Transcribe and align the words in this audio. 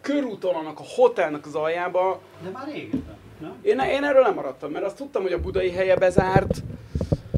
körúton, 0.00 0.54
annak 0.54 0.78
a 0.80 0.84
hotelnek 0.96 1.46
az 1.46 1.54
aljába, 1.54 2.20
De 2.44 2.50
már 2.50 2.68
régen. 2.74 3.04
Nem? 3.40 3.52
én, 3.62 3.78
én 3.78 4.04
erről 4.04 4.22
nem 4.22 4.34
maradtam, 4.34 4.70
mert 4.70 4.84
azt 4.84 4.96
tudtam, 4.96 5.22
hogy 5.22 5.32
a 5.32 5.40
budai 5.40 5.70
helye 5.70 5.96
bezárt, 5.96 6.62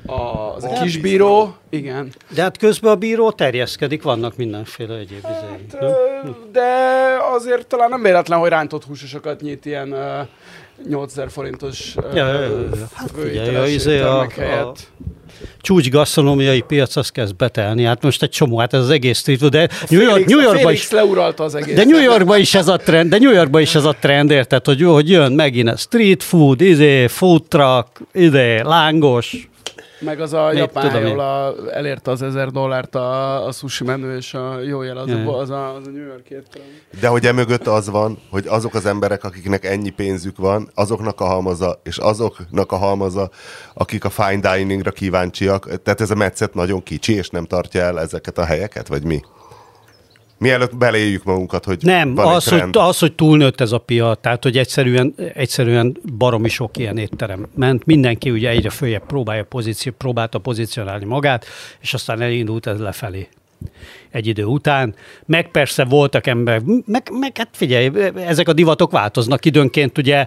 a, 0.06 0.54
az 0.54 0.64
a 0.64 0.68
kisbíró, 0.82 1.54
igen. 1.68 2.12
De 2.34 2.42
hát 2.42 2.56
közben 2.56 2.92
a 2.92 2.96
bíró 2.96 3.30
terjeszkedik, 3.32 4.02
vannak 4.02 4.36
mindenféle 4.36 4.94
egyéb. 4.96 5.22
Hát, 5.24 5.76
ö, 5.80 5.90
de 6.52 6.62
azért 7.34 7.66
talán 7.66 7.88
nem 7.90 8.02
véletlen, 8.02 8.38
hogy 8.38 8.48
rántott 8.48 8.84
húsosokat 8.84 9.40
nyit 9.40 9.66
ilyen 9.66 9.92
ö, 9.92 10.20
8000 10.88 11.30
forintos 11.30 11.94
ö, 11.96 12.14
Ja, 12.16 12.26
ja, 12.28 12.40
ja, 12.40 12.48
ja. 12.58 12.86
Hát 12.92 13.10
főételes 13.10 13.46
figyelj, 13.46 13.64
a 13.64 13.66
izé 13.66 14.00
a- 14.00 14.20
a-. 14.20 14.72
Csúcs 15.60 15.90
gasztronómiai 15.90 16.60
piac 16.60 16.96
az 16.96 17.10
kezd 17.10 17.36
betelni. 17.36 17.84
Hát 17.84 18.02
most 18.02 18.22
egy 18.22 18.30
csomó, 18.30 18.58
hát 18.58 18.74
ez 18.74 18.80
az 18.80 18.90
egész 18.90 19.18
street 19.18 19.48
de 19.48 19.68
New, 19.88 20.00
York, 20.00 20.12
Félix- 20.12 20.30
New 20.30 20.40
Yorkban 20.40 20.72
is 20.72 20.90
leuralta 20.90 21.44
az 21.44 21.54
egész. 21.54 21.74
de 21.74 21.84
New 21.84 22.02
Yorkban 22.02 22.38
is 22.38 22.54
ez 22.54 22.68
a 22.68 22.76
trend, 22.76 23.10
de 23.10 23.18
New 23.18 23.32
Yorkban 23.32 23.60
is 23.60 23.74
ez 23.74 23.84
a 23.84 23.94
trend, 24.00 24.30
érted, 24.30 24.64
hogy, 24.64 24.78
jó, 24.78 24.92
hogy 24.92 25.10
jön 25.10 25.32
megint 25.32 25.68
a 25.68 25.76
street 25.76 26.22
food, 26.22 26.60
izé, 26.60 27.06
food 27.06 27.42
truck, 27.48 27.86
izé, 28.12 28.60
lángos. 28.60 29.48
Meg 30.04 30.20
az 30.20 30.32
a 30.32 30.48
Mit 30.48 30.58
japán 30.58 31.18
a, 31.18 31.54
elérte 31.70 32.10
az 32.10 32.22
1000 32.22 32.50
dollárt 32.50 32.94
a, 32.94 33.46
a 33.46 33.52
sushi 33.52 33.84
menü, 33.84 34.16
és 34.16 34.34
a 34.34 34.60
jó 34.60 34.82
jel 34.82 34.96
az, 34.96 35.10
a, 35.10 35.38
az, 35.38 35.50
a, 35.50 35.74
az 35.74 35.86
a 35.86 35.90
New 35.90 36.06
York 36.06 36.30
étterem. 36.30 36.66
De 37.00 37.08
hogy 37.08 37.26
emögött 37.26 37.66
az 37.66 37.90
van, 37.90 38.18
hogy 38.30 38.46
azok 38.46 38.74
az 38.74 38.86
emberek, 38.86 39.24
akiknek 39.24 39.64
ennyi 39.64 39.90
pénzük 39.90 40.36
van, 40.36 40.70
azoknak 40.74 41.20
a 41.20 41.24
halmaza, 41.24 41.80
és 41.82 41.98
azoknak 41.98 42.72
a 42.72 42.76
halmaza, 42.76 43.30
akik 43.74 44.04
a 44.04 44.10
fine 44.10 44.56
diningra 44.56 44.90
kíváncsiak. 44.90 45.82
Tehát 45.82 46.00
ez 46.00 46.10
a 46.10 46.14
metszet 46.14 46.54
nagyon 46.54 46.82
kicsi, 46.82 47.14
és 47.14 47.28
nem 47.28 47.44
tartja 47.44 47.80
el 47.80 48.00
ezeket 48.00 48.38
a 48.38 48.44
helyeket, 48.44 48.88
vagy 48.88 49.04
mi? 49.04 49.20
Mielőtt 50.42 50.76
beléjük 50.76 51.24
magunkat, 51.24 51.64
hogy 51.64 51.78
Nem, 51.80 52.14
van 52.14 52.34
az 52.34 52.48
hogy, 52.48 52.62
az, 52.72 52.98
hogy 52.98 53.12
túlnőtt 53.12 53.60
ez 53.60 53.72
a 53.72 53.78
piac, 53.78 54.20
tehát 54.20 54.42
hogy 54.42 54.58
egyszerűen, 54.58 55.14
egyszerűen 55.34 55.96
baromi 56.16 56.48
sok 56.48 56.76
ilyen 56.76 56.96
étterem 56.98 57.46
ment. 57.54 57.84
Mindenki 57.84 58.30
ugye 58.30 58.48
egyre 58.48 58.70
följebb 58.70 59.06
próbálja 59.06 59.44
pozíció, 59.44 59.92
próbálta 59.98 60.38
pozícionálni 60.38 61.04
magát, 61.04 61.46
és 61.80 61.94
aztán 61.94 62.20
elindult 62.20 62.66
ez 62.66 62.78
lefelé 62.78 63.28
egy 64.10 64.26
idő 64.26 64.44
után. 64.44 64.94
Meg 65.26 65.50
persze 65.50 65.84
voltak 65.84 66.26
emberek, 66.26 66.62
meg, 66.86 67.08
meg 67.20 67.36
hát 67.36 67.48
figyelj, 67.52 67.90
ezek 68.14 68.48
a 68.48 68.52
divatok 68.52 68.90
változnak 68.90 69.44
időnként, 69.44 69.98
ugye 69.98 70.26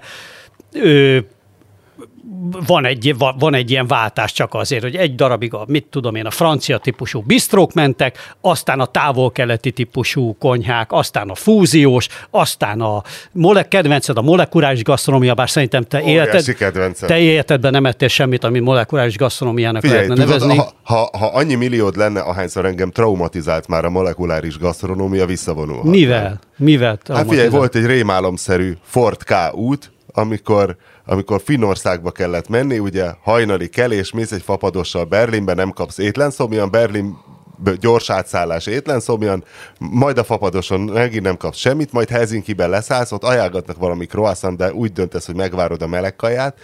van 2.68 2.86
egy, 2.86 3.16
va- 3.18 3.36
van 3.40 3.54
egy 3.54 3.72
ilyen 3.72 3.88
váltás 3.88 4.32
csak 4.32 4.54
azért, 4.54 4.82
hogy 4.82 4.96
egy 4.96 5.16
darabig 5.16 5.54
a, 5.54 5.64
mit 5.68 5.86
tudom 5.90 6.16
én, 6.16 6.26
a 6.26 6.32
francia 6.32 6.78
típusú 6.78 7.22
bistrók 7.22 7.74
mentek, 7.74 8.36
aztán 8.42 8.80
a 8.80 8.86
távol-keleti 8.86 9.72
típusú 9.72 10.36
konyhák, 10.40 10.92
aztán 10.92 11.30
a 11.30 11.36
fúziós, 11.36 12.08
aztán 12.30 12.82
a 12.82 13.04
mole, 13.32 13.68
kedvenced 13.68 14.18
a 14.18 14.22
molekuláris 14.22 14.84
gasztronómia, 14.84 15.34
bár 15.34 15.50
szerintem 15.50 15.84
te 15.84 16.02
Óriási 16.02 16.56
életed, 16.62 16.96
te 17.00 17.20
életedben 17.20 17.72
nem 17.72 17.86
ettél 17.86 18.08
semmit, 18.08 18.44
ami 18.44 18.60
molekuláris 18.60 19.18
gasztronómiának 19.18 19.82
Figyelj, 19.82 20.08
lehetne 20.08 20.24
tudod, 20.24 20.40
nevezni. 20.48 20.72
ha, 20.84 20.96
ha, 20.96 21.18
ha 21.18 21.26
annyi 21.34 21.56
milliód 21.56 21.96
lenne, 21.96 22.20
ahányszor 22.20 22.66
engem 22.66 22.92
traumatizált 22.92 23.68
már 23.68 23.86
a 23.86 23.90
molekuláris 23.90 24.58
gasztronómia, 24.58 25.26
visszavonul. 25.26 25.84
Mivel? 25.84 26.40
Mivel? 26.58 27.00
Hát 27.08 27.28
figyelj, 27.30 27.50
volt 27.50 27.76
egy 27.76 27.86
rémálomszerű 27.86 28.74
Ford 28.84 29.24
K 29.24 29.34
út, 29.54 29.92
amikor, 30.14 30.76
amikor 31.06 31.42
Finnországba 31.42 32.12
kellett 32.12 32.50
menni, 32.50 32.80
ugye 32.80 33.12
hajnali 33.22 33.68
kelés, 33.68 34.12
mész 34.12 34.32
egy 34.32 34.42
fapadossal 34.42 35.04
Berlinbe, 35.04 35.54
nem 35.54 35.72
kapsz 35.72 35.98
étlenszomjan, 35.98 36.72
Berlin 36.72 37.18
gyors 37.80 38.10
átszállás 38.10 38.66
étlenszomjan, 38.66 39.44
majd 39.80 40.18
a 40.18 40.24
fapadoson 40.24 40.82
megint 40.82 41.24
nem 41.24 41.38
kapsz 41.38 41.58
semmit, 41.58 41.92
majd 41.92 42.10
Helsinki-ben 42.10 42.70
leszállsz, 42.70 43.12
ott 43.12 43.24
ajánlgatnak 43.24 43.78
valami 43.78 44.06
croissant, 44.06 44.58
de 44.58 44.74
úgy 44.74 44.92
döntesz, 44.92 45.26
hogy 45.26 45.36
megvárod 45.36 45.82
a 45.82 45.88
meleg 45.88 46.16
kaját, 46.16 46.60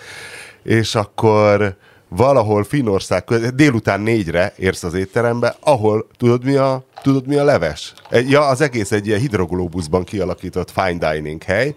és 0.64 0.96
akkor 0.96 1.76
valahol 2.16 2.64
Finnország, 2.64 3.24
köz- 3.24 3.56
délután 3.56 4.02
négyre 4.02 4.54
érsz 4.58 4.84
az 4.84 4.94
étterembe, 4.94 5.56
ahol 5.60 6.08
tudod 6.18 6.44
mi 6.44 6.56
a, 6.56 6.84
tudod 7.02 7.28
mi 7.28 7.36
a 7.36 7.44
leves? 7.44 7.94
Ja, 8.10 8.48
az 8.48 8.62
egész 8.62 8.92
egy 8.92 9.08
ilyen 9.08 9.20
hidroglóbuszban 9.20 10.04
kialakított 10.04 10.72
fine 10.72 11.12
dining 11.14 11.44
hely, 11.44 11.76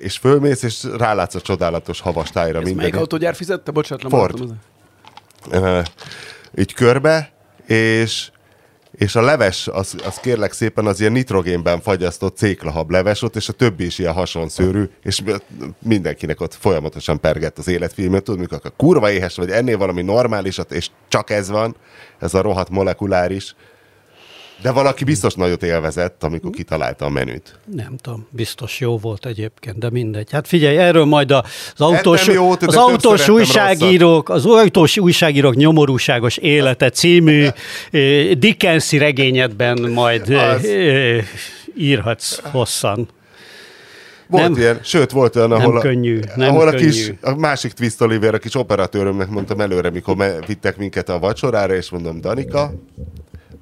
és 0.00 0.16
fölmész, 0.18 0.62
és 0.62 0.84
rálátsz 0.98 1.34
a 1.34 1.40
csodálatos 1.40 2.00
havastájra 2.00 2.58
Ez 2.58 2.64
minden. 2.64 2.82
melyik 2.82 2.96
autógyár 2.96 3.34
fizette? 3.34 3.70
Bocsánat, 3.70 4.08
nem 4.08 4.20
Ford. 4.20 4.52
így 6.58 6.74
körbe, 6.74 7.32
és 7.66 8.30
és 8.96 9.16
a 9.16 9.22
leves, 9.22 9.68
az, 9.68 9.94
az 10.04 10.16
kérlek 10.16 10.52
szépen 10.52 10.86
az 10.86 11.00
ilyen 11.00 11.12
nitrogénben 11.12 11.80
fagyasztott 11.80 12.36
céklahab 12.36 12.90
leves 12.90 13.22
ott, 13.22 13.36
és 13.36 13.48
a 13.48 13.52
többi 13.52 13.84
is 13.84 13.98
ilyen 13.98 14.12
hasonszőrű, 14.12 14.84
és 15.02 15.22
mindenkinek 15.82 16.40
ott 16.40 16.54
folyamatosan 16.54 17.20
pergett 17.20 17.58
az 17.58 17.68
életfilmet, 17.68 18.22
tudod, 18.22 18.40
mikor 18.40 18.60
a 18.62 18.68
kurva 18.68 19.10
éhes 19.10 19.36
vagy, 19.36 19.50
ennél 19.50 19.78
valami 19.78 20.02
normálisat, 20.02 20.72
és 20.72 20.90
csak 21.08 21.30
ez 21.30 21.48
van, 21.50 21.76
ez 22.18 22.34
a 22.34 22.40
rohadt 22.40 22.70
molekuláris, 22.70 23.54
de 24.62 24.70
valaki 24.70 25.04
biztos 25.04 25.34
nagyot 25.34 25.62
élvezett, 25.62 26.24
amikor 26.24 26.50
kitalálta 26.50 27.04
a 27.04 27.08
menüt. 27.08 27.58
Nem 27.74 27.96
tudom, 27.96 28.26
biztos 28.30 28.80
jó 28.80 28.98
volt 28.98 29.26
egyébként, 29.26 29.78
de 29.78 29.90
mindegy. 29.90 30.30
Hát 30.30 30.48
figyelj, 30.48 30.76
erről 30.78 31.04
majd 31.04 31.30
az 31.30 31.40
autós, 31.76 32.26
jót, 32.26 32.62
az 32.62 32.76
autós 32.76 33.28
újságírók, 33.28 34.28
az 34.28 34.46
autós 34.46 34.98
újságírók 34.98 35.54
nyomorúságos 35.54 36.36
élete 36.36 36.90
című 36.90 37.46
eh, 37.90 38.30
Dickensi 38.30 38.98
regényedben 38.98 39.80
majd 39.90 40.30
eh, 40.30 40.50
Az. 40.54 40.64
eh, 40.64 41.24
írhatsz 41.76 42.40
hosszan. 42.50 43.08
Volt 44.28 44.42
Nem- 44.42 44.52
nem, 44.52 44.60
ilyen, 44.60 44.80
sőt, 44.82 45.10
volt 45.10 45.36
olyan, 45.36 45.52
ahol, 45.52 45.80
könnyű, 45.80 46.20
a, 46.20 46.32
nem 46.36 46.48
ahol 46.48 46.68
a, 46.68 46.70
könnyű. 46.70 46.84
kis, 46.84 47.12
a 47.20 47.34
másik 47.34 47.72
Twist 47.72 48.00
Oliver, 48.00 48.34
a 48.34 48.38
kis 48.38 48.54
operatőrömnek 48.54 49.28
mondtam 49.28 49.60
előre, 49.60 49.90
mikor 49.90 50.16
me, 50.16 50.38
vittek 50.46 50.76
minket 50.76 51.08
a 51.08 51.18
vacsorára, 51.18 51.74
és 51.74 51.90
mondom, 51.90 52.20
Danika, 52.20 52.72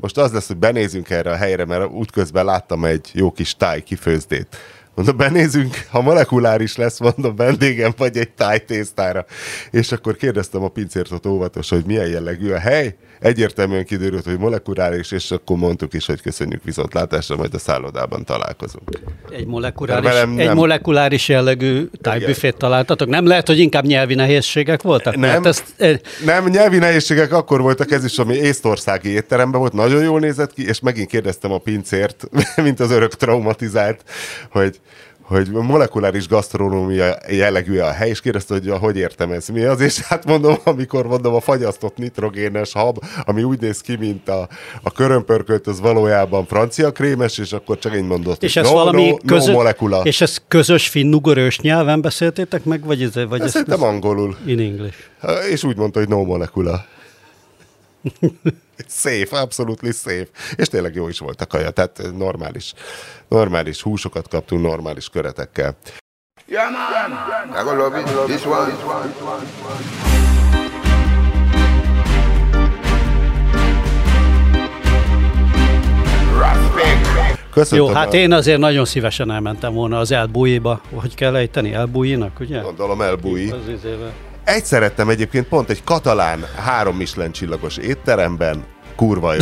most 0.05 0.19
az 0.19 0.33
lesz, 0.33 0.47
hogy 0.47 0.57
benézünk 0.57 1.11
erre 1.11 1.31
a 1.31 1.37
helyre, 1.37 1.65
mert 1.65 1.91
útközben 1.91 2.45
láttam 2.45 2.85
egy 2.85 3.11
jó 3.13 3.33
kis 3.33 3.57
táj 3.57 3.83
kifőzdét. 3.83 4.57
Mondom, 4.95 5.17
benézünk, 5.17 5.87
ha 5.91 6.01
molekuláris 6.01 6.77
lesz, 6.77 6.99
mondom, 6.99 7.37
vendégem 7.37 7.93
vagy 7.97 8.17
egy 8.17 8.31
tájtésztára. 8.31 9.25
És 9.71 9.93
akkor 9.93 10.17
kérdeztem 10.17 10.63
a 10.63 10.69
pincértot 10.69 11.27
óvatos, 11.27 11.69
hogy 11.69 11.85
milyen 11.85 12.07
jellegű 12.07 12.51
a 12.51 12.59
hely. 12.59 12.97
Egyértelműen 13.21 13.85
kiderült, 13.85 14.25
hogy 14.25 14.39
molekuláris, 14.39 15.11
és 15.11 15.31
akkor 15.31 15.57
mondtuk 15.57 15.95
is, 15.95 16.07
hogy 16.07 16.21
köszönjük 16.21 16.65
viszontlátásra, 16.65 17.37
majd 17.37 17.55
a 17.55 17.59
szállodában 17.59 18.25
találkozunk. 18.25 18.89
Egy 19.31 19.47
molekuláris, 19.47 20.05
velem 20.05 20.39
egy 20.39 20.47
nem. 20.47 20.57
molekuláris 20.57 21.29
jellegű 21.29 21.89
tájbüfét 22.01 22.57
találtatok. 22.57 23.09
Nem 23.09 23.27
lehet, 23.27 23.47
hogy 23.47 23.59
inkább 23.59 23.85
nyelvi 23.85 24.15
nehézségek 24.15 24.83
voltak? 24.83 25.17
Nem. 25.17 25.31
Mert 25.31 25.47
ezt, 25.47 25.65
eh, 25.77 25.99
Nem, 26.25 26.49
nyelvi 26.49 26.79
nehézségek 26.79 27.33
akkor 27.33 27.61
voltak, 27.61 27.91
ez 27.91 28.05
is, 28.05 28.19
ami 28.19 28.35
észtországi 28.35 29.09
étteremben 29.09 29.61
volt, 29.61 29.73
nagyon 29.73 30.03
jól 30.03 30.21
nézett 30.21 30.53
ki, 30.53 30.67
és 30.67 30.81
megint 30.81 31.09
kérdeztem 31.09 31.53
a 31.53 31.59
pincért, 31.59 32.25
mint 32.63 32.81
az 32.81 32.91
örök 32.91 33.15
traumatizált, 33.15 34.03
hogy 34.51 34.81
hogy 35.25 35.49
molekuláris 35.51 36.29
gasztronómia 36.29 37.17
jellegű 37.31 37.79
a 37.79 37.91
hely, 37.91 38.09
és 38.09 38.21
kérdezte, 38.21 38.55
hogy 38.55 38.71
hogy 38.81 38.97
értem 38.97 39.31
ez 39.31 39.49
mi 39.49 39.63
az, 39.65 39.81
és 39.81 40.01
hát 40.01 40.25
mondom, 40.25 40.55
amikor 40.65 41.07
mondom 41.07 41.35
a 41.35 41.41
fagyasztott 41.41 41.97
nitrogénes 41.97 42.73
hab, 42.73 42.99
ami 43.25 43.43
úgy 43.43 43.61
néz 43.61 43.81
ki, 43.81 43.97
mint 43.97 44.29
a, 44.29 44.49
a 44.83 44.91
körömpörkölt, 44.93 45.67
az 45.67 45.81
valójában 45.81 46.47
francia 46.47 46.93
krémes, 46.93 47.39
és 47.39 47.53
akkor 47.53 47.79
csak 47.79 47.95
én 47.95 48.05
mondott, 48.05 48.43
és 48.43 48.57
ez 48.57 48.67
no, 48.69 48.73
valami 48.73 49.09
no, 49.09 49.17
közö- 49.17 49.47
no 49.49 49.53
molekula. 49.53 50.01
és 50.03 50.21
ez 50.21 50.43
közös 50.49 50.89
finnugorős 50.89 51.61
nyelven 51.61 52.01
beszéltétek 52.01 52.65
meg, 52.65 52.85
vagy 52.85 53.03
ez, 53.03 53.15
vagy 53.15 53.41
Ez 53.41 53.47
ez, 53.47 53.51
szerintem 53.51 53.83
angolul. 53.83 54.37
in 54.47 54.59
English? 54.59 54.97
És 55.51 55.65
úgy 55.65 55.77
mondta, 55.77 55.99
hogy 55.99 56.09
no 56.09 56.25
molecula. 56.25 56.85
Safe, 58.89 59.41
absolutely 59.41 59.91
safe. 59.91 60.27
És 60.57 60.69
tényleg 60.69 60.95
jó 60.95 61.09
is 61.09 61.19
volt 61.19 61.41
a 61.41 61.47
kaja, 61.47 61.71
tehát 61.71 62.03
normális, 62.17 62.73
normális 63.29 63.83
húsokat 63.83 64.29
kaptunk, 64.29 64.63
normális 64.63 65.09
köretekkel. 65.09 65.77
Yeah, 66.47 66.71
man. 66.71 67.13
I 67.49 67.63
gonna 67.65 67.83
love 67.85 68.01
it. 68.01 68.07
This 68.27 68.45
one. 68.45 68.73
Respect. 76.39 77.43
Köszöntöm. 77.51 77.87
Jó, 77.87 77.93
hát 77.95 78.13
a, 78.13 78.17
én 78.17 78.33
azért 78.33 78.59
nagyon 78.59 78.85
szívesen 78.85 79.31
elmentem 79.31 79.73
volna 79.73 79.99
az 79.99 80.13
elbújiba. 80.13 80.81
Hogy 80.95 81.15
kell 81.15 81.37
ejteni? 81.37 81.73
Elbújinak, 81.73 82.41
ugye? 82.41 82.61
Gondolom 82.61 83.01
elbúji. 83.01 83.51
Az 83.51 83.69
izével. 83.69 84.13
Egy 84.45 84.65
szerettem 84.65 85.09
egyébként 85.09 85.49
pont 85.49 85.71
egy 85.71 85.85
katalán 85.85 86.45
három 86.65 86.97
Michelin 86.97 87.33
csillagos 87.33 87.77
étteremben, 87.77 88.65
kurva 88.97 89.33
jó. 89.35 89.41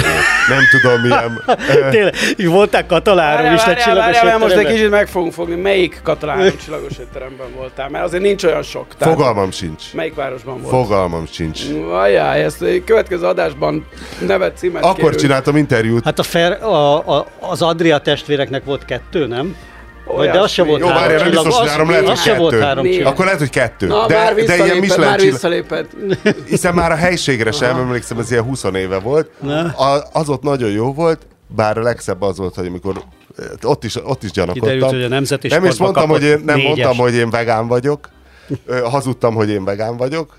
Nem 0.48 0.62
tudom, 0.70 1.00
milyen... 1.00 1.42
Tényleg, 1.90 2.14
voltál 2.36 2.86
kataláról 2.86 3.52
is, 3.52 3.64
egy 3.64 3.76
csillagos 3.76 4.14
várjál, 4.20 4.38
most 4.38 4.54
egy 4.56 4.66
kicsit 4.66 4.90
meg 4.90 5.08
fogunk 5.08 5.32
fogni. 5.32 5.54
Melyik 5.54 6.00
katalán 6.02 6.52
csillagos 6.64 6.98
étteremben 7.00 7.46
voltál? 7.56 7.88
Mert 7.88 8.04
azért 8.04 8.22
nincs 8.22 8.44
olyan 8.44 8.62
sok. 8.62 8.86
Tehát 8.98 9.14
Fogalmam 9.14 9.50
sincs. 9.50 9.82
Melyik 9.94 10.14
városban 10.14 10.62
volt? 10.62 10.74
Fogalmam 10.74 11.26
sincs. 11.30 11.60
Ajaj, 11.92 12.42
ezt 12.42 12.62
egy 12.62 12.84
következő 12.84 13.26
adásban 13.26 13.86
nevet 14.26 14.56
címet 14.56 14.82
Akkor 14.82 14.96
kérünk. 14.96 15.20
csináltam 15.20 15.56
interjút, 15.56 16.04
Hát 16.04 16.18
a 16.18 16.22
Fer, 16.22 16.62
a, 16.62 17.16
a, 17.18 17.26
az 17.38 17.62
Adria 17.62 17.98
testvéreknek 17.98 18.64
volt 18.64 18.84
kettő, 18.84 19.26
nem? 19.26 19.56
Vagy 20.04 20.30
de 20.30 20.40
az 20.40 20.50
se 20.50 20.62
volt 20.62 20.80
Jó, 20.80 20.86
három 20.86 21.00
várjál, 21.02 21.18
nem 21.18 21.28
csillag. 21.28 21.44
biztos, 21.44 21.60
hogy 21.62 21.70
három, 21.70 21.88
lehet, 21.88 22.02
hogy 22.04 22.12
Az 22.12 22.20
se 22.22 22.34
volt 22.36 22.50
kettő. 22.52 22.62
három 22.64 22.84
csillag. 22.84 23.12
Akkor 23.12 23.24
lehet, 23.24 23.40
hogy 23.40 23.50
kettő. 23.50 23.86
Na, 23.86 24.06
de, 24.06 24.16
már 24.16 24.34
de 24.34 24.56
ilyen 24.56 24.76
Michelin 24.76 25.06
már 25.06 25.18
csillag- 25.18 25.20
visszalépett. 25.20 25.90
Hiszen 26.48 26.74
már 26.74 26.92
a 26.92 26.94
helységre 26.94 27.52
sem 27.52 27.76
emlékszem, 27.76 28.18
ez 28.18 28.30
ilyen 28.30 28.42
20 28.42 28.64
éve 28.64 28.98
volt. 28.98 29.30
A, 29.76 30.02
az 30.12 30.28
ott 30.28 30.42
nagyon 30.42 30.70
jó 30.70 30.92
volt, 30.92 31.26
bár 31.46 31.78
a 31.78 31.82
legszebb 31.82 32.22
az 32.22 32.38
volt, 32.38 32.54
hogy 32.54 32.66
amikor 32.66 32.94
eh, 33.38 33.44
ott 33.62 33.84
is, 33.84 33.96
ott 34.04 34.22
is 34.22 34.30
gyanakodtam. 34.30 34.68
Kiderült, 34.68 34.92
hogy 34.94 35.02
a 35.04 35.08
nemzeti 35.08 35.48
nem 35.48 35.64
is 35.64 35.76
mondtam, 35.76 36.08
hogy 36.08 36.22
én, 36.22 36.42
nem 36.44 36.56
négyes. 36.56 36.76
mondtam, 36.76 36.96
hogy 36.96 37.14
én 37.14 37.30
vegán 37.30 37.66
vagyok. 37.66 38.08
Hazudtam, 38.90 39.34
hogy 39.34 39.48
én 39.50 39.64
vegán 39.64 39.96
vagyok. 39.96 40.36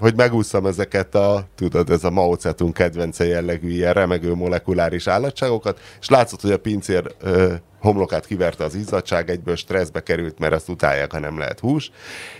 Hogy 0.00 0.14
megúsztam 0.16 0.66
ezeket 0.66 1.14
a, 1.14 1.44
tudod, 1.54 1.90
ez 1.90 2.04
a 2.04 2.10
Mao 2.10 2.34
Zedong 2.34 2.72
kedvence 2.72 3.26
jellegű 3.26 3.70
ilyen 3.70 3.92
remegő 3.92 4.34
molekuláris 4.34 5.06
állatságokat, 5.06 5.80
és 6.00 6.08
látszott, 6.08 6.40
hogy 6.40 6.52
a 6.52 6.58
pincér 6.58 7.14
ö, 7.20 7.52
homlokát 7.80 8.26
kiverte 8.26 8.64
az 8.64 8.74
izzadság, 8.74 9.30
egyből 9.30 9.56
stresszbe 9.56 10.02
került, 10.02 10.38
mert 10.38 10.52
azt 10.52 10.68
utálják, 10.68 11.12
ha 11.12 11.18
nem 11.18 11.38
lehet 11.38 11.60
hús, 11.60 11.90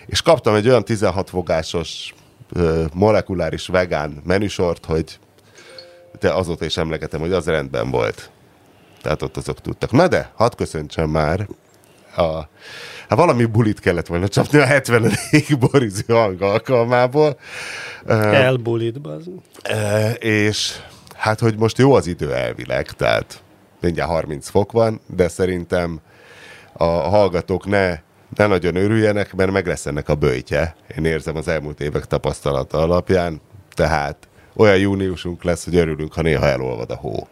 és 0.07 0.23
kaptam 0.23 0.55
egy 0.55 0.69
olyan 0.69 0.85
16 0.85 1.31
fogásos 1.31 2.15
ö, 2.53 2.85
molekuláris 2.95 3.67
vegán 3.67 4.23
menüsort, 4.25 4.85
hogy 4.85 5.19
de 6.21 6.33
azóta 6.33 6.65
is 6.65 6.77
emlegetem, 6.77 7.21
hogy 7.21 7.33
az 7.33 7.47
rendben 7.47 7.91
volt. 7.91 8.31
Tehát 9.03 9.23
ott 9.23 9.37
azok 9.37 9.61
tudtak. 9.61 9.91
Na 9.91 10.09
de, 10.09 10.33
hadd 10.35 10.57
köszöntsem 10.57 11.11
már 11.11 11.47
a, 12.17 12.49
hát 13.09 13.19
valami 13.19 13.45
bulit 13.45 13.81
kellett 13.81 14.07
volna 14.07 14.29
csapni 14.29 14.59
a 14.59 14.65
70. 14.65 15.13
borizű 15.59 16.03
hang 16.07 16.43
alkalmából. 16.43 17.39
Elbulit, 18.07 19.01
bazd. 19.01 19.31
és 20.19 20.77
hát, 21.15 21.41
hogy 21.41 21.59
most 21.59 21.79
jó 21.79 21.95
az 21.95 22.07
idő 22.07 22.35
elvileg, 22.35 22.87
tehát 22.87 23.43
mindjárt 23.81 24.11
30 24.11 24.49
fok 24.49 24.73
van, 24.73 25.01
de 25.07 25.29
szerintem 25.29 26.01
a 26.73 26.85
hallgatók 26.85 27.67
ne, 27.67 27.89
ne 28.37 28.47
nagyon 28.47 28.77
örüljenek, 28.77 29.35
mert 29.35 29.51
meg 29.51 29.67
lesz 29.67 29.87
ennek 29.87 30.09
a 30.09 30.15
bőjtje. 30.15 30.77
Én 30.97 31.05
érzem 31.05 31.37
az 31.37 31.49
elmúlt 31.49 31.81
évek 31.81 32.05
tapasztalata 32.05 32.79
alapján, 32.79 33.41
tehát 33.75 34.17
olyan 34.57 34.79
júniusunk 34.79 35.45
lesz, 35.45 35.65
hogy 35.65 35.77
örülünk, 35.77 36.13
ha 36.13 36.23
néha 36.23 36.47
elolvad 36.47 36.91
a 36.91 36.97
hó. 36.97 37.29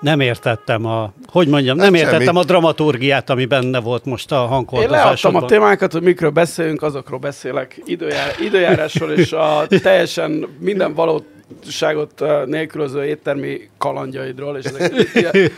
Nem 0.00 0.20
értettem 0.20 0.84
a, 0.86 1.12
hogy 1.26 1.48
mondjam, 1.48 1.76
nem 1.76 1.92
Hát 1.94 2.02
értettem 2.02 2.22
semmi. 2.24 2.38
a 2.38 2.44
dramaturgiát, 2.44 3.30
ami 3.30 3.44
benne 3.44 3.80
volt 3.80 4.04
most 4.04 4.32
a 4.32 4.64
Én 4.72 4.90
leadtam 4.90 5.34
a 5.36 5.44
témákat, 5.44 5.92
hogy 5.92 6.02
mikről 6.02 6.30
beszélünk, 6.30 6.82
azokról 6.82 7.18
beszélek 7.18 7.80
időjár, 7.84 8.34
időjárásról 8.40 9.10
és 9.12 9.32
a 9.32 9.66
teljesen 9.82 10.46
minden 10.58 10.94
valóságot 10.94 12.20
ö, 12.20 12.42
nélkülöző 12.46 13.04
éttermi 13.04 13.60
kalandjaidról. 13.78 14.56
És 14.58 14.64
ezek, 14.64 14.92
ilyen, 15.14 15.32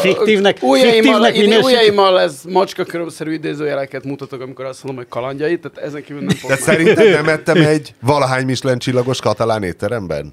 Fiktívnek- 0.00 0.62
ujjaimmal, 0.62 1.24
fiktívnek 1.24 1.62
ujjaimmal 1.64 2.20
ez 2.20 2.40
macska 2.48 2.84
körülszerű 2.84 3.32
idézőjeleket 3.32 4.04
mutatok, 4.04 4.40
amikor 4.40 4.64
azt 4.64 4.84
mondom, 4.84 5.02
hogy 5.04 5.12
kalandjait, 5.12 5.60
tehát 5.60 5.88
ezen 5.88 6.02
kívül 6.02 6.18
nem 6.22 6.28
De 6.28 6.34
fogok 6.34 6.50
meg. 6.50 6.58
szerintem 6.76 7.08
nem 7.10 7.28
ettem 7.28 7.56
egy 7.62 7.94
valahány 8.00 8.44
Michelin 8.44 8.78
csillagos 8.78 9.20
katalán 9.20 9.62
étteremben? 9.62 10.32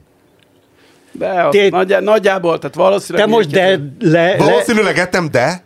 De 1.11 1.45
ott 1.45 1.51
Té- 1.51 1.71
nagyjá, 1.71 1.99
nagyjából, 1.99 2.59
tehát 2.59 2.75
valószínűleg... 2.75 3.27
Te 3.27 3.33
most 3.33 3.49
de 3.49 3.79
le, 3.99 4.35
le, 4.35 4.37
Valószínűleg 4.37 4.97
ettem, 4.97 5.31
de? 5.31 5.63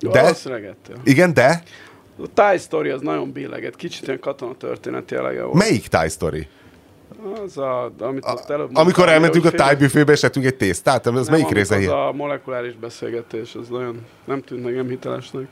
De? 0.00 0.20
Valószínűleg 0.22 0.64
ettél. 0.64 0.96
Igen, 1.04 1.34
de? 1.34 1.62
A 2.22 2.26
Thai 2.34 2.58
Story 2.58 2.88
az 2.88 3.00
nagyon 3.00 3.32
billegett, 3.32 3.76
kicsit 3.76 4.06
ilyen 4.06 4.20
katona 4.20 4.54
történeti 4.58 5.14
jelege 5.14 5.42
volt. 5.42 5.54
Melyik 5.54 5.86
Thai 5.86 6.08
Story? 6.08 6.48
Az 7.44 7.58
a, 7.58 7.92
amit 7.98 8.24
ott 8.26 8.50
előbb 8.50 8.76
Amikor 8.76 9.08
elmentünk 9.08 9.44
a 9.44 9.50
fél- 9.50 9.78
buffébe, 9.78 10.12
és 10.12 10.22
ettünk 10.22 10.46
egy 10.46 10.54
tésztát, 10.54 11.06
ez 11.06 11.12
Nem, 11.12 11.24
melyik 11.30 11.48
része 11.48 11.76
Az 11.76 11.86
a 11.86 12.12
molekuláris 12.12 12.74
beszélgetés, 12.74 13.54
az 13.54 13.68
nagyon 13.68 14.06
nem 14.24 14.42
tűnt 14.42 14.64
nekem 14.64 14.88
hitelesnek. 14.88 15.46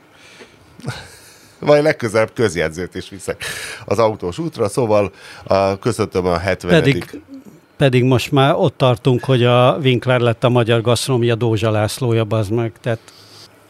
Vagy 1.59 1.81
legközelebb 1.81 2.33
közjegyzőt 2.33 2.95
is 2.95 3.09
viszek 3.09 3.43
az 3.85 3.99
autós 3.99 4.39
útra, 4.39 4.67
szóval 4.67 5.11
a, 5.43 5.79
köszöntöm 5.79 6.25
a 6.25 6.37
70. 6.37 6.81
pedig, 6.81 7.21
pedig 7.77 8.03
most 8.03 8.31
már 8.31 8.53
ott 8.55 8.77
tartunk, 8.77 9.23
hogy 9.23 9.43
a 9.43 9.77
Winkler 9.83 10.19
lett 10.19 10.43
a 10.43 10.49
magyar 10.49 10.81
gasztronómia 10.81 11.35
Dózsa 11.35 11.71
Lászlója, 11.71 12.23
bazd 12.23 12.51
meg. 12.51 12.71
Tehát, 12.81 12.99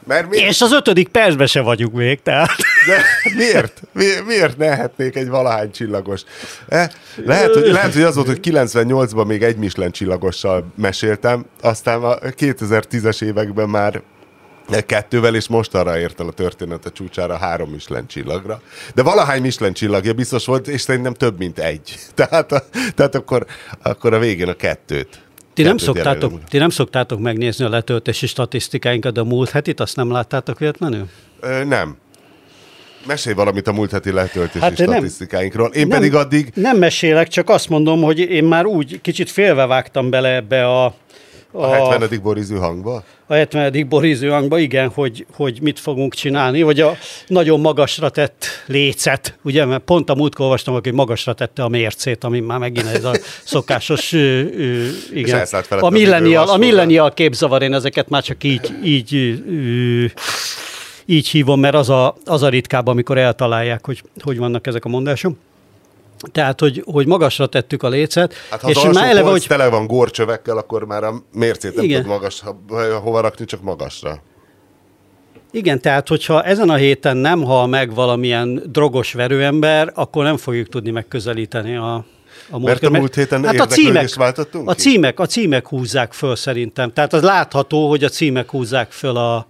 Mert 0.07 0.29
mi, 0.29 0.37
és 0.37 0.61
az 0.61 0.71
ötödik 0.71 1.07
percben 1.07 1.47
se 1.47 1.61
vagyunk 1.61 1.93
még, 1.93 2.21
tehát. 2.21 2.49
de 2.87 3.01
miért? 3.35 3.81
Mi, 3.91 4.05
miért 4.25 4.57
ne 4.57 4.65
ehetnék 4.65 5.15
egy 5.15 5.29
valahány 5.29 5.71
csillagos? 5.71 6.21
Eh? 6.67 6.89
Lehet, 7.25 7.53
hogy, 7.53 7.67
lehet, 7.67 7.93
hogy 7.93 8.01
az 8.01 8.15
volt, 8.15 8.27
hogy 8.27 8.39
98-ban 8.43 9.27
még 9.27 9.43
egy 9.43 9.57
Michelin 9.57 9.91
csillagossal 9.91 10.65
meséltem, 10.75 11.45
aztán 11.61 12.03
a 12.03 12.15
2010-es 12.17 13.23
években 13.23 13.69
már 13.69 14.01
kettővel, 14.85 15.35
és 15.35 15.47
most 15.47 15.75
arra 15.75 15.99
ért 15.99 16.19
el 16.19 16.27
a 16.27 16.31
történet 16.31 16.85
a 16.85 16.89
csúcsára 16.89 17.37
három 17.37 17.69
Michelin 17.69 18.07
csillagra. 18.07 18.61
De 18.95 19.03
valahány 19.03 19.41
Michelin 19.41 19.73
csillagja 19.73 20.13
biztos 20.13 20.45
volt, 20.45 20.67
és 20.67 20.81
szerintem 20.81 21.13
több, 21.13 21.37
mint 21.37 21.59
egy. 21.59 21.95
Tehát, 22.15 22.51
a, 22.51 22.63
tehát 22.95 23.15
akkor, 23.15 23.45
akkor 23.81 24.13
a 24.13 24.19
végén 24.19 24.47
a 24.47 24.53
kettőt. 24.53 25.21
Ti 25.53 25.63
nem, 25.63 25.77
szoktátok, 25.77 26.43
ti 26.43 26.57
nem 26.57 26.69
szoktátok 26.69 27.19
megnézni 27.19 27.65
a 27.65 27.69
letöltési 27.69 28.27
statisztikáinkat, 28.27 29.13
de 29.13 29.19
a 29.19 29.23
múlt 29.23 29.49
hetit 29.49 29.79
azt 29.79 29.95
nem 29.95 30.11
láttátok 30.11 30.59
véletlenül? 30.59 31.05
Ö, 31.39 31.63
nem. 31.63 31.97
Mesélj 33.05 33.35
valamit 33.35 33.67
a 33.67 33.71
múlt 33.71 33.91
heti 33.91 34.11
letöltési 34.11 34.59
Hát 34.59 34.75
statisztikáinkról. 34.75 35.67
Én 35.67 35.87
nem, 35.87 35.97
pedig 35.99 36.15
addig 36.15 36.51
Nem 36.53 36.77
mesélek, 36.77 37.27
csak 37.27 37.49
azt 37.49 37.69
mondom, 37.69 38.01
hogy 38.01 38.19
én 38.19 38.43
már 38.43 38.65
úgy 38.65 39.01
kicsit 39.01 39.31
félve 39.31 39.65
vágtam 39.65 40.09
bele 40.09 40.35
ebbe 40.35 40.67
a, 40.67 40.95
a 41.53 41.67
70. 41.67 42.19
borizű 42.21 42.55
hangba. 42.55 43.03
a 43.27 43.33
70. 43.33 43.87
boríző 43.89 44.29
hangba, 44.29 44.59
igen, 44.59 44.89
hogy, 44.89 45.25
hogy 45.35 45.59
mit 45.61 45.79
fogunk 45.79 46.13
csinálni, 46.13 46.61
vagy 46.61 46.79
a 46.79 46.97
nagyon 47.27 47.59
magasra 47.59 48.09
tett 48.09 48.45
lécet, 48.65 49.37
ugye, 49.43 49.65
mert 49.65 49.83
pont 49.83 50.09
a 50.09 50.15
múltkor 50.15 50.45
olvastam, 50.45 50.73
hogy 50.73 50.93
magasra 50.93 51.33
tette 51.33 51.63
a 51.63 51.67
mércét, 51.67 52.23
ami 52.23 52.39
már 52.39 52.59
megint 52.59 52.87
ez 52.87 53.03
a 53.03 53.13
szokásos, 53.43 54.13
ö, 54.13 54.41
ö, 54.41 54.87
igen. 55.13 55.47
A 55.69 55.85
a 55.85 55.89
millenial, 55.89 56.49
a 56.49 56.57
millenial 56.57 57.13
képzavar, 57.13 57.61
én 57.61 57.73
ezeket 57.73 58.09
már 58.09 58.23
csak 58.23 58.43
így, 58.43 58.73
így, 58.83 59.15
ö, 59.47 60.05
így 61.05 61.27
hívom, 61.27 61.59
mert 61.59 61.75
az 61.75 61.89
a, 61.89 62.15
az 62.25 62.41
a 62.41 62.49
ritkább, 62.49 62.87
amikor 62.87 63.17
eltalálják, 63.17 63.85
hogy 63.85 64.03
hogy 64.23 64.37
vannak 64.37 64.67
ezek 64.67 64.85
a 64.85 64.89
mondások. 64.89 65.35
Tehát, 66.31 66.59
hogy, 66.59 66.83
hogy 66.85 67.07
magasra 67.07 67.47
tettük 67.47 67.83
a 67.83 67.89
lécet, 67.89 68.33
Hát 68.49 68.61
ha 68.61 68.69
és 68.69 68.75
az 68.75 68.95
már 68.95 69.09
eleve, 69.09 69.29
hogy... 69.29 69.45
tele 69.47 69.69
van 69.69 69.87
górcsövekkel, 69.87 70.57
akkor 70.57 70.85
már 70.85 71.03
a 71.03 71.13
mércét 71.33 71.75
nem 71.75 71.87
tud 71.87 72.05
magas, 72.05 72.43
hova 73.03 73.21
rakni, 73.21 73.45
csak 73.45 73.61
magasra. 73.61 74.21
Igen, 75.51 75.81
tehát 75.81 76.07
hogyha 76.07 76.43
ezen 76.43 76.69
a 76.69 76.75
héten 76.75 77.17
nem 77.17 77.43
hal 77.43 77.67
meg 77.67 77.93
valamilyen 77.93 78.63
drogos 78.65 79.13
verőember, 79.13 79.91
akkor 79.95 80.23
nem 80.23 80.37
fogjuk 80.37 80.69
tudni 80.69 80.91
megközelíteni 80.91 81.75
a, 81.75 82.05
a 82.49 82.59
Mert 82.59 82.83
a 82.83 82.89
múlt 82.89 83.15
héten 83.15 83.45
hát 83.45 83.59
a 83.59 83.65
címek, 83.65 84.15
váltottunk 84.15 84.69
a 84.69 84.73
ki? 84.73 84.81
címek, 84.81 85.19
a 85.19 85.25
címek 85.25 85.67
húzzák 85.67 86.13
föl 86.13 86.35
szerintem. 86.35 86.93
Tehát 86.93 87.13
az 87.13 87.21
látható, 87.21 87.89
hogy 87.89 88.03
a 88.03 88.09
címek 88.09 88.49
húzzák 88.49 88.91
föl 88.91 89.17
a, 89.17 89.47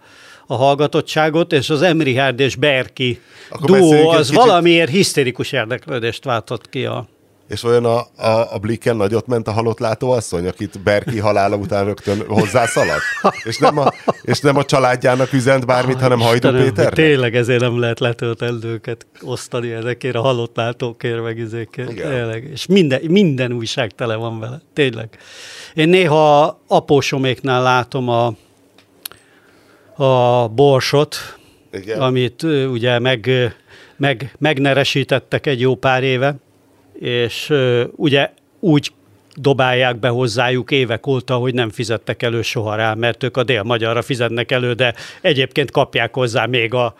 a 0.48 0.56
hallgatottságot, 0.56 1.54
és 1.54 1.70
az 1.70 1.82
Emrihárd 1.82 2.40
és 2.40 2.56
Berki 2.56 3.22
Akkor 3.50 3.80
duó 3.80 4.10
az 4.10 4.28
kicsit- 4.28 4.44
valamiért 4.44 4.90
hisztérikus 4.90 5.52
érdeklődést 5.52 6.24
váltott 6.24 6.70
ki 6.70 6.86
a... 6.86 7.08
És 7.50 7.64
olyan 7.64 7.86
a, 7.86 7.98
a, 8.18 8.54
a 8.54 8.58
Blikken 8.62 8.96
nagyot 8.96 9.28
ment 9.28 9.48
a 9.48 9.52
halott 9.52 9.80
látóasszony, 9.80 10.48
akit 10.48 10.80
Berki 10.84 11.20
halála 11.20 11.56
után 11.56 11.86
rögtön 11.86 12.24
hozzászaladt? 12.28 13.02
És 13.44 13.58
nem 13.58 13.78
a, 13.78 13.92
és 14.22 14.40
nem 14.40 14.58
a 14.58 14.64
családjának 14.64 15.34
üzent 15.34 15.66
bármit, 15.66 16.00
hanem 16.00 16.20
hogy 16.20 16.40
Péternek? 16.40 16.94
Tényleg 16.94 17.36
ezért 17.36 17.62
nem 17.62 17.80
lehet 17.80 18.00
letöltendőket 18.00 19.06
osztani 19.22 19.72
ezekért 19.72 20.16
a 20.16 20.22
halott 20.22 20.56
látókért, 20.56 21.24
meg 21.24 21.38
izékért. 21.38 21.96
Tényleg. 21.96 22.50
És 22.52 22.66
minden, 22.66 23.02
minden 23.08 23.52
újság 23.52 23.92
tele 23.92 24.16
van 24.16 24.40
vele. 24.40 24.62
Tényleg. 24.74 25.10
Én 25.74 25.90
néha 25.90 26.60
apósoméknál 26.68 27.62
látom 27.62 28.10
a, 28.10 28.34
a 29.96 30.48
borsot, 30.48 31.18
Igen. 31.72 32.00
amit 32.00 32.44
ugye 32.44 33.00
meg, 33.00 33.30
meg, 33.98 34.36
megneresítettek 34.40 35.46
egy 35.46 35.60
jó 35.60 35.76
pár 35.76 36.04
éve, 36.04 36.36
és 37.00 37.54
ugye 37.96 38.30
úgy 38.60 38.92
dobálják 39.36 40.00
be 40.00 40.08
hozzájuk 40.08 40.72
évek 40.72 41.08
óta, 41.08 41.36
hogy 41.36 41.54
nem 41.54 41.70
fizettek 41.70 42.24
elő 42.24 42.42
soha 42.42 42.76
rá, 42.76 42.94
mert 42.94 43.24
ők 43.24 43.38
a 43.38 43.44
dél-magyarra 43.44 44.02
fizetnek 44.02 44.52
elő, 44.52 44.74
de 44.74 44.94
egyébként 45.22 45.72
kapják 45.72 46.14
hozzá 46.14 46.46
még 46.46 46.74
a 46.74 46.96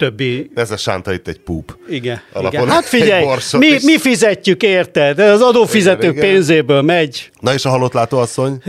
többi 0.00 0.50
Ez 0.54 0.70
a 0.70 0.76
sánta 0.76 1.12
itt 1.12 1.28
egy 1.28 1.38
púp. 1.40 1.76
igen, 1.88 2.20
Alapon 2.32 2.60
igen. 2.60 2.68
Hát 2.74 2.84
figyelj, 2.84 3.26
mi, 3.58 3.66
is. 3.66 3.82
mi 3.82 3.98
fizetjük, 3.98 4.62
érted? 4.62 5.18
Az 5.18 5.40
adófizetők 5.40 6.02
Igen, 6.02 6.14
igen. 6.16 6.28
pénzéből 6.28 6.82
megy. 6.82 7.30
Na 7.40 7.52
és 7.52 7.64
a 7.64 7.68
halott 7.68 7.92
látóasszony? 7.92 8.62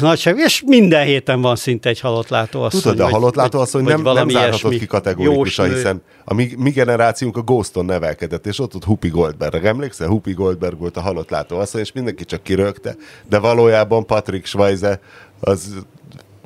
Nagyság, 0.00 0.38
és 0.38 0.62
minden 0.66 1.04
héten 1.04 1.40
van 1.40 1.56
szinte 1.56 1.88
egy 1.88 2.00
halott 2.00 2.28
látóasszony. 2.28 2.80
Tudod, 2.80 2.96
de 2.96 3.02
a 3.02 3.04
vagy- 3.04 3.14
halott 3.14 3.34
vagy- 3.34 3.44
látóasszony 3.44 3.82
vagy 3.82 3.92
nem, 3.92 4.02
nem 4.02 4.12
valami 4.12 4.32
zárhatod 4.32 4.78
ki 4.78 4.86
kategórikusan, 4.86 5.64
Jósnő. 5.64 5.80
hiszen 5.80 6.02
a 6.24 6.34
mi, 6.34 6.50
mi 6.56 6.70
generációnk 6.70 7.36
a 7.36 7.40
Ghoston 7.40 7.84
nevelkedett, 7.84 8.46
és 8.46 8.58
ott 8.58 8.74
ott 8.74 8.84
Hupi 8.84 9.08
Goldberg. 9.08 9.64
Emlékszel? 9.64 10.08
Hupi 10.08 10.32
Goldberg 10.32 10.78
volt 10.78 10.96
a 10.96 11.00
halott 11.00 11.30
látóasszony, 11.30 11.80
és 11.80 11.92
mindenki 11.92 12.24
csak 12.24 12.42
kirögte, 12.42 12.96
de 13.28 13.38
valójában 13.38 14.06
Patrick 14.06 14.46
Schweizer 14.46 15.00
az 15.40 15.74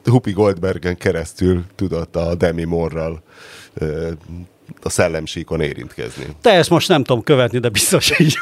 Hupi 0.05 0.33
Goldbergen 0.33 0.97
keresztül 0.97 1.65
tudott 1.75 2.17
a 2.17 2.35
Demi 2.35 2.65
Morral 2.65 3.23
a 4.83 4.89
szellemsíkon 4.89 5.61
érintkezni. 5.61 6.27
De 6.43 6.51
ezt 6.51 6.71
most 6.71 6.89
nem 6.89 7.05
tudom 7.05 7.23
követni, 7.23 7.59
de 7.59 7.69
biztos 7.69 8.21
így. 8.21 8.37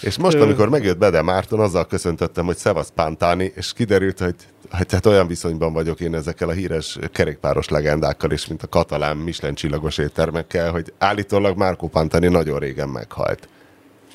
És 0.00 0.18
most, 0.18 0.36
amikor 0.36 0.68
megjött 0.68 0.98
Bede 0.98 1.22
Márton, 1.22 1.60
azzal 1.60 1.86
köszöntöttem, 1.86 2.44
hogy 2.44 2.56
Szevasz 2.56 2.92
Pántani, 2.94 3.52
és 3.54 3.72
kiderült, 3.72 4.18
hogy 4.18 4.34
hát, 4.70 4.92
hát 4.92 5.06
olyan 5.06 5.26
viszonyban 5.26 5.72
vagyok 5.72 6.00
én 6.00 6.14
ezekkel 6.14 6.48
a 6.48 6.52
híres 6.52 6.98
kerékpáros 7.12 7.68
legendákkal 7.68 8.30
is, 8.30 8.46
mint 8.46 8.62
a 8.62 8.68
katalán 8.68 9.16
Michelin 9.16 9.54
csillagos 9.54 9.98
éttermekkel, 9.98 10.70
hogy 10.70 10.92
állítólag 10.98 11.56
Márko 11.56 11.86
Pantani 11.86 12.28
nagyon 12.28 12.58
régen 12.58 12.88
meghalt. 12.88 13.48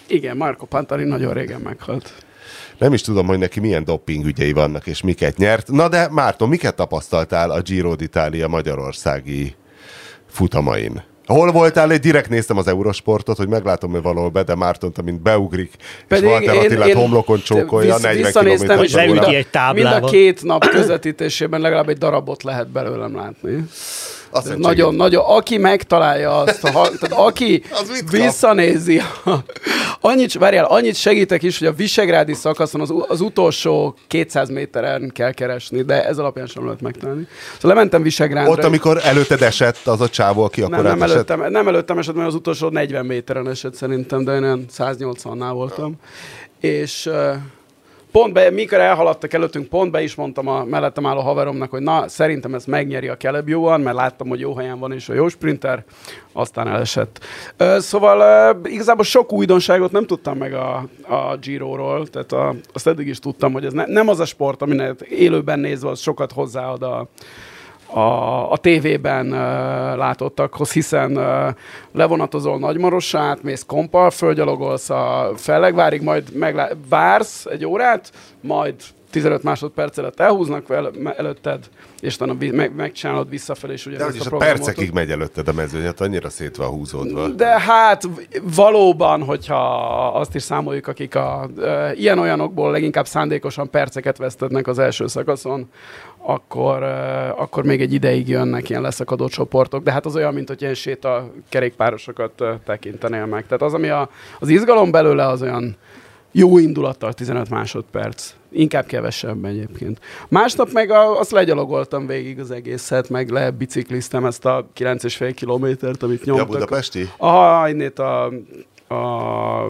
Igen, 0.07 0.37
Marco 0.37 0.65
Pantani 0.65 1.03
nagyon 1.03 1.33
régen 1.33 1.61
meghalt. 1.61 2.13
Nem 2.77 2.93
is 2.93 3.01
tudom, 3.01 3.27
hogy 3.27 3.37
neki 3.37 3.59
milyen 3.59 3.83
dopping 3.83 4.25
ügyei 4.25 4.53
vannak, 4.53 4.87
és 4.87 5.01
miket 5.01 5.37
nyert. 5.37 5.71
Na 5.71 5.89
de 5.89 6.07
Márton, 6.11 6.49
miket 6.49 6.75
tapasztaltál 6.75 7.49
a 7.51 7.61
Giro 7.61 7.93
d'Italia 7.97 8.47
magyarországi 8.49 9.55
futamain? 10.29 11.03
Hol 11.25 11.51
voltál? 11.51 11.91
Én 11.91 12.01
direkt 12.01 12.29
néztem 12.29 12.57
az 12.57 12.67
Eurosportot, 12.67 13.37
hogy 13.37 13.47
meglátom, 13.47 13.91
hogy 13.91 14.01
valahol 14.01 14.29
Bede 14.29 14.55
Mártont, 14.55 14.97
amint 14.97 15.21
beugrik, 15.21 15.71
Pedig 16.07 16.23
és 16.23 16.29
Walter 16.29 16.55
Attilát 16.55 16.93
homlokon 16.93 17.41
csókolja, 17.41 17.93
vissz- 17.93 18.03
40 18.03 18.23
visszanéztem, 18.23 18.77
km 18.77 18.83
és 18.83 18.93
Leüti 18.93 19.11
mind 19.11 19.23
a, 19.23 19.29
egy 19.29 19.73
mind 19.73 19.87
a 19.87 19.99
két 19.99 20.43
nap 20.43 20.65
közvetítésében 20.67 21.61
legalább 21.61 21.89
egy 21.89 21.97
darabot 21.97 22.43
lehet 22.43 22.67
belőlem 22.67 23.15
látni. 23.15 23.65
Azt 24.33 24.57
nagyon, 24.57 24.95
nagyon, 24.95 25.23
aki 25.25 25.57
megtalálja 25.57 26.37
azt, 26.37 26.67
ha, 26.67 26.89
tehát 26.89 27.11
aki 27.11 27.63
Az 27.81 28.03
visszanézi, 28.11 29.01
annyit, 30.01 30.33
várjál, 30.33 30.65
annyit 30.65 30.95
segítek 30.95 31.43
is, 31.43 31.59
hogy 31.59 31.67
a 31.67 31.73
Visegrádi 31.73 32.33
szakaszon 32.33 32.81
az, 32.81 32.93
az 33.07 33.21
utolsó 33.21 33.95
200 34.07 34.49
méteren 34.49 35.11
kell 35.13 35.31
keresni, 35.31 35.81
de 35.81 36.05
ez 36.05 36.17
alapján 36.17 36.47
sem 36.47 36.65
lehet 36.65 36.81
megtalálni. 36.81 37.27
Szóval 37.53 37.75
lementem 37.75 38.01
Visegrádra. 38.01 38.51
Ott, 38.51 38.63
amikor 38.63 38.99
előtted 39.03 39.41
esett 39.41 39.87
az 39.87 40.01
a 40.01 40.09
csávó, 40.09 40.43
aki 40.43 40.61
akkor 40.61 40.83
nem, 40.83 40.97
nem, 40.97 41.01
előttem, 41.01 41.51
nem 41.51 41.67
előttem 41.67 41.97
esett, 41.97 42.15
mert 42.15 42.27
az 42.27 42.35
utolsó 42.35 42.69
40 42.69 43.05
méteren 43.05 43.49
esett 43.49 43.75
szerintem, 43.75 44.23
de 44.23 44.35
én 44.35 44.43
olyan 44.43 44.65
180-nál 44.77 45.51
voltam. 45.53 45.95
És 46.59 47.09
pont 48.13 48.33
be, 48.33 48.49
mikor 48.49 48.79
elhaladtak 48.79 49.33
előttünk, 49.33 49.67
pont 49.67 49.91
be 49.91 50.01
is 50.01 50.15
mondtam 50.15 50.47
a 50.47 50.63
mellettem 50.63 51.05
álló 51.05 51.19
haveromnak, 51.19 51.69
hogy 51.69 51.81
na, 51.81 52.07
szerintem 52.07 52.53
ez 52.53 52.65
megnyeri 52.65 53.07
a 53.07 53.17
Caleb 53.17 53.49
Ewan, 53.49 53.81
mert 53.81 53.95
láttam, 53.95 54.27
hogy 54.27 54.39
jó 54.39 54.55
helyen 54.55 54.79
van 54.79 54.91
és 54.91 55.09
a 55.09 55.13
jó 55.13 55.27
sprinter, 55.27 55.83
aztán 56.33 56.67
elesett. 56.67 57.19
Uh, 57.59 57.77
szóval 57.77 58.55
uh, 58.55 58.71
igazából 58.71 59.03
sok 59.03 59.33
újdonságot 59.33 59.91
nem 59.91 60.05
tudtam 60.05 60.37
meg 60.37 60.53
a, 60.53 60.85
a 61.07 61.37
Giro-ról, 61.41 62.07
tehát 62.07 62.31
a, 62.31 62.55
azt 62.73 62.87
eddig 62.87 63.07
is 63.07 63.19
tudtam, 63.19 63.53
hogy 63.53 63.65
ez 63.65 63.73
ne, 63.73 63.85
nem 63.85 64.07
az 64.07 64.19
a 64.19 64.25
sport, 64.25 64.61
aminek 64.61 65.01
élőben 65.09 65.59
nézve 65.59 65.89
az 65.89 65.99
sokat 65.99 66.31
hozzáad 66.31 66.83
a, 66.83 67.07
a, 67.93 68.51
a 68.51 68.57
tévében 68.57 69.25
uh, 69.25 69.37
látottakhoz, 69.97 70.71
hiszen 70.71 71.17
uh, 71.17 71.47
levonatozol 71.91 72.59
Nagymarossát, 72.59 73.43
mész 73.43 73.63
kompal, 73.67 74.09
fölgyalogolsz 74.09 74.89
a 74.89 75.31
Fellegvárig, 75.35 76.01
majd 76.01 76.35
meglá- 76.35 76.75
vársz 76.89 77.45
egy 77.45 77.65
órát, 77.65 78.11
majd 78.41 78.75
15 79.13 79.43
másodperc 79.43 79.97
előtt 79.97 80.19
elhúznak 80.19 80.67
me- 80.99 81.17
előtted, 81.17 81.69
és 81.99 82.15
utána 82.15 82.35
meg, 82.51 82.75
megcsinálod 82.75 83.29
visszafelé, 83.29 83.73
és 83.73 83.83
De 83.83 83.89
ugyanezt 83.89 84.11
hogy 84.11 84.25
is 84.25 84.31
a 84.31 84.35
a 84.35 84.39
percekig 84.39 84.91
megy 84.91 85.11
előtted 85.11 85.47
a 85.47 85.53
mezőny, 85.53 85.83
hát 85.83 86.01
annyira 86.01 86.29
szét 86.29 86.55
van 86.55 86.67
húzódva. 86.67 87.27
De 87.27 87.59
hát 87.59 88.03
valóban, 88.55 89.23
hogyha 89.23 89.57
azt 90.07 90.35
is 90.35 90.41
számoljuk, 90.41 90.87
akik 90.87 91.15
a 91.15 91.49
e, 91.61 91.93
ilyen-olyanokból 91.93 92.71
leginkább 92.71 93.07
szándékosan 93.07 93.69
perceket 93.69 94.17
vesztednek 94.17 94.67
az 94.67 94.79
első 94.79 95.07
szakaszon, 95.07 95.69
akkor, 96.17 96.83
e, 96.83 97.29
akkor 97.31 97.63
még 97.63 97.81
egy 97.81 97.93
ideig 97.93 98.27
jönnek 98.27 98.69
ilyen 98.69 98.81
leszakadó 98.81 99.27
csoportok, 99.27 99.83
de 99.83 99.91
hát 99.91 100.05
az 100.05 100.15
olyan, 100.15 100.33
mint 100.33 100.47
hogy 100.47 100.61
ilyen 100.61 100.73
séta 100.73 101.31
kerékpárosokat 101.49 102.43
tekintenél 102.65 103.25
meg. 103.25 103.45
Tehát 103.45 103.61
az, 103.61 103.73
ami 103.73 103.89
a, 103.89 104.09
az 104.39 104.49
izgalom 104.49 104.91
belőle, 104.91 105.27
az 105.27 105.41
olyan 105.41 105.77
jó 106.35 106.57
indulattal 106.57 107.13
15 107.13 107.49
másodperc. 107.49 108.33
Inkább 108.51 108.85
kevesebb 108.85 109.45
egyébként. 109.45 109.99
Másnap 110.27 110.71
meg 110.71 110.91
a, 110.91 111.19
azt 111.19 111.31
legyalogoltam 111.31 112.07
végig 112.07 112.39
az 112.39 112.51
egészet, 112.51 113.09
meg 113.09 113.29
lebicikliztem 113.29 114.25
ezt 114.25 114.45
a 114.45 114.65
9,5 114.77 115.31
kilométert, 115.35 116.03
amit 116.03 116.25
Ja, 116.25 116.33
nyomtak. 116.33 116.47
budapesti? 116.47 117.09
Aha, 117.17 117.69
innét 117.69 117.99
a, 117.99 118.25
a 118.87 119.69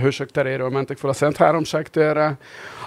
Hősök 0.00 0.30
teréről 0.30 0.68
mentek 0.68 0.96
fel 0.98 1.10
a 1.10 1.12
Szent 1.12 1.36
Háromság 1.36 1.88
térre. 1.88 2.38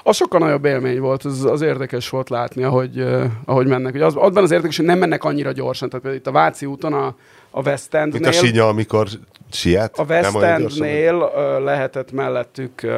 Az 0.10 0.16
sokkal 0.16 0.40
nagyobb 0.40 0.66
élmény 0.66 1.00
volt, 1.00 1.24
az, 1.24 1.46
az 1.46 1.62
érdekes 1.62 2.10
volt 2.10 2.30
látni, 2.30 2.64
ahogy, 2.64 3.00
uh, 3.00 3.24
ahogy 3.46 3.68
mennek. 3.68 3.94
Ugye 3.94 4.06
az, 4.06 4.16
abban 4.16 4.44
az 4.44 4.52
érdekes, 4.52 4.78
hogy 4.78 4.86
nem 4.86 4.98
mennek 4.98 5.24
annyira 5.24 5.52
gyorsan. 5.52 5.90
Tehát 5.90 6.04
például 6.06 6.22
itt 6.24 6.28
a 6.28 6.40
Váci 6.40 6.66
úton 6.66 6.94
a, 6.94 7.16
a 7.52 7.62
West 7.62 7.92
Mint 7.92 8.14
a 8.14 8.18
Endnél, 8.18 8.32
sinya, 8.32 8.68
amikor 8.68 9.08
siet? 9.52 9.98
a 9.98 10.04
West? 10.04 10.36
Endnél 10.36 11.16
uh, 11.16 11.64
lehetett 11.64 12.12
mellettük 12.12 12.82
uh, 12.84 12.92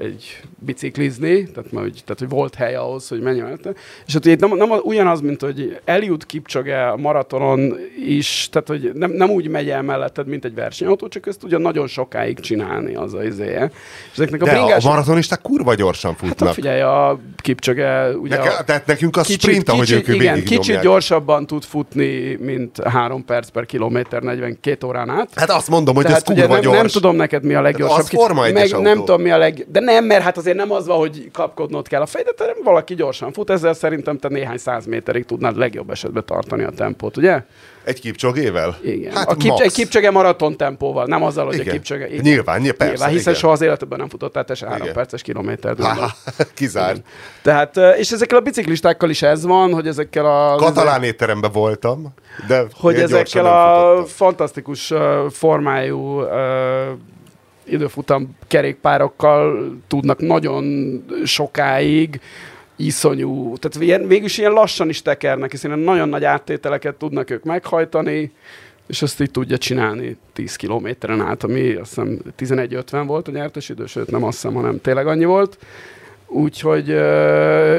egy 0.00 0.40
biciklizni, 0.58 1.42
tehát, 1.50 1.70
hogy, 1.70 2.02
tehát 2.04 2.18
hogy 2.18 2.28
volt 2.28 2.54
hely 2.54 2.74
ahhoz, 2.74 3.08
hogy 3.08 3.20
menjen 3.20 3.44
mellette. 3.44 3.72
És 4.06 4.12
hát 4.12 4.24
itt 4.24 4.40
nem, 4.40 4.56
nem 4.56 4.70
ugyanaz, 4.70 5.20
mint 5.20 5.40
hogy 5.40 5.80
Eliud 5.84 6.26
Kipchoge 6.26 6.88
a 6.88 6.96
maratonon 6.96 7.76
is, 8.06 8.48
tehát 8.50 8.68
hogy 8.68 8.90
nem, 8.94 9.10
nem 9.10 9.30
úgy 9.30 9.48
megy 9.48 9.68
el 9.68 9.82
melletted, 9.82 10.26
mint 10.26 10.44
egy 10.44 10.54
versenyautó, 10.54 11.08
csak 11.08 11.26
ezt 11.26 11.42
ugye 11.42 11.58
nagyon 11.58 11.86
sokáig 11.86 12.40
csinálni 12.40 12.94
az 12.94 13.14
az 13.14 13.24
izéje. 13.24 13.70
És 14.12 14.18
ezeknek 14.18 14.42
a 14.42 14.44
De 14.44 14.50
a 14.50 14.54
bringás... 14.54 14.84
maratonisták 14.84 15.40
kurva 15.40 15.74
gyorsan 15.74 16.16
Hát 16.20 16.31
futnak. 16.32 16.48
a, 16.48 16.52
figyelj, 16.52 16.80
a 16.80 17.18
Kipchoge 17.36 18.08
ugye... 18.16 18.36
Neke, 18.36 18.50
a- 18.50 18.62
tehát 18.64 18.86
nekünk 18.86 19.16
a 19.16 19.22
sprint, 19.24 19.68
ahogy 19.68 19.90
ők 19.92 20.08
igen, 20.08 20.38
kicsit 20.44 20.58
nyomják. 20.64 20.82
gyorsabban 20.82 21.46
tud 21.46 21.64
futni, 21.64 22.36
mint 22.40 22.82
3 22.84 23.24
perc 23.24 23.48
per 23.48 23.66
kilométer 23.66 24.22
42 24.22 24.86
órán 24.86 25.10
át. 25.10 25.28
Hát 25.34 25.50
azt 25.50 25.68
mondom, 25.68 25.94
hogy 25.94 26.04
ez 26.04 26.10
Tehát 26.10 26.28
ugye 26.28 26.40
kurva 26.40 26.54
nem, 26.54 26.62
gyors. 26.62 26.76
nem 26.76 26.86
tudom 26.86 27.16
neked 27.16 27.44
mi 27.44 27.54
a 27.54 27.60
leggyorsabb. 27.60 27.98
az 27.98 28.08
Forma 28.08 28.40
Meg 28.40 28.56
1-es 28.66 28.70
nem 28.70 28.84
autó. 28.86 28.98
tudom 29.04 29.22
mi 29.22 29.30
a 29.30 29.38
leg... 29.38 29.66
De 29.68 29.80
nem, 29.80 30.04
mert 30.04 30.22
hát 30.22 30.36
azért 30.36 30.56
nem 30.56 30.70
az 30.72 30.86
van, 30.86 30.98
hogy 30.98 31.30
kapkodnod 31.32 31.88
kell 31.88 32.00
a 32.00 32.06
fejdet, 32.06 32.38
hanem 32.38 32.56
valaki 32.64 32.94
gyorsan 32.94 33.32
fut, 33.32 33.50
ezzel 33.50 33.74
szerintem 33.74 34.18
te 34.18 34.28
néhány 34.28 34.58
száz 34.58 34.86
méterig 34.86 35.24
tudnád 35.24 35.56
legjobb 35.56 35.90
esetben 35.90 36.24
tartani 36.26 36.62
a 36.64 36.70
tempót, 36.70 37.16
ugye? 37.16 37.42
Egy 37.84 38.00
kipcsogével? 38.00 38.76
Igen. 38.82 39.12
Hát 39.12 39.28
a 39.28 39.34
kip, 39.34 39.52
egy 39.58 39.72
kipcsöge 39.72 40.10
maraton 40.10 40.56
tempóval, 40.56 41.06
nem 41.06 41.22
azzal, 41.22 41.46
hogy 41.46 41.54
Igen. 41.54 41.68
a 41.68 41.70
kipcsöge... 41.70 42.06
Nyilván, 42.06 42.60
nyilván, 42.60 42.76
persze, 42.76 42.92
Nyilván, 42.92 43.08
hiszen 43.08 43.28
igen. 43.28 43.34
soha 43.34 43.52
az 43.52 43.60
életedben 43.60 43.98
nem 43.98 44.08
futottál 44.08 44.44
te 44.44 44.54
se 44.54 44.66
három 44.66 44.82
Igen. 44.82 44.94
perces 44.94 45.22
kilométer. 45.22 45.76
Kizárt. 46.54 47.02
Tehát, 47.42 47.76
és 47.98 48.10
ezekkel 48.10 48.38
a 48.38 48.40
biciklistákkal 48.40 49.10
is 49.10 49.22
ez 49.22 49.44
van, 49.44 49.72
hogy 49.72 49.86
ezekkel 49.86 50.26
a... 50.26 50.56
Katalán 50.56 51.02
étteremben 51.02 51.52
voltam, 51.52 52.14
de 52.48 52.64
hogy 52.80 52.94
ezekkel 52.94 53.46
a 53.46 54.04
fantasztikus 54.06 54.92
formájú 55.30 56.24
időfutam 57.64 58.36
kerékpárokkal 58.48 59.72
tudnak 59.88 60.20
nagyon 60.20 60.64
sokáig 61.24 62.20
iszonyú, 62.76 63.56
tehát 63.58 63.86
ilyen, 63.86 64.06
végülis 64.06 64.38
ilyen 64.38 64.52
lassan 64.52 64.88
is 64.88 65.02
tekernek, 65.02 65.50
hiszen 65.50 65.78
nagyon 65.78 66.08
nagy 66.08 66.24
áttételeket 66.24 66.94
tudnak 66.94 67.30
ők 67.30 67.44
meghajtani, 67.44 68.32
és 68.86 69.02
ezt 69.02 69.20
így 69.20 69.30
tudja 69.30 69.58
csinálni 69.58 70.16
10 70.32 70.56
kilométeren 70.56 71.20
át, 71.20 71.42
ami 71.42 71.74
azt 71.74 71.88
hiszem 71.88 72.18
11.50 72.38 73.02
volt 73.06 73.28
a 73.28 73.30
nyertes 73.30 73.68
idő, 73.68 73.86
sőt 73.86 74.10
nem 74.10 74.24
azt 74.24 74.40
hiszem, 74.40 74.54
hanem 74.54 74.80
tényleg 74.80 75.06
annyi 75.06 75.24
volt. 75.24 75.58
Úgyhogy, 76.34 76.88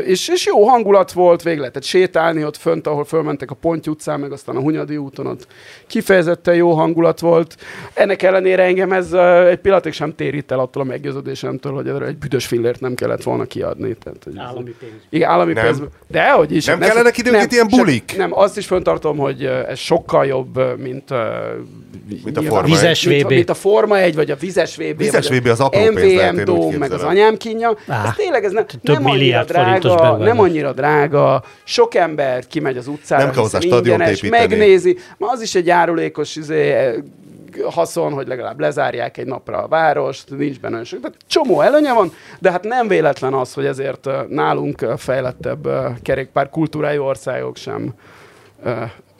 és, 0.07 0.27
és 0.27 0.45
jó 0.45 0.67
hangulat 0.67 1.11
volt, 1.11 1.43
végig 1.43 1.59
lehetett 1.59 1.83
sétálni 1.83 2.45
ott 2.45 2.57
fönt, 2.57 2.87
ahol 2.87 3.05
fölmentek 3.05 3.51
a 3.51 3.55
Ponty 3.55 3.87
utcán, 3.87 4.19
meg 4.19 4.31
aztán 4.31 4.55
a 4.55 4.59
Hunyadi 4.59 4.97
úton, 4.97 5.27
ott 5.27 5.47
kifejezetten 5.87 6.55
jó 6.55 6.71
hangulat 6.73 7.19
volt. 7.19 7.55
Ennek 7.93 8.21
ellenére 8.21 8.63
engem 8.63 8.91
ez 8.91 9.13
egy 9.49 9.57
pillanatig 9.57 9.93
sem 9.93 10.15
térít 10.15 10.51
el 10.51 10.59
attól 10.59 10.81
a 10.81 10.85
meggyőződésemtől, 10.85 11.73
hogy 11.73 11.87
erre 11.87 12.05
egy 12.05 12.17
büdös 12.17 12.45
fillért 12.45 12.79
nem 12.79 12.93
kellett 12.95 13.23
volna 13.23 13.45
kiadni. 13.45 13.95
Tehát, 14.03 14.23
hogy 14.23 14.33
Állami 14.37 14.75
pénz. 14.79 14.91
igen, 15.09 15.29
állami 15.29 15.53
Nem. 15.53 15.63
pénzben. 15.65 15.89
De 16.07 16.31
hogy 16.31 16.55
is. 16.55 16.65
Nem 16.65 16.79
kellenek 16.79 17.17
időnként 17.17 17.51
ilyen 17.51 17.69
sem- 17.69 17.79
bulik? 17.79 18.13
Nem, 18.17 18.29
azt 18.37 18.57
is 18.57 18.65
föntartom, 18.65 19.17
hogy 19.17 19.45
ez 19.45 19.79
sokkal 19.79 20.25
jobb, 20.25 20.55
mint, 20.55 21.09
Mint 22.23 22.37
a 22.37 22.39
nyilván- 22.39 22.45
Forma 22.45 22.65
Vizes 22.65 23.03
mint, 23.07 23.23
VB. 23.23 23.29
mint 23.31 23.49
a 23.49 23.53
Forma 23.53 23.97
1, 23.99 24.15
vagy 24.15 24.31
a 24.31 24.35
Vizes 24.35 24.75
VB. 24.75 24.97
Vizes 24.97 25.27
VB 25.29 25.47
az 25.47 25.59
apró 25.59 25.79
pénz 25.79 25.95
lehet, 26.15 26.33
én 26.33 26.41
MVM 26.41 26.51
úgy 26.51 26.59
Dome, 26.59 26.77
meg 26.77 26.91
az 26.91 27.03
anyám 27.03 27.37
kínja. 27.37 27.77
Á, 27.87 28.05
ez 28.07 28.13
tényleg 28.15 28.42
ez 28.43 28.51
ne, 28.51 28.63
több 28.63 28.79
nem 28.83 29.05
annyira 29.05 29.43
drága, 29.43 30.17
nem 30.17 30.39
annyira 30.39 30.73
drága. 30.73 31.43
Sok 31.63 31.95
ember 31.95 32.47
kimegy 32.47 32.77
az 32.77 32.87
utcára, 32.87 33.23
Nem 33.23 33.33
kell 33.33 33.41
hozzá 33.41 33.59
ingyenes, 33.61 34.21
megnézi. 34.21 34.97
Ma 35.17 35.27
az 35.31 35.41
is 35.41 35.55
egy 35.55 35.65
járulékos 35.65 36.35
izé, 36.35 36.93
haszon, 37.61 38.13
hogy 38.13 38.27
legalább 38.27 38.59
lezárják 38.59 39.17
egy 39.17 39.25
napra 39.25 39.63
a 39.63 39.67
várost, 39.67 40.29
nincs 40.29 40.59
benne 40.59 40.73
olyan 40.73 40.85
sok. 40.85 40.99
Tehát 40.99 41.17
csomó 41.27 41.61
előnye 41.61 41.93
van, 41.93 42.11
de 42.39 42.51
hát 42.51 42.63
nem 42.63 42.87
véletlen 42.87 43.33
az, 43.33 43.53
hogy 43.53 43.65
ezért 43.65 44.09
nálunk 44.29 44.85
fejlettebb 44.97 45.67
kerékpár 46.01 46.49
kultúrájú 46.49 47.03
országok 47.03 47.57
sem 47.57 47.93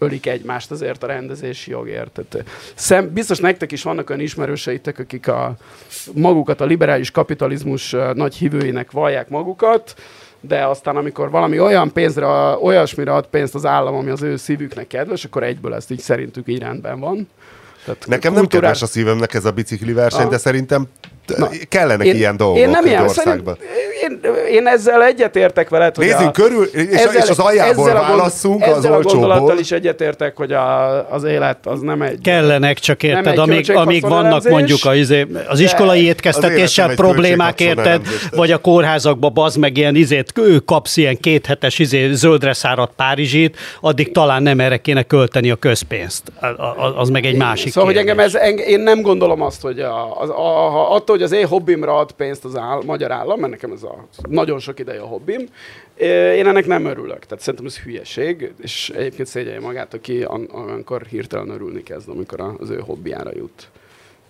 ölik 0.03 0.25
egymást 0.25 0.71
azért 0.71 1.03
a 1.03 1.07
rendezési 1.07 1.71
jogért. 1.71 2.21
Tehát, 2.29 2.49
szem, 2.75 3.13
biztos 3.13 3.39
nektek 3.39 3.71
is 3.71 3.83
vannak 3.83 4.09
olyan 4.09 4.21
ismerőseitek, 4.21 4.99
akik 4.99 5.27
a, 5.27 5.55
magukat 6.13 6.61
a 6.61 6.65
liberális 6.65 7.11
kapitalizmus 7.11 7.95
nagy 8.13 8.35
hívőinek 8.35 8.91
vallják 8.91 9.29
magukat, 9.29 9.95
de 10.41 10.65
aztán 10.65 10.95
amikor 10.95 11.29
valami 11.29 11.59
olyan 11.59 11.91
pénzre, 11.91 12.25
olyasmire 12.61 13.13
ad 13.13 13.27
pénzt 13.27 13.55
az 13.55 13.65
állam, 13.65 13.95
ami 13.95 14.09
az 14.09 14.21
ő 14.21 14.35
szívüknek 14.35 14.87
kedves, 14.87 15.25
akkor 15.25 15.43
egyből 15.43 15.73
ezt 15.73 15.91
így 15.91 15.99
szerintük 15.99 16.47
így 16.47 16.59
rendben 16.59 16.99
van. 16.99 17.27
Tehát 17.85 18.07
Nekem 18.07 18.33
nem 18.33 18.47
kedves 18.47 18.81
a 18.81 18.85
szívemnek 18.85 19.33
ez 19.33 19.45
a 19.45 19.51
bicikli 19.51 19.93
verseny, 19.93 20.25
ah. 20.25 20.29
de 20.29 20.37
szerintem 20.37 20.87
Na, 21.37 21.49
kellenek 21.69 22.07
én, 22.07 22.15
ilyen 22.15 22.37
dolgok 22.37 22.57
én 22.57 22.69
nem 22.69 22.85
ilyen, 22.85 23.03
országban. 23.03 23.57
Én, 24.01 24.19
én 24.51 24.67
ezzel 24.67 25.03
egyetértek 25.03 25.69
veled, 25.69 25.95
hogy 25.95 26.05
Nézzünk 26.05 26.27
a, 26.27 26.31
körül, 26.31 26.63
és, 26.63 26.99
ezzel, 26.99 27.23
és 27.23 27.29
az 27.29 27.39
aljából 27.39 27.89
ezzel 27.89 28.01
válasszunk 28.01 28.61
a 28.61 28.65
gond, 28.65 28.77
az 28.77 28.85
olcsóból. 28.85 29.09
Ezzel 29.09 29.21
a 29.21 29.29
gondolattal 29.29 29.59
is 29.59 29.71
egyetértek, 29.71 30.37
hogy 30.37 30.51
a, 30.51 31.11
az 31.11 31.23
élet 31.23 31.57
az 31.63 31.79
nem 31.79 32.01
egy... 32.01 32.21
Kellenek, 32.21 32.79
csak 32.79 33.03
érted, 33.03 33.37
amíg, 33.37 33.71
amíg 33.71 34.01
vannak 34.01 34.43
mondjuk 34.49 34.85
az, 34.85 34.95
izé, 34.95 35.27
az 35.47 35.59
iskolai 35.59 36.05
étkeztetéssel 36.05 36.95
problémák, 36.95 37.59
érted, 37.59 38.01
vagy 38.31 38.51
a 38.51 38.57
kórházakba 38.57 39.29
bazd 39.29 39.57
meg 39.57 39.77
ilyen 39.77 39.95
izét, 39.95 40.31
ő 40.35 40.59
kapsz 40.59 40.97
ilyen 40.97 41.17
kéthetes 41.19 41.79
izé, 41.79 42.11
zöldre 42.11 42.53
száradt 42.53 42.93
Párizsit, 42.95 43.57
addig 43.81 44.11
talán 44.11 44.43
nem 44.43 44.59
erre 44.59 44.77
kéne 44.77 45.03
költeni 45.03 45.51
a 45.51 45.55
közpénzt. 45.55 46.23
Az 46.95 47.09
meg 47.09 47.25
egy 47.25 47.35
másik 47.35 47.71
Szóval, 47.71 47.89
hogy 47.89 47.99
engem 47.99 48.19
ez, 48.19 48.33
én 48.67 48.79
nem 48.79 49.01
gondolom 49.01 49.41
azt, 49.41 49.61
hogy 49.61 49.79
a, 49.79 50.21
az, 50.21 50.29
a, 50.29 50.33
a, 50.33 50.93
attól, 50.95 51.12
hogy 51.13 51.23
az 51.23 51.31
én 51.31 51.47
hobbimra 51.47 51.97
ad 51.97 52.11
pénzt 52.11 52.45
az 52.45 52.57
áll, 52.57 52.81
magyar 52.85 53.11
állam, 53.11 53.39
mert 53.39 53.51
nekem 53.51 53.71
ez 53.71 53.83
a 53.83 54.07
nagyon 54.29 54.59
sok 54.59 54.79
ideje 54.79 55.01
a 55.01 55.05
hobbim, 55.05 55.47
én 56.35 56.47
ennek 56.47 56.65
nem 56.65 56.85
örülök. 56.85 57.25
Tehát 57.25 57.43
szerintem 57.43 57.65
ez 57.65 57.79
hülyeség, 57.79 58.53
és 58.61 58.89
egyébként 58.89 59.27
szégyelje 59.27 59.59
magát, 59.59 59.93
aki 59.93 60.23
amikor 60.23 61.05
hirtelen 61.05 61.49
örülni 61.49 61.83
kezd, 61.83 62.09
amikor 62.09 62.55
az 62.59 62.69
ő 62.69 62.79
hobbiára 62.79 63.31
jut 63.35 63.69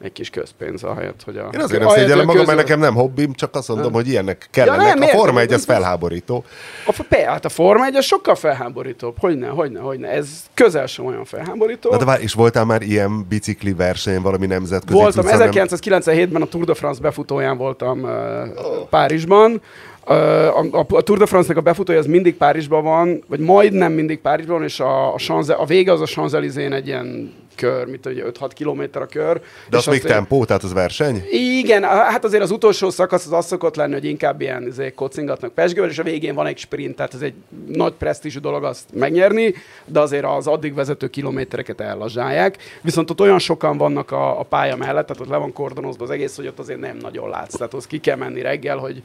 egy 0.03 0.12
kis 0.12 0.29
közpénz 0.29 0.83
ahelyett, 0.83 1.24
hogy 1.25 1.38
a... 1.38 1.50
Én 1.53 1.60
azért 1.60 1.81
nem 1.81 1.89
szégyellem 1.89 2.25
magam, 2.25 2.45
mert 2.45 2.57
nekem 2.57 2.79
nem 2.79 2.93
hobbim, 2.93 3.33
csak 3.33 3.55
azt 3.55 3.67
mondom, 3.67 3.93
hogy 3.93 4.07
ilyennek 4.07 4.48
kellene. 4.51 4.88
Ja, 4.88 4.93
nem, 4.93 5.01
a 5.01 5.07
Forma 5.07 5.39
1 5.39 5.53
az 5.53 5.65
felháborító. 5.65 6.43
A, 6.86 7.15
hát 7.25 7.45
a 7.45 7.50
Forma 7.50 7.86
1 7.86 7.95
az 7.95 8.05
sokkal 8.05 8.36
felháborítóbb. 8.36 9.19
Hogyne, 9.19 9.48
hogyne, 9.48 9.79
hogyne. 9.79 10.07
Ez 10.07 10.27
közel 10.53 10.86
sem 10.86 11.05
olyan 11.05 11.25
felháborító. 11.25 11.89
Na 11.91 11.98
de 11.98 12.05
vár, 12.05 12.22
és 12.22 12.33
voltál 12.33 12.65
már 12.65 12.81
ilyen 12.81 13.25
bicikli 13.29 13.74
versenyen 13.74 14.22
valami 14.22 14.45
nemzetközi? 14.45 15.00
Voltam, 15.00 15.25
1997-ben 15.27 16.41
a 16.41 16.45
Tour 16.45 16.65
de 16.65 16.74
France 16.74 17.01
befutóján 17.01 17.57
voltam 17.57 18.00
uh, 18.00 18.10
oh. 18.10 18.88
Párizsban. 18.89 19.62
A, 20.05 20.13
a, 20.13 20.86
a 20.89 21.01
Tour 21.01 21.17
de 21.17 21.25
France-nek 21.25 21.57
a 21.57 21.62
befutója 21.62 22.00
az 22.00 22.05
mindig 22.05 22.36
Párizsban 22.36 22.83
van, 22.83 23.24
vagy 23.27 23.39
majdnem 23.39 23.91
mindig 23.91 24.19
Párizsban 24.19 24.55
van, 24.55 24.65
és 24.65 24.79
a, 24.79 25.13
a, 25.13 25.17
Chanze, 25.17 25.53
a 25.53 25.65
vége 25.65 25.91
az 25.91 26.01
a 26.01 26.05
Champs-Élysées 26.05 26.72
egy 26.72 26.88
ilyen 26.88 27.33
kör, 27.55 27.86
mint 27.86 28.05
ugye 28.05 28.24
5-6 28.39 28.51
kilométer 28.53 29.01
a 29.01 29.05
kör. 29.05 29.41
De 29.69 29.77
az 29.77 29.86
még 29.86 30.00
azért, 30.00 30.13
tempó, 30.13 30.45
tehát 30.45 30.63
az 30.63 30.74
verseny? 30.74 31.24
Igen, 31.31 31.83
hát 31.83 32.24
azért 32.24 32.43
az 32.43 32.51
utolsó 32.51 32.89
szakasz 32.89 33.25
az 33.25 33.31
az 33.31 33.45
szokott 33.45 33.75
lenni, 33.75 33.93
hogy 33.93 34.05
inkább 34.05 34.41
ilyen 34.41 34.67
izé, 34.67 34.91
kocingatnak 34.91 35.53
pesgővel, 35.53 35.89
és 35.89 36.00
a 36.00 36.03
végén 36.03 36.36
van 36.36 36.45
egy 36.45 36.57
sprint, 36.57 36.95
tehát 36.95 37.13
ez 37.13 37.22
egy 37.22 37.33
nagy 37.67 37.93
presztízsű 37.93 38.39
dolog 38.39 38.63
azt 38.63 38.89
megnyerni, 38.93 39.53
de 39.86 40.00
azért 40.00 40.25
az 40.25 40.48
addig 40.48 40.74
vezető 40.74 41.07
kilométereket 41.07 41.81
ellazsálják. 41.81 42.57
Viszont 42.81 43.10
ott 43.10 43.22
olyan 43.22 43.39
sokan 43.39 43.77
vannak 43.77 44.12
a, 44.12 44.39
a 44.39 44.43
pálya 44.43 44.75
mellett, 44.75 45.07
tehát 45.07 45.22
ott 45.22 45.29
le 45.29 45.38
van 45.38 45.53
kordonozva 45.53 46.03
az 46.03 46.10
egész, 46.10 46.36
hogy 46.36 46.48
ott 46.48 46.60
azért 46.60 46.79
nem 46.79 46.98
nagyon 46.98 47.29
látsz. 47.29 47.55
Tehát 47.55 47.74
ott 47.74 47.88
ki 47.88 48.00
kell 48.00 48.17
menni 48.17 48.41
reggel, 48.41 48.77
hogy 48.77 49.03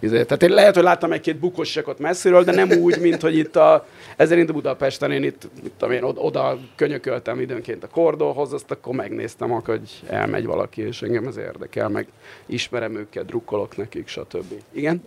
Izé, 0.00 0.24
tehát 0.24 0.42
én 0.42 0.50
lehet, 0.50 0.74
hogy 0.74 0.82
láttam 0.84 1.12
egy-két 1.12 1.36
bukosságot 1.36 1.98
messziről, 1.98 2.44
de 2.44 2.52
nem 2.52 2.70
úgy, 2.70 3.00
mint 3.00 3.20
hogy 3.20 3.36
itt 3.36 3.56
a, 3.56 3.86
ezért 4.16 4.52
Budapesten 4.52 5.10
én 5.10 5.22
itt, 5.22 5.48
itt 5.64 5.82
én 5.82 6.02
oda 6.02 6.58
könyököltem 6.76 7.40
időnként 7.40 7.84
a 7.84 7.88
kordóhoz, 7.88 8.52
azt 8.52 8.70
akkor 8.70 8.94
megnéztem, 8.94 9.50
hogy 9.50 9.80
elmegy 10.06 10.46
valaki, 10.46 10.82
és 10.82 11.02
engem 11.02 11.26
ez 11.26 11.36
érdekel, 11.36 11.88
meg 11.88 12.06
ismerem 12.46 12.96
őket, 12.96 13.26
drukkolok 13.26 13.76
nekik, 13.76 14.08
stb. 14.08 14.52
Igen? 14.72 15.02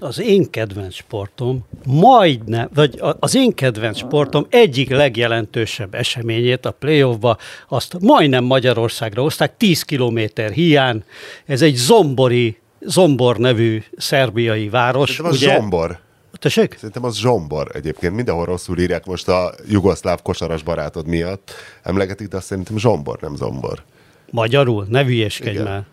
Az 0.00 0.20
én 0.20 0.50
kedvenc 0.50 0.94
sportom 0.94 1.66
majdnem, 1.86 2.68
vagy 2.74 3.00
az 3.20 3.34
én 3.34 3.54
kedvenc 3.54 3.98
sportom 3.98 4.46
egyik 4.50 4.90
legjelentősebb 4.90 5.94
eseményét 5.94 6.66
a 6.66 6.70
playoffba, 6.70 7.36
azt 7.68 7.96
majdnem 8.00 8.44
Magyarországra 8.44 9.22
hozták, 9.22 9.56
10 9.56 9.82
kilométer 9.82 10.50
hiány. 10.50 11.04
Ez 11.46 11.62
egy 11.62 11.74
zombori 11.74 12.56
Zombor 12.80 13.36
nevű 13.36 13.82
szerbiai 13.96 14.68
város. 14.68 15.10
Szerintem 15.10 15.32
az 15.32 15.42
ugye, 15.42 15.56
Zombor. 15.56 15.98
Tessék? 16.32 16.74
Szerintem 16.74 17.04
az 17.04 17.16
Zsombor 17.16 17.70
egyébként. 17.72 18.14
Mindenhol 18.14 18.44
rosszul 18.44 18.78
írják 18.78 19.06
most 19.06 19.28
a 19.28 19.54
jugoszláv 19.68 20.22
kosaras 20.22 20.62
barátod 20.62 21.06
miatt. 21.06 21.52
Emlegetik, 21.82 22.28
de 22.28 22.36
azt 22.36 22.46
szerintem 22.46 22.78
Zsombor, 22.78 23.18
nem 23.20 23.36
Zombor. 23.36 23.82
Magyarul? 24.30 24.86
Ne 24.88 25.04
hülyeskedj 25.04 25.58
már. 25.58 25.84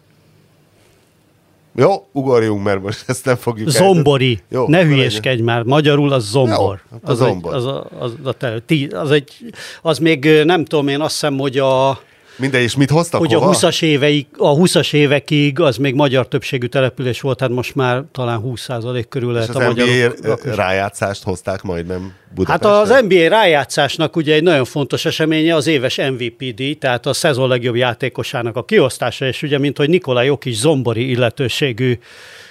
Jó, 1.75 2.07
ugorjunk, 2.11 2.63
mert 2.63 2.81
most 2.81 3.03
ezt 3.09 3.25
nem 3.25 3.35
fogjuk 3.35 3.69
Zombori. 3.69 4.39
Jó, 4.49 4.67
ne 4.67 4.83
hülyeskedj 4.83 5.41
már. 5.41 5.63
Magyarul 5.63 6.11
az 6.11 6.29
zombor. 6.29 6.81
Jó, 6.91 6.97
az, 7.01 7.09
az 7.09 7.17
zombor. 7.17 7.53
Egy, 7.53 7.57
az, 7.57 7.65
a, 7.65 7.87
az, 7.99 8.13
a, 8.23 8.97
az, 8.99 9.11
egy, 9.11 9.33
az 9.81 9.99
még 9.99 10.43
nem 10.43 10.65
tudom 10.65 10.87
én, 10.87 11.01
azt 11.01 11.13
hiszem, 11.13 11.37
hogy 11.37 11.57
a 11.57 11.99
minden, 12.37 12.61
és 12.61 12.75
mit 12.75 12.89
hoztak 12.89 13.19
Hogy 13.19 13.33
hova? 13.33 13.45
a 13.45 13.53
20-as, 13.53 13.83
éveik, 13.83 14.27
a 14.37 14.47
20 14.47 14.91
évekig 14.91 15.59
az 15.59 15.77
még 15.77 15.93
magyar 15.93 16.27
többségű 16.27 16.65
település 16.65 17.21
volt, 17.21 17.39
hát 17.39 17.49
most 17.49 17.75
már 17.75 18.03
talán 18.11 18.41
20% 18.45 19.03
körül 19.09 19.31
lehet 19.33 19.49
és 19.49 19.55
a 19.55 19.59
magyar. 19.59 20.15
rájátszást 20.43 21.23
hozták 21.23 21.61
majdnem 21.61 22.13
Budapesten? 22.35 22.71
Hát 22.71 22.81
az 22.81 23.03
NBA 23.07 23.27
rájátszásnak 23.27 24.15
ugye 24.15 24.33
egy 24.33 24.43
nagyon 24.43 24.65
fontos 24.65 25.05
eseménye 25.05 25.55
az 25.55 25.67
éves 25.67 25.97
MVP 25.97 26.53
díj, 26.55 26.73
tehát 26.73 27.05
a 27.05 27.13
szezon 27.13 27.47
legjobb 27.47 27.75
játékosának 27.75 28.55
a 28.55 28.63
kiosztása, 28.65 29.25
és 29.25 29.41
ugye, 29.41 29.57
mint 29.57 29.77
hogy 29.77 29.89
Nikolaj 29.89 30.25
Jokic 30.25 30.55
zombori 30.55 31.09
illetőségű 31.09 31.99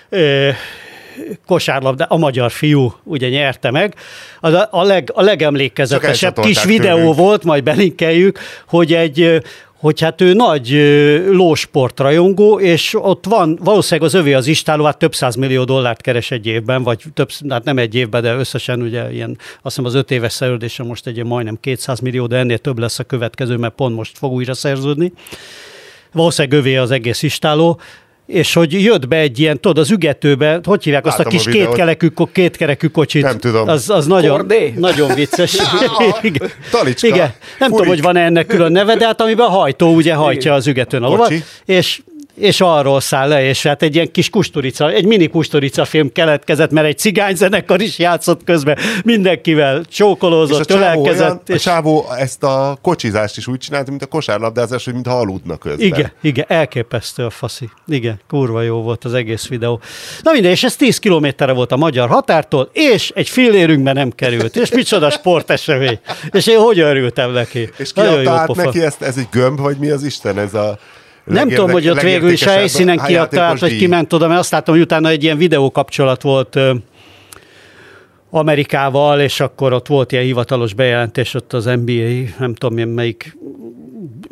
ö, 0.09 0.51
kosárlabda, 1.47 2.05
a 2.05 2.17
magyar 2.17 2.51
fiú 2.51 2.95
ugye 3.05 3.29
nyerte 3.29 3.71
meg. 3.71 3.95
A, 4.41 4.49
a, 4.71 4.83
leg, 4.83 5.11
a 5.15 5.23
legemlékezetesebb 5.23 6.41
kis 6.41 6.65
videó 6.65 6.97
tőlünk. 6.97 7.17
volt, 7.17 7.45
majd 7.45 7.63
belinkeljük, 7.63 8.39
hogy 8.67 8.93
egy 8.93 9.43
hogy 9.85 10.01
hát 10.01 10.21
ő 10.21 10.33
nagy 10.33 10.71
lósportrajongó, 11.31 12.61
és 12.61 12.95
ott 12.99 13.25
van, 13.27 13.59
valószínűleg 13.63 14.09
az 14.09 14.15
övé 14.15 14.33
az 14.33 14.47
istáló, 14.47 14.85
hát 14.85 14.99
több 14.99 15.15
száz 15.15 15.35
millió 15.35 15.65
dollárt 15.65 16.01
keres 16.01 16.31
egy 16.31 16.47
évben, 16.47 16.83
vagy 16.83 17.03
több, 17.15 17.31
hát 17.49 17.65
nem 17.65 17.79
egy 17.79 17.95
évben, 17.95 18.23
de 18.23 18.35
összesen 18.35 18.83
ugye 18.83 19.13
ilyen, 19.13 19.37
azt 19.39 19.77
hiszem 19.77 19.85
az 19.85 19.95
öt 19.95 20.11
éves 20.11 20.33
szerződése 20.33 20.83
most 20.83 21.07
egy 21.07 21.25
majdnem 21.25 21.59
200 21.61 22.01
millió, 22.01 22.27
de 22.27 22.37
ennél 22.37 22.59
több 22.59 22.79
lesz 22.79 22.99
a 22.99 23.05
következő, 23.05 23.57
mert 23.57 23.75
pont 23.75 23.97
most 23.97 24.19
fog 24.19 24.33
újra 24.33 24.55
szerződni. 24.55 25.13
Valószínűleg 26.13 26.59
övé 26.59 26.77
az 26.77 26.91
egész 26.91 27.23
istáló, 27.23 27.81
és 28.27 28.53
hogy 28.53 28.83
jött 28.83 29.09
be 29.09 29.17
egy 29.17 29.39
ilyen, 29.39 29.61
tudod, 29.61 29.79
az 29.79 29.91
ügetőbe, 29.91 30.61
hogy 30.65 30.85
hívják 30.85 31.05
Látom 31.05 31.27
azt 31.27 31.35
a 31.35 31.37
kis 31.37 31.47
a 31.47 31.51
kétkerekű, 31.51 32.09
kétkerekű 32.33 32.87
kocsit? 32.87 33.23
Nem 33.23 33.39
tudom. 33.39 33.69
Az, 33.69 33.91
az 33.91 34.07
nagyon, 34.07 34.37
Kordé? 34.37 34.75
nagyon 34.77 35.15
vicces. 35.15 35.57
Igen. 36.23 36.51
Talicska. 36.71 37.07
Igen. 37.07 37.33
Nem 37.59 37.69
Furik. 37.69 37.71
tudom, 37.71 37.87
hogy 37.87 38.03
van 38.03 38.17
-e 38.17 38.25
ennek 38.25 38.47
külön 38.47 38.73
neve, 38.73 38.97
de 38.97 39.07
hát 39.07 39.21
amiben 39.21 39.47
a 39.47 39.51
hajtó 39.51 39.95
ugye 39.95 40.15
hajtja 40.15 40.55
az 40.55 40.67
ügetőn 40.67 41.03
a 41.03 41.09
lovat, 41.09 41.33
és 41.65 42.01
és 42.35 42.61
arról 42.61 43.01
száll 43.01 43.29
le, 43.29 43.45
és 43.45 43.63
hát 43.63 43.83
egy 43.83 43.95
ilyen 43.95 44.11
kis 44.11 44.31
kusturica, 44.31 44.91
egy 44.91 45.07
mini 45.07 45.27
kusturica 45.27 45.85
film 45.85 46.13
keletkezett, 46.13 46.71
mert 46.71 46.87
egy 46.87 46.99
cigányzenekar 46.99 47.81
is 47.81 47.99
játszott 47.99 48.45
közben, 48.45 48.79
mindenkivel 49.05 49.85
csókolózott, 49.85 50.69
és 50.69 50.75
a 50.75 50.79
ölelkezett. 50.79 51.21
Olyan, 51.21 51.41
és... 51.47 51.67
A 51.67 51.71
csávó 51.71 52.07
ezt 52.19 52.43
a 52.43 52.79
kocsizást 52.83 53.37
is 53.37 53.47
úgy 53.47 53.59
csinálta, 53.59 53.91
mint 53.91 54.03
a 54.03 54.07
kosárlabdázás, 54.07 54.85
hogy 54.85 54.95
mintha 54.95 55.19
aludna 55.19 55.57
közben. 55.57 55.87
Igen, 55.87 56.13
igen, 56.21 56.45
elképesztő 56.49 57.25
a 57.25 57.31
faszi. 57.31 57.69
Igen, 57.87 58.21
kurva 58.29 58.63
jó 58.63 58.83
volt 58.83 59.05
az 59.05 59.15
egész 59.15 59.47
videó. 59.47 59.81
Na 60.23 60.33
minden, 60.33 60.51
és 60.51 60.65
ez 60.65 60.77
10 60.77 60.99
kilométerre 60.99 61.53
volt 61.53 61.73
a 61.73 61.77
magyar 61.77 62.09
határtól, 62.09 62.71
és 62.73 63.13
egy 63.15 63.29
fillérünkben 63.29 63.95
nem 63.95 64.11
került. 64.11 64.57
És 64.57 64.71
micsoda 64.71 65.11
sportesemény. 65.11 65.99
És 66.31 66.47
én 66.47 66.59
hogy 66.59 66.79
örültem 66.79 67.31
neki. 67.31 67.71
És 67.77 67.93
ki 67.93 68.01
neki 68.55 68.81
ezt, 68.81 69.03
ez 69.03 69.17
egy 69.17 69.29
gömb, 69.31 69.61
vagy 69.61 69.77
mi 69.77 69.91
az 69.91 70.03
Isten, 70.03 70.39
ez 70.39 70.55
a 70.55 70.79
nem 71.25 71.49
tudom, 71.49 71.71
hogy 71.71 71.89
ott 71.89 72.01
végül 72.01 72.31
is 72.31 72.47
a 72.47 72.51
helyszínen 72.51 72.99
kiadta 72.99 73.43
át, 73.43 73.61
vagy 73.61 73.77
kiment 73.77 74.13
oda, 74.13 74.29
mert 74.29 74.41
azt 74.41 74.51
látom, 74.51 74.75
hogy 74.75 74.85
utána 74.85 75.09
egy 75.09 75.23
ilyen 75.23 75.37
videó 75.37 75.71
kapcsolat 75.71 76.23
volt 76.23 76.59
Amerikával, 78.31 79.21
és 79.21 79.41
akkor 79.41 79.73
ott 79.73 79.87
volt 79.87 80.13
ilyen 80.13 80.25
hivatalos 80.25 80.75
bejelentés 80.75 81.35
ott 81.35 81.53
az 81.53 81.65
NBA, 81.65 82.31
nem 82.39 82.55
tudom 82.55 82.89
melyik 82.89 83.37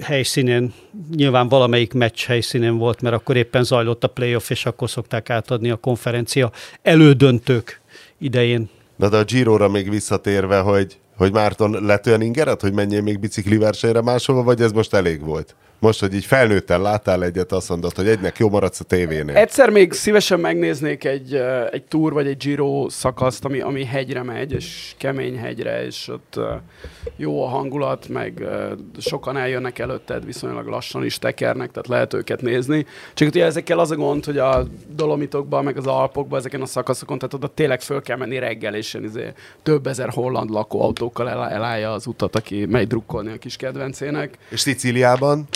helyszínén, 0.03 0.73
nyilván 1.17 1.49
valamelyik 1.49 1.93
meccs 1.93 2.25
helyszínén 2.25 2.77
volt, 2.77 3.01
mert 3.01 3.15
akkor 3.15 3.37
éppen 3.37 3.65
zajlott 3.65 4.05
a 4.05 4.09
playoff, 4.09 4.51
és 4.51 4.67
akkor 4.67 4.91
szokták 4.91 5.31
átadni 5.31 5.71
a 5.71 5.77
konferencia 5.77 6.51
elődöntők 6.83 7.81
idején. 8.19 8.69
De, 8.97 9.09
de 9.09 9.17
a 9.17 9.25
Giro-ra 9.25 9.69
még 9.69 9.91
visszatérve, 9.91 10.59
hogy 10.59 10.97
Hogy 11.17 11.33
Márton 11.33 11.85
lett 11.85 12.07
olyan 12.07 12.21
ingeret, 12.21 12.61
hogy 12.61 12.73
menjél 12.73 13.03
még 13.03 13.21
bicikli 13.21 13.57
versenyre 13.57 14.03
máshova, 14.03 14.43
vagy 14.43 14.61
ez 14.61 14.73
most 14.73 14.95
elég 14.95 15.21
volt? 15.21 15.55
Most, 15.83 16.01
hogy 16.01 16.15
így 16.15 16.25
felnőtten 16.25 16.83
láttál 16.83 17.25
egyet, 17.25 17.53
azt 17.53 17.69
mondod, 17.69 17.97
hogy 17.97 18.09
egynek 18.09 18.39
jó 18.39 18.49
maradsz 18.49 18.81
a 18.81 18.85
tévénél. 18.85 19.37
Egyszer 19.37 19.71
még 19.71 19.93
szívesen 19.93 20.41
megnéznék 20.41 21.05
egy, 21.05 21.35
ö, 21.35 21.67
egy 21.71 21.83
túr 21.83 22.13
vagy 22.13 22.27
egy 22.27 22.37
Giro 22.37 22.89
szakaszt, 22.89 23.45
ami, 23.45 23.61
ami 23.61 23.85
hegyre 23.85 24.23
megy, 24.23 24.53
és 24.53 24.95
kemény 24.99 25.39
hegyre, 25.39 25.85
és 25.85 26.09
ott 26.09 26.35
ö, 26.37 26.55
jó 27.17 27.45
a 27.45 27.49
hangulat, 27.49 28.09
meg 28.09 28.41
ö, 28.41 28.73
sokan 28.99 29.37
eljönnek 29.37 29.79
előtted, 29.79 30.25
viszonylag 30.25 30.67
lassan 30.67 31.05
is 31.05 31.19
tekernek, 31.19 31.71
tehát 31.71 31.89
lehet 31.89 32.15
őket 32.15 32.43
nézni. 32.43 32.87
Csak 33.15 33.29
ugye 33.29 33.45
ezekkel 33.45 33.79
az 33.79 33.91
a 33.91 33.97
gond, 33.97 34.25
hogy 34.25 34.39
a 34.39 34.67
Dolomitokban, 34.95 35.65
meg 35.65 35.77
az 35.77 35.87
Alpokban, 35.87 36.39
ezeken 36.39 36.61
a 36.63 36.67
szakaszokon, 36.67 37.19
tehát 37.19 37.35
oda 37.35 37.49
tényleg 37.49 37.81
föl 37.81 38.03
kell 38.03 38.17
menni 38.17 38.39
reggel, 38.39 38.75
és 38.75 38.95
izé, 38.95 39.33
több 39.63 39.87
ezer 39.87 40.09
holland 40.09 40.51
lakóautókkal 40.51 41.29
el, 41.29 41.49
elállja 41.49 41.93
az 41.93 42.07
utat, 42.07 42.37
aki 42.37 42.67
megy 42.67 42.87
drukkolni 42.87 43.33
a 43.33 43.39
kis 43.39 43.57
kedvencének. 43.57 44.39
És 44.49 44.61
Szicíliában, 44.61 45.49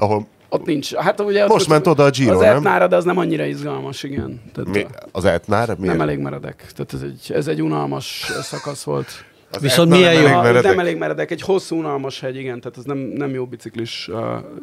ahol 0.00 0.26
Ott 0.48 0.66
nincs. 0.66 0.94
Hát 0.94 1.20
ugye 1.20 1.46
Most 1.46 1.64
ott, 1.64 1.70
ment 1.70 1.86
oda 1.86 2.04
a 2.04 2.10
Giro, 2.10 2.34
az 2.34 2.40
nem? 2.40 2.56
Etnára, 2.56 2.86
de 2.86 2.96
az 2.96 3.04
nem 3.04 3.18
annyira 3.18 3.44
izgalmas, 3.44 4.02
igen. 4.02 4.42
Tehát 4.54 4.70
mi, 4.70 4.86
az 5.12 5.24
Etnár? 5.24 5.76
Miért? 5.78 5.96
nem 5.96 6.08
elég 6.08 6.18
meredek. 6.18 6.56
Tehát 6.56 6.94
ez 6.94 7.02
egy, 7.02 7.36
ez 7.36 7.46
egy 7.46 7.62
unalmas 7.62 8.32
szakasz 8.42 8.82
volt. 8.82 9.24
Az 9.52 9.60
Viszont 9.60 9.90
milyen 9.90 10.12
nem 10.12 10.22
jó- 10.22 10.26
elég 10.28 10.36
A, 10.38 10.42
meredek? 10.42 10.62
nem 10.70 10.78
elég 10.78 10.96
meredek. 10.96 11.30
Egy 11.30 11.42
hosszú, 11.42 11.76
unalmas 11.78 12.20
hegy, 12.20 12.36
igen. 12.36 12.60
Tehát 12.60 12.78
ez 12.78 12.84
nem, 12.84 12.96
nem 12.98 13.30
jó 13.34 13.44
biciklis, 13.46 14.08
uh, 14.12 14.18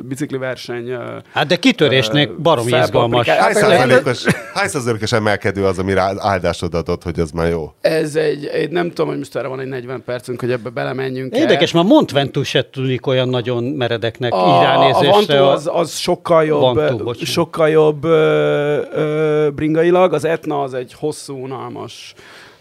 bicikli 0.07 0.37
verseny. 0.37 0.91
Uh, 0.93 0.99
Hát 1.33 1.47
de 1.47 1.55
kitörésnek 1.55 2.29
Ö, 2.29 2.33
baromi 2.41 2.71
izgalmas. 2.77 3.27
Hány 3.27 3.39
Hát, 3.39 3.53
százalékos, 3.53 4.23
hány 4.53 4.67
százalékos 4.67 5.11
emelkedő 5.11 5.65
az, 5.65 5.79
amire 5.79 6.01
áldásod 6.17 6.73
adott, 6.73 7.03
hogy 7.03 7.19
az 7.19 7.31
már 7.31 7.49
jó? 7.49 7.73
ez 7.81 8.15
egy, 8.15 8.45
egy, 8.45 8.69
nem 8.69 8.87
tudom, 8.87 9.07
hogy 9.07 9.17
most 9.17 9.35
erre 9.35 9.47
van 9.47 9.59
egy 9.59 9.67
40 9.67 10.03
percünk, 10.05 10.39
hogy 10.39 10.51
ebbe 10.51 10.69
belemenjünk. 10.69 11.35
Érdekes, 11.35 11.71
már 11.71 11.83
Montventus 11.83 12.47
se 12.47 12.61
tűnik 12.63 13.07
olyan 13.07 13.29
nagyon 13.29 13.63
meredeknek 13.63 14.33
így 14.33 14.39
a, 14.39 14.59
a 14.59 14.63
ránézésre. 14.63 15.09
Vantó 15.11 15.47
az, 15.49 15.69
az 15.73 15.95
sokkal 15.97 16.45
jobb, 16.45 16.75
bocsánat. 16.75 17.17
sokkal 17.25 17.69
jobb 17.69 18.03
ö, 18.03 18.81
ö, 18.93 19.47
bringailag, 19.55 20.13
az 20.13 20.25
Etna 20.25 20.61
az 20.61 20.73
egy 20.73 20.93
hosszú, 20.99 21.43
unalmas, 21.43 22.13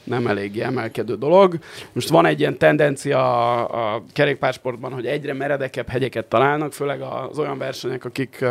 nem 0.07 0.27
eléggé 0.27 0.61
emelkedő 0.63 1.17
dolog. 1.17 1.59
Most 1.93 2.09
van 2.09 2.27
egy 2.27 2.41
ilyen 2.41 2.59
tendencia 2.59 3.19
a, 3.19 3.95
a 3.95 4.03
kerékpársportban, 4.13 4.93
hogy 4.93 5.07
egyre 5.07 5.33
meredekebb 5.33 5.89
hegyeket 5.89 6.27
találnak, 6.27 6.73
főleg 6.73 7.01
az 7.01 7.39
olyan 7.39 7.59
versenyek, 7.59 8.05
akik 8.05 8.45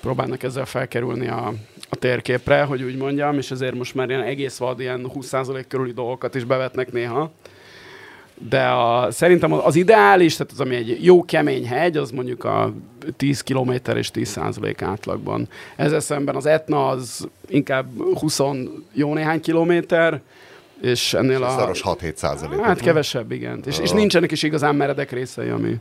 próbálnak 0.00 0.42
ezzel 0.42 0.64
felkerülni 0.64 1.28
a, 1.28 1.52
a 1.90 1.96
térképre, 1.96 2.62
hogy 2.62 2.82
úgy 2.82 2.96
mondjam, 2.96 3.38
és 3.38 3.50
ezért 3.50 3.74
most 3.74 3.94
már 3.94 4.08
ilyen 4.08 4.22
egész 4.22 4.56
vad, 4.56 4.80
ilyen 4.80 5.10
20% 5.14 5.64
körüli 5.68 5.92
dolgokat 5.92 6.34
is 6.34 6.44
bevetnek 6.44 6.92
néha. 6.92 7.30
De 8.48 8.66
a, 8.66 9.10
szerintem 9.10 9.52
az 9.52 9.76
ideális, 9.76 10.36
tehát 10.36 10.52
az, 10.52 10.60
ami 10.60 10.74
egy 10.74 11.04
jó 11.04 11.24
kemény 11.24 11.66
hegy, 11.66 11.96
az 11.96 12.10
mondjuk 12.10 12.44
a 12.44 12.72
10 13.16 13.40
km 13.42 13.70
és 13.94 14.10
10% 14.14 14.74
átlagban. 14.80 15.48
Ezzel 15.76 16.00
szemben 16.00 16.36
az 16.36 16.46
Etna 16.46 16.88
az 16.88 17.28
inkább 17.48 17.86
20 18.18 18.40
jó 18.92 19.14
néhány 19.14 19.40
kilométer, 19.40 20.20
és 20.80 21.14
ennél 21.14 21.42
A 21.42 21.46
a... 21.46 21.50
szaros 21.50 21.82
6-7 21.84 22.14
százalék. 22.14 22.60
Hát 22.60 22.80
kevesebb, 22.80 23.32
igen. 23.32 23.62
És, 23.66 23.78
és 23.78 23.90
nincsenek 23.90 24.30
is 24.32 24.42
igazán 24.42 24.74
meredek 24.74 25.10
részei, 25.10 25.48
ami, 25.48 25.74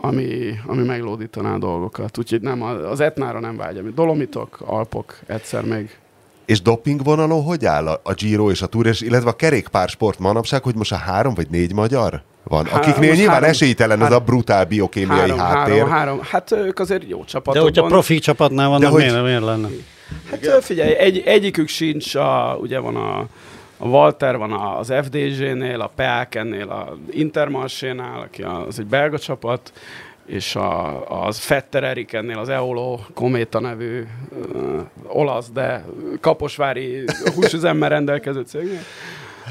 ami, 0.00 0.54
ami 0.66 0.82
meglódítaná 0.82 1.54
a 1.54 1.58
dolgokat. 1.58 2.18
Úgyhogy 2.18 2.40
nem, 2.40 2.62
az 2.62 3.00
Etnára 3.00 3.40
nem 3.40 3.56
vágyom. 3.56 3.94
Dolomitok, 3.94 4.58
Alpok, 4.66 5.18
egyszer 5.26 5.64
még. 5.64 5.96
És 6.44 6.62
doping 6.62 7.02
vonalon 7.04 7.42
hogy 7.42 7.64
áll 7.64 7.86
a, 7.86 8.00
a 8.04 8.12
Giro 8.12 8.50
és 8.50 8.62
a 8.62 8.66
Tour, 8.66 8.86
és 8.86 9.00
illetve 9.00 9.28
a 9.30 9.36
kerékpársport 9.36 10.18
manapság, 10.18 10.62
hogy 10.62 10.74
most 10.74 10.92
a 10.92 10.96
három 10.96 11.34
vagy 11.34 11.46
négy 11.50 11.72
magyar 11.74 12.22
van? 12.42 12.64
Há- 12.66 12.74
Akiknél 12.82 13.12
nyilván 13.14 13.34
három- 13.34 13.48
esélytelen 13.50 13.96
ez 13.98 14.02
a 14.06 14.08
három- 14.08 14.24
brutál 14.24 14.64
biokémiai 14.64 15.18
Három, 15.18 15.38
háttér. 15.38 15.74
három, 15.74 15.90
három. 15.90 16.20
Hát 16.22 16.52
ők 16.52 16.78
azért 16.78 17.02
jó 17.08 17.18
De 17.18 17.24
csapatokban. 17.24 17.62
hogyha 17.72 17.86
profi 17.86 18.18
csapatnál 18.18 18.68
vannak, 18.68 18.90
hogy- 18.92 19.02
miért, 19.02 19.22
miért 19.22 19.42
lenne? 19.44 19.68
Hát 20.30 20.64
figyelj, 20.64 20.94
egy, 20.94 21.18
egyikük 21.26 21.68
sincs, 21.68 22.14
a, 22.14 22.56
ugye 22.60 22.78
van 22.78 22.96
a, 22.96 23.26
a 23.84 23.88
Walter, 23.88 24.36
van 24.36 24.52
az 24.52 24.92
FDZ-nél, 25.02 25.80
a 25.80 25.90
Peaken-nél, 25.94 26.68
a 26.68 26.96
Intermarché-nál, 27.10 28.20
aki 28.20 28.42
az 28.42 28.78
egy 28.78 28.86
belga 28.86 29.18
csapat, 29.18 29.72
és 30.26 30.56
a, 30.56 31.26
az 31.26 31.38
Fetter 31.38 31.84
Erikennél 31.84 32.38
az 32.38 32.48
Eolo 32.48 32.98
Kométa 33.14 33.60
nevű 33.60 34.02
ö, 34.52 34.80
olasz, 35.06 35.50
de 35.50 35.84
kaposvári 36.20 37.04
húsüzemmel 37.34 37.88
rendelkező 37.88 38.40
cégnél. 38.40 38.80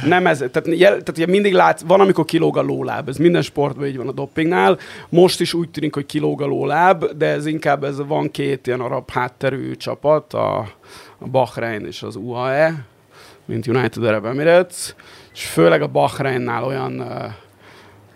Nem 0.05 0.27
ez, 0.27 0.37
tehát, 0.37 0.67
jel, 0.67 1.01
tehát 1.01 1.31
mindig 1.31 1.53
látsz, 1.53 1.81
van, 1.81 1.99
amikor 1.99 2.25
kilóg 2.25 2.57
a 2.57 2.61
lóláb, 2.61 3.09
ez 3.09 3.17
minden 3.17 3.41
sportban 3.41 3.87
így 3.87 3.97
van 3.97 4.07
a 4.07 4.11
dopingnál, 4.11 4.77
most 5.09 5.41
is 5.41 5.53
úgy 5.53 5.69
tűnik, 5.69 5.93
hogy 5.93 6.05
kilóg 6.05 6.41
a 6.41 6.45
lóláb, 6.45 7.05
de 7.05 7.25
ez 7.25 7.45
inkább, 7.45 7.83
ez 7.83 8.05
van 8.05 8.31
két 8.31 8.67
ilyen 8.67 8.79
arab 8.79 9.09
hátterű 9.11 9.75
csapat, 9.75 10.33
a, 10.33 10.57
a 11.17 11.27
Bahrein 11.27 11.85
és 11.85 12.03
az 12.03 12.15
UAE, 12.15 12.91
mint 13.45 13.67
United 13.67 14.03
Arab 14.03 14.25
Emirates, 14.25 14.95
és 15.33 15.45
főleg 15.45 15.81
a 15.81 15.87
Bahreinnál 15.87 16.63
olyan 16.63 17.03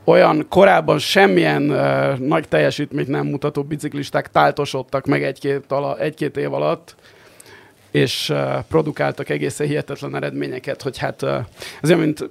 olyan 0.07 0.45
korábban 0.49 0.99
semmilyen 0.99 1.61
nagy 2.19 2.47
teljesítményt 2.47 3.07
nem 3.07 3.27
mutató 3.27 3.63
biciklisták 3.63 4.31
táltosodtak 4.31 5.05
meg 5.05 5.23
egy-két, 5.23 5.71
ala, 5.71 5.99
egy-két 5.99 6.37
év 6.37 6.53
alatt, 6.53 6.95
és 7.91 8.33
produkáltak 8.67 9.29
egészen 9.29 9.67
hihetetlen 9.67 10.15
eredményeket, 10.15 10.81
hogy 10.81 10.97
hát 10.97 11.23
ez 11.81 11.89
olyan, 11.89 11.99
mint 11.99 12.29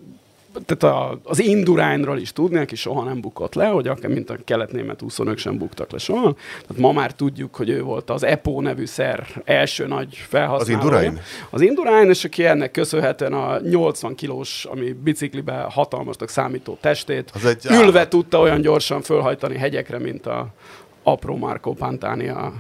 tehát 0.65 0.97
a, 0.97 1.19
az 1.25 1.41
Indurányról 1.43 2.19
is 2.19 2.33
tudni, 2.33 2.59
aki 2.59 2.77
soha 2.77 3.05
nem 3.05 3.21
bukott 3.21 3.55
le, 3.55 3.67
hogy 3.67 3.89
akár 3.89 4.11
mint 4.11 4.31
a 4.31 4.37
kelet-német 4.45 5.03
úszónők 5.03 5.39
sem 5.39 5.59
buktak 5.59 5.91
le 5.93 5.99
soha. 5.99 6.35
Tehát 6.61 6.83
ma 6.83 6.93
már 6.93 7.13
tudjuk, 7.13 7.55
hogy 7.55 7.69
ő 7.69 7.83
volt 7.83 8.11
az 8.11 8.23
EPO 8.23 8.61
nevű 8.61 8.85
szer 8.87 9.27
első 9.45 9.87
nagy 9.87 10.15
felhasználója. 10.15 10.79
Az 10.87 11.03
Indurain? 11.03 11.21
Az 11.51 11.61
Indurain, 11.61 12.09
és 12.09 12.25
aki 12.25 12.45
ennek 12.45 12.71
köszönhetően 12.71 13.33
a 13.33 13.59
80 13.59 14.15
kilós, 14.15 14.65
ami 14.65 14.93
biciklibe 14.93 15.67
hatalmasnak 15.71 16.29
számító 16.29 16.79
testét, 16.81 17.31
Az 17.35 17.45
egy 17.45 17.67
ülve 17.71 17.99
állat. 17.99 18.09
tudta 18.09 18.41
olyan 18.41 18.61
gyorsan 18.61 19.03
fölhajtani 19.03 19.59
hegyekre, 19.59 19.99
mint 19.99 20.27
a 20.27 20.47
apró 21.03 21.37
Marco 21.37 21.73
Pantani 21.73 22.29
a 22.29 22.53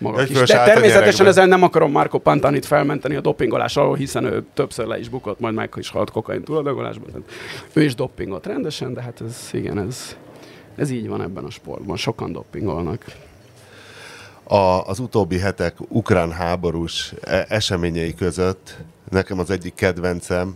maga 0.00 0.24
kis. 0.24 0.38
De 0.38 0.64
természetesen 0.64 1.26
ezen 1.26 1.48
nem 1.48 1.62
akarom 1.62 1.90
Marco 1.90 2.18
Pantanit 2.18 2.66
felmenteni 2.66 3.14
a 3.14 3.20
dopingolás 3.20 3.76
alól, 3.76 3.96
hiszen 3.96 4.24
ő 4.24 4.44
többször 4.54 4.86
le 4.86 4.98
is 4.98 5.08
bukott, 5.08 5.40
majd 5.40 5.54
meg 5.54 5.70
is 5.76 5.90
halt 5.90 6.10
kokain 6.10 6.42
túladagolásban. 6.42 7.24
Ő 7.72 7.82
is 7.82 7.94
dopingolt 7.94 8.46
rendesen, 8.46 8.94
de 8.94 9.02
hát 9.02 9.20
ez, 9.20 9.48
igen, 9.52 9.78
ez, 9.78 10.16
ez 10.76 10.90
így 10.90 11.08
van 11.08 11.22
ebben 11.22 11.44
a 11.44 11.50
sportban. 11.50 11.96
Sokan 11.96 12.32
dopingolnak. 12.32 13.04
a, 14.50 14.86
az 14.86 14.98
utóbbi 14.98 15.38
hetek 15.38 15.76
ukrán 15.88 16.32
háborús 16.32 17.12
e- 17.20 17.46
eseményei 17.48 18.14
között 18.14 18.76
nekem 19.10 19.38
az 19.38 19.50
egyik 19.50 19.74
kedvencem, 19.74 20.54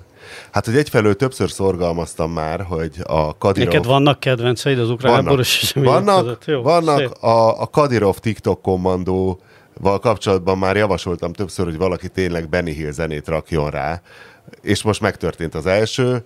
hát 0.50 0.64
hogy 0.64 0.76
egyfelől 0.76 1.16
többször 1.16 1.50
szorgalmaztam 1.50 2.32
már, 2.32 2.60
hogy 2.60 2.92
a 3.02 3.38
Kadirov... 3.38 3.72
Neked 3.72 3.86
vannak 3.86 4.20
kedvenceid 4.20 4.78
az 4.78 4.90
ukrán 4.90 5.14
háborús 5.14 5.62
események 5.62 5.94
vannak, 5.94 6.22
között? 6.22 6.44
Jó, 6.44 6.62
vannak 6.62 6.98
szép. 6.98 7.22
a, 7.22 7.60
a 7.60 7.66
Kadirov 7.66 8.16
TikTok 8.16 8.62
kommandóval 8.62 9.98
kapcsolatban 10.00 10.58
már 10.58 10.76
javasoltam 10.76 11.32
többször, 11.32 11.64
hogy 11.64 11.76
valaki 11.76 12.08
tényleg 12.08 12.48
Benny 12.48 12.70
Hill 12.70 12.90
zenét 12.90 13.28
rakjon 13.28 13.70
rá, 13.70 14.02
és 14.62 14.82
most 14.82 15.00
megtörtént 15.00 15.54
az 15.54 15.66
első. 15.66 16.24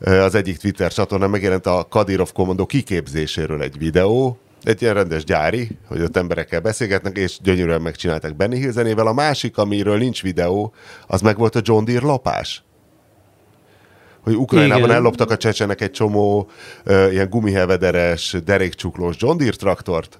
Az 0.00 0.34
egyik 0.34 0.58
Twitter 0.58 0.92
csatornán 0.92 1.30
megjelent 1.30 1.66
a 1.66 1.86
Kadirov 1.90 2.32
kommandó 2.32 2.66
kiképzéséről 2.66 3.62
egy 3.62 3.78
videó, 3.78 4.38
egy 4.62 4.82
ilyen 4.82 4.94
rendes 4.94 5.24
gyári, 5.24 5.68
hogy 5.88 6.00
ott 6.00 6.16
emberekkel 6.16 6.60
beszélgetnek, 6.60 7.16
és 7.16 7.38
gyönyörűen 7.42 7.80
megcsinálták 7.80 8.36
Benny 8.36 8.54
Hill 8.54 8.70
zenével. 8.70 9.06
A 9.06 9.12
másik, 9.12 9.58
amiről 9.58 9.98
nincs 9.98 10.22
videó, 10.22 10.72
az 11.06 11.20
meg 11.20 11.38
volt 11.38 11.56
a 11.56 11.60
John 11.62 11.84
Deere 11.84 12.06
lopás 12.06 12.62
hogy 14.24 14.34
Ukrajnában 14.34 14.84
Igen. 14.84 14.96
elloptak 14.96 15.30
a 15.30 15.36
csecsenek 15.36 15.80
egy 15.80 15.90
csomó 15.90 16.48
ö, 16.84 17.10
ilyen 17.10 17.30
gumihevederes, 17.30 18.36
derékcsuklós 18.44 19.16
John 19.18 19.36
Deere 19.36 19.56
traktort, 19.56 20.18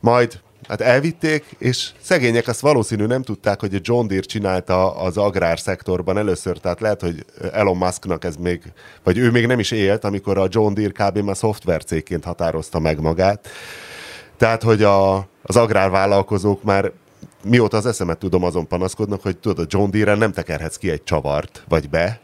majd 0.00 0.40
hát 0.68 0.80
elvitték, 0.80 1.44
és 1.58 1.90
szegények 2.00 2.48
azt 2.48 2.60
valószínű 2.60 3.06
nem 3.06 3.22
tudták, 3.22 3.60
hogy 3.60 3.74
a 3.74 3.78
John 3.82 4.06
Deere 4.06 4.22
csinálta 4.22 4.96
az 4.96 5.16
agrárszektorban 5.16 6.18
először, 6.18 6.58
tehát 6.58 6.80
lehet, 6.80 7.00
hogy 7.00 7.24
Elon 7.52 7.76
Musknak 7.76 8.24
ez 8.24 8.36
még, 8.36 8.62
vagy 9.02 9.18
ő 9.18 9.30
még 9.30 9.46
nem 9.46 9.58
is 9.58 9.70
élt, 9.70 10.04
amikor 10.04 10.38
a 10.38 10.46
John 10.50 10.74
Deere 10.74 11.10
kb. 11.10 11.18
már 11.18 11.36
szoftvercégként 11.36 12.24
határozta 12.24 12.78
meg 12.78 13.00
magát. 13.00 13.48
Tehát, 14.36 14.62
hogy 14.62 14.82
a, 14.82 15.16
az 15.42 15.56
agrárvállalkozók 15.56 16.62
már 16.62 16.92
mióta 17.44 17.76
az 17.76 17.86
eszemet 17.86 18.18
tudom, 18.18 18.44
azon 18.44 18.66
panaszkodnak, 18.66 19.22
hogy 19.22 19.36
tudod, 19.36 19.58
a 19.58 19.66
John 19.68 19.90
Deere-en 19.90 20.18
nem 20.18 20.32
tekerhetsz 20.32 20.76
ki 20.76 20.90
egy 20.90 21.04
csavart, 21.04 21.64
vagy 21.68 21.88
be, 21.90 22.20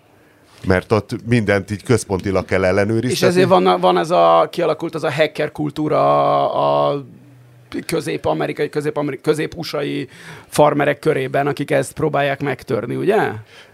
mert 0.66 0.92
ott 0.92 1.16
mindent 1.29 1.70
így 1.70 1.83
központilag 1.83 2.44
kell 2.44 2.64
ellenőrizni. 2.64 3.11
És 3.11 3.22
ezért 3.22 3.48
van, 3.48 3.81
van 3.81 3.98
ez 3.98 4.11
a, 4.11 4.48
kialakult 4.51 4.94
az 4.94 5.05
a 5.05 5.12
hacker 5.12 5.53
kultúra 5.53 6.88
a 6.88 7.05
közép-amerikai, 7.87 8.68
közép-amerikai, 8.68 9.32
közép-usai 9.32 10.08
farmerek 10.48 10.98
körében, 10.98 11.46
akik 11.46 11.70
ezt 11.70 11.92
próbálják 11.92 12.42
megtörni, 12.42 12.94
ugye? 12.94 13.16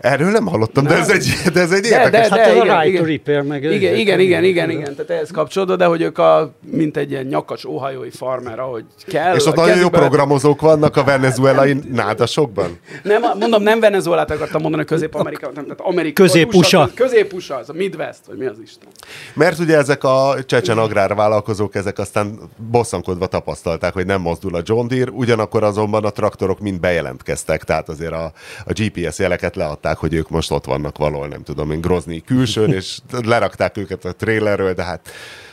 Erről 0.00 0.30
nem 0.30 0.46
hallottam, 0.46 0.84
de 0.84 0.94
ez 0.94 1.11
egy, 1.11 1.32
de 1.52 1.61
ez 1.61 1.72
egy 1.72 1.82
De, 1.82 1.88
érdekes. 1.88 2.11
de, 2.11 2.18
Hát 2.18 2.30
de, 2.30 2.40
ez 2.40 2.56
a 2.56 2.64
igen, 2.64 2.80
right 2.80 2.87
igen. 2.87 3.02
to 3.02 3.08
repair, 3.08 3.42
meg... 3.42 3.62
Igen, 3.62 3.94
igen, 3.94 4.20
igen, 4.20 4.44
igen, 4.44 4.70
igen, 4.70 4.94
tehát 4.94 5.11
ehhez 5.11 5.30
kapcsolódva, 5.30 5.76
de 5.76 5.84
hogy 5.84 6.02
ők 6.02 6.18
a, 6.18 6.52
mint 6.70 6.96
egy 6.96 7.11
ilyen 7.11 7.24
nyakas 7.24 7.64
óhajói 7.64 8.11
farmer, 8.11 8.58
ahogy 8.58 8.84
kell. 9.06 9.34
És 9.34 9.46
ott 9.46 9.56
a 9.56 9.61
nagyon 9.61 9.78
jó 9.78 9.88
programozók 9.88 10.61
vannak 10.61 10.96
a 10.96 11.04
venezuelai 11.04 11.76
nádasokban. 11.92 12.78
Nem, 13.02 13.22
mondom, 13.38 13.62
nem 13.62 13.80
Venezuelát 13.80 14.30
akartam 14.30 14.61
mondani, 14.62 14.84
Közép-Amerika, 14.84 15.50
nem, 15.54 15.64
tehát 15.64 15.80
Amerika. 15.80 16.22
Közép-USA. 16.22 16.82
USA, 16.82 16.94
Közép-USA, 16.94 17.56
az 17.56 17.68
a 17.68 17.72
Midwest, 17.72 18.18
vagy 18.26 18.37
mi 18.37 18.46
az 18.46 18.56
Isten. 18.62 18.88
Mert 19.34 19.58
ugye 19.58 19.76
ezek 19.76 20.04
a 20.04 20.34
csecsen 20.46 20.78
agrárvállalkozók, 20.78 21.74
ezek 21.74 21.98
aztán 21.98 22.38
bosszankodva 22.70 23.26
tapasztalták, 23.26 23.88
hogy 23.92 24.07
nem 24.07 24.20
mozdul 24.20 24.55
a 24.55 24.62
John 24.64 24.87
Deere, 24.87 25.11
ugyanakkor 25.11 25.62
azonban 25.62 26.05
a 26.05 26.11
traktorok 26.11 26.61
mind 26.61 26.81
bejelentkeztek, 26.81 27.64
tehát 27.64 27.88
azért 27.88 28.12
a, 28.12 28.33
a 28.64 28.72
GPS 28.72 29.18
jeleket 29.18 29.57
leadták, 29.57 29.96
hogy 29.96 30.14
ők 30.14 30.31
most 30.31 30.51
ott 30.51 30.64
vannak 30.64 30.98
valahol, 30.98 31.29
nem 31.29 31.42
tudom 31.42 31.70
én, 31.70 31.81
Grozni 31.81 32.20
külsőn, 32.20 32.72
és 32.72 32.98
lerakták 33.24 33.77
őket 33.77 34.05
a 34.05 34.12
trailerről, 34.12 34.74
de 34.74 34.83
hát 34.83 35.09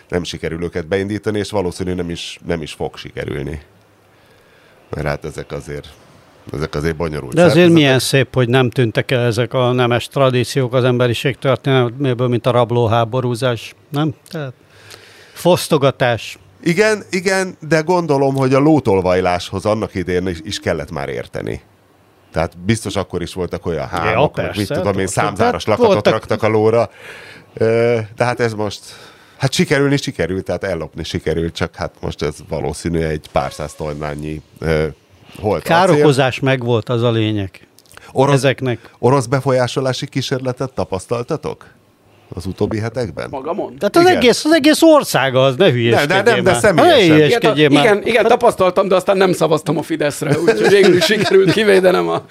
nem 0.10 0.24
sikerül 0.24 0.64
őket 0.64 0.88
beindítani, 0.88 1.40
és 1.40 1.50
valószínű 1.50 1.94
nem 1.94 2.10
is, 2.10 2.40
nem 2.46 2.62
is 2.62 2.72
fog 2.72 2.98
sikerülni. 2.98 3.62
Mert 4.90 5.08
hát 5.08 5.26
ezek 5.26 5.52
azért, 5.52 5.88
ezek 6.54 6.76
azért 6.76 6.96
bonyolult. 6.96 7.34
De 7.34 7.44
azért 7.44 7.70
milyen 7.70 8.00
szép, 8.00 8.34
hogy 8.34 8.50
nem 8.50 8.70
tűntek 8.70 9.12
el 9.12 9.26
ezek 9.26 9.54
a 9.54 9.72
nemes 9.72 10.08
tradíciók 10.08 10.74
az 10.74 10.84
emberiség 10.84 11.38
történelméből, 11.38 12.28
mint 12.28 12.46
a 12.46 12.52
rablóháborúzás, 12.52 13.76
nem? 13.90 14.14
Tehát 14.28 14.54
fosztogatás. 15.34 16.38
Igen, 16.66 17.04
igen, 17.10 17.58
de 17.68 17.80
gondolom, 17.80 18.36
hogy 18.36 18.54
a 18.54 18.60
lótolvajláshoz 18.60 19.66
annak 19.66 19.96
idején 19.96 20.28
is, 20.28 20.40
is 20.44 20.60
kellett 20.60 20.92
már 20.92 21.10
érteni. 21.10 21.62
Tehát 22.32 22.58
biztos 22.58 22.96
akkor 22.96 23.22
is 23.22 23.34
voltak 23.34 23.66
olyan 23.66 23.90
meg 23.92 24.28
persze, 24.28 24.60
mit 24.60 24.68
tudom 24.68 25.00
én, 25.00 25.08
számzáros 25.08 25.66
lakatot 25.66 25.92
voltak- 25.92 26.14
raktak 26.14 26.44
a 26.44 26.48
lóra. 26.48 26.90
De 28.16 28.24
hát 28.24 28.40
ez 28.40 28.54
most, 28.54 28.82
hát 29.38 29.52
sikerülni 29.52 29.98
sikerült, 29.98 30.44
tehát 30.44 30.64
ellopni 30.64 31.04
sikerült, 31.04 31.54
csak 31.56 31.76
hát 31.76 31.94
most 32.02 32.22
ez 32.22 32.36
valószínű 32.50 33.00
egy 33.02 33.30
pár 33.32 33.54
száz 33.54 33.74
tonnányi 33.74 34.42
ö, 34.60 34.88
holt. 35.40 35.64
Károkozás 35.64 36.40
megvolt, 36.40 36.90
az 36.90 37.02
a 37.04 37.12
lényeg. 37.12 37.68
Orosz, 38.12 38.36
Ezeknek. 38.36 38.90
orosz 39.00 39.26
befolyásolási 39.26 40.08
kísérletet 40.08 40.74
tapasztaltatok 40.74 41.75
az 42.30 42.46
utóbbi 42.46 42.80
hetekben? 42.80 43.28
Magamon? 43.32 43.76
Tehát 43.78 43.96
az 43.96 44.02
Igen. 44.02 44.16
egész, 44.16 44.46
az 44.46 44.54
egész 44.54 44.82
ország 44.82 45.36
az, 45.36 45.56
ne 45.56 45.72
hülyeskedjél 45.72 46.24
nem, 46.24 46.44
de 46.44 46.52
már. 46.52 46.60
személyesen. 46.60 47.40
Ne 47.44 47.52
Igen, 47.52 47.72
igen, 47.72 48.02
igen, 48.06 48.26
tapasztaltam, 48.28 48.88
de 48.88 48.96
aztán 48.96 49.18
nem 49.18 49.34
szavaztam 49.34 49.78
a 49.78 49.82
Fideszre, 49.82 50.40
úgyhogy 50.40 50.68
végül 50.70 50.96
is 50.96 51.06
sikerült 51.06 51.52
kivédenem 51.52 52.08
a, 52.10 52.26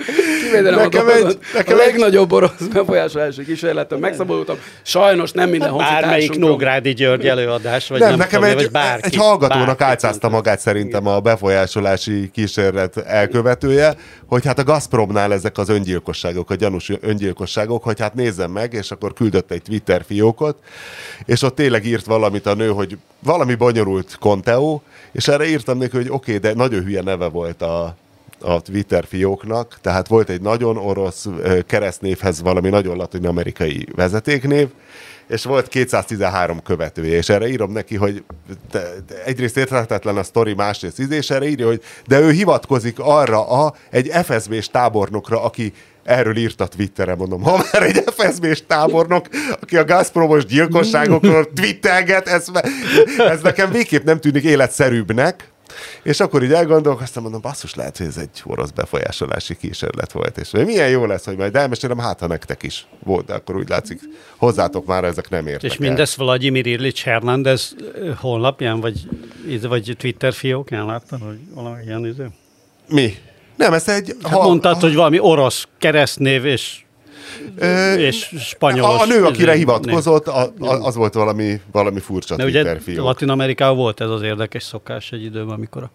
kivédenem 0.45 0.79
Nekem 0.79 1.07
a, 1.07 1.11
egy- 1.11 1.19
dolgot. 1.21 1.39
nekem 1.55 1.77
a 1.77 1.81
egy- 1.81 1.87
legnagyobb 1.87 2.33
orosz 2.33 2.67
befolyásolási 2.73 3.45
kísérletem, 3.45 3.99
megszabadultam. 3.99 4.57
Sajnos 4.83 5.33
nem 5.33 5.49
minden 5.49 5.77
Bármelyik 5.77 6.01
honfitársunkról. 6.03 6.51
Nógrádi 6.51 6.93
György 6.95 7.27
előadás, 7.27 7.89
vagy 7.89 7.99
nem, 8.01 8.09
nem, 8.09 8.19
nekem 8.19 8.41
tudom, 8.41 8.57
egy, 8.57 8.63
vagy 8.63 8.71
bárki. 8.73 9.07
egy 9.07 9.17
hallgatónak 9.17 9.67
bárki 9.67 9.83
álcázta 9.83 10.29
magát 10.29 10.61
szerintem 10.61 11.07
a 11.07 11.21
befolyásolási 11.21 12.31
kísérlet 12.33 12.97
elkövetője, 12.97 13.95
hogy 14.27 14.45
hát 14.47 14.59
a 14.59 14.63
Gazpromnál 14.65 15.33
ezek 15.33 15.59
az 15.59 15.69
öngyilkosságok, 15.69 16.51
a 16.51 16.55
gyanús 16.55 16.91
öngyilkosságok, 17.01 17.83
hogy 17.83 18.01
hát 18.01 18.15
nézzem 18.15 18.51
meg, 18.51 18.73
és 18.73 18.91
akkor 18.91 19.13
küldött 19.13 19.51
egy 19.51 19.63
Twitter 19.85 20.05
fiókot, 20.07 20.59
és 21.25 21.43
ott 21.43 21.55
tényleg 21.55 21.87
írt 21.87 22.05
valamit 22.05 22.47
a 22.47 22.55
nő, 22.55 22.69
hogy 22.69 22.99
valami 23.19 23.55
bonyolult 23.55 24.17
konteó, 24.21 24.83
és 25.13 25.29
erre 25.29 25.47
írtam 25.47 25.79
neki, 25.79 25.97
hogy 25.97 26.09
oké, 26.09 26.37
okay, 26.37 26.51
de 26.51 26.57
nagyon 26.57 26.83
hülye 26.85 27.03
neve 27.03 27.27
volt 27.27 27.63
a, 27.63 27.97
a 28.41 28.61
Twitter 28.61 29.05
fióknak, 29.07 29.79
tehát 29.81 30.09
volt 30.09 30.29
egy 30.29 30.41
nagyon 30.41 30.77
orosz 30.77 31.27
keresztnévhez 31.67 32.43
valami 32.43 32.69
nagyon 32.69 32.97
latin-amerikai 32.97 33.87
vezetéknév, 33.95 34.69
és 35.27 35.45
volt 35.45 35.69
213 35.69 36.63
követője, 36.63 37.17
és 37.17 37.29
erre 37.29 37.49
írom 37.49 37.73
neki, 37.73 37.97
hogy 37.97 38.25
te, 38.71 38.95
te 39.07 39.25
egyrészt 39.25 39.57
érthetetlen 39.57 40.17
a 40.17 40.23
sztori, 40.23 40.55
másrészt 40.55 41.01
íz, 41.01 41.11
és 41.11 41.31
erre 41.31 41.49
írja, 41.49 41.67
hogy 41.67 41.83
de 42.07 42.21
ő 42.21 42.31
hivatkozik 42.31 42.99
arra 42.99 43.49
a, 43.49 43.75
egy 43.91 44.11
FSB-s 44.25 44.69
tábornokra, 44.69 45.43
aki 45.43 45.73
erről 46.05 46.37
írt 46.37 46.61
a 46.61 46.67
Twitterre, 46.67 47.15
mondom, 47.15 47.43
ha 47.43 47.65
már 47.73 47.83
egy 47.83 48.03
FSB-s 48.07 48.63
tábornok, 48.67 49.29
aki 49.61 49.77
a 49.77 49.85
Gazpromos 49.85 50.45
gyilkosságokról 50.45 51.53
twittelget, 51.55 52.29
ez, 52.29 52.47
ez 53.19 53.41
nekem 53.41 53.71
végképp 53.71 54.05
nem 54.05 54.21
tűnik 54.21 54.43
életszerűbbnek, 54.43 55.53
és 56.03 56.21
akkor 56.21 56.43
így 56.43 56.53
elgondolkoztam, 56.53 57.23
mondom, 57.23 57.41
basszus, 57.41 57.75
lehet, 57.75 57.97
hogy 57.97 58.07
ez 58.07 58.17
egy 58.17 58.43
orosz 58.45 58.71
befolyásolási 58.71 59.57
kísérlet 59.57 60.13
volt, 60.13 60.39
és 60.39 60.51
milyen 60.51 60.89
jó 60.89 61.07
lesz, 61.07 61.25
hogy 61.25 61.37
majd 61.37 61.57
elmesélem, 61.57 61.99
hát 61.99 62.21
ha 62.21 62.27
nektek 62.27 62.63
is 62.63 62.87
volt, 63.05 63.27
de 63.27 63.35
akkor 63.35 63.57
úgy 63.57 63.69
látszik, 63.69 64.01
hozzátok 64.37 64.87
már 64.87 65.05
ezek 65.05 65.29
nem 65.29 65.47
értek 65.47 65.71
És 65.71 65.77
el. 65.77 65.87
mindezt 65.87 66.17
Vladimir 66.17 66.67
Illich 66.67 67.05
Hernández 67.05 67.77
honlapján, 68.17 68.81
vagy, 68.81 69.09
vagy 69.63 69.95
Twitter 69.99 70.33
fiókján 70.33 70.87
láttad, 70.87 71.21
hogy 71.23 71.39
valami 71.55 71.83
ilyen 71.83 72.07
izé? 72.07 72.25
Mi? 72.89 73.15
Nem, 73.57 73.73
ez 73.73 73.89
egy... 73.89 74.17
Hát 74.23 74.43
mondtad, 74.43 74.81
hogy 74.81 74.95
valami 74.95 75.19
orosz 75.19 75.67
keresztnév 75.79 76.45
és, 76.45 76.83
Ö, 77.59 77.93
és 77.93 78.35
spanyolos. 78.39 79.01
a, 79.01 79.03
a 79.03 79.07
nő, 79.07 79.25
akire 79.25 79.51
izé, 79.51 79.59
hivatkozott, 79.59 80.29
a, 80.29 80.53
a, 80.59 80.67
az 80.67 80.95
volt 80.95 81.15
valami, 81.15 81.61
valami 81.73 82.01
furcsa 82.01 82.37
név. 82.37 82.53
De 82.53 82.63
Twitter 82.63 82.81
ugye. 82.89 83.01
Latin 83.01 83.29
Amerikában 83.29 83.77
volt 83.77 84.01
ez 84.01 84.09
az 84.11 84.23
érdekes 84.23 84.63
szokás 84.63 85.13
egy 85.13 85.23
időben, 85.23 85.55
amikor 85.55 85.83
a 85.83 85.91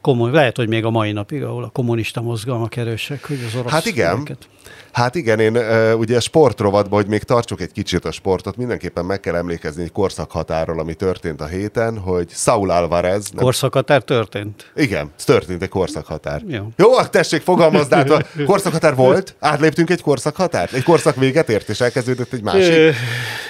komoly, 0.00 0.30
lehet, 0.30 0.56
hogy 0.56 0.68
még 0.68 0.84
a 0.84 0.90
mai 0.90 1.12
napig, 1.12 1.42
ahol 1.42 1.64
a 1.64 1.68
kommunista 1.68 2.20
mozgalmak 2.20 2.76
erősek, 2.76 3.24
hogy 3.26 3.38
az 3.46 3.58
orosz 3.58 3.72
Hát 3.72 3.86
igen. 3.86 4.12
neveket. 4.12 4.48
Hát 4.92 5.14
igen, 5.14 5.40
én 5.40 5.56
ugye 5.94 6.20
sportrovatban, 6.20 7.00
hogy 7.00 7.08
még 7.10 7.22
tartsuk 7.22 7.60
egy 7.60 7.72
kicsit 7.72 8.04
a 8.04 8.10
sportot, 8.10 8.56
mindenképpen 8.56 9.04
meg 9.04 9.20
kell 9.20 9.34
emlékezni 9.34 9.82
egy 9.82 9.92
korszakhatáról, 9.92 10.80
ami 10.80 10.94
történt 10.94 11.40
a 11.40 11.46
héten, 11.46 11.98
hogy 11.98 12.28
Saul 12.30 12.70
Alvarez... 12.70 13.30
Nem, 13.30 13.44
Korszakhatár 13.44 14.02
történt. 14.02 14.70
igen, 14.74 15.10
történt 15.24 15.62
egy 15.62 15.68
korszakhatár. 15.68 16.42
Jó. 16.46 16.66
Jó, 16.76 16.96
hát 16.96 17.10
tessék, 17.10 17.42
fogalmazd 17.42 17.92
át, 17.92 18.26
korszakhatár 18.46 18.94
volt, 18.94 19.34
átléptünk 19.40 19.90
egy 19.90 20.00
korszakhatárt, 20.00 20.72
egy 20.72 20.82
korszak 20.82 21.16
véget 21.16 21.48
ért, 21.48 21.68
és 21.68 21.80
elkezdődött 21.80 22.32
egy 22.32 22.42
másik. 22.42 22.94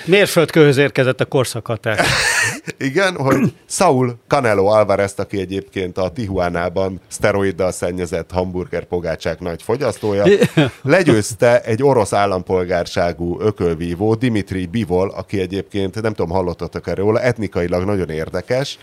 Mérföldkőhöz 0.04 0.76
érkezett 0.76 1.20
a 1.20 1.24
korszakhatár. 1.24 2.04
Igen, 2.78 3.16
hogy 3.16 3.52
Saul 3.66 4.16
Canelo 4.26 4.66
Alvarez, 4.66 5.14
aki 5.16 5.40
egyébként 5.40 5.98
a 5.98 6.08
Tijuánában 6.08 7.00
szteroiddal 7.08 7.72
szennyezett 7.72 8.30
hamburger 8.30 8.84
pogácsák 8.84 9.40
nagy 9.40 9.62
fogyasztója, 9.62 10.24
legyőzte 11.08 11.60
egy 11.60 11.82
orosz 11.82 12.12
állampolgárságú 12.12 13.40
ökölvívó, 13.40 14.14
Dimitri 14.14 14.66
Bivol, 14.66 15.10
aki 15.10 15.40
egyébként, 15.40 16.02
nem 16.02 16.14
tudom, 16.14 16.30
hallottatok 16.30 16.86
erről 16.86 17.04
róla, 17.04 17.20
etnikailag 17.20 17.84
nagyon 17.84 18.10
érdekes, 18.10 18.78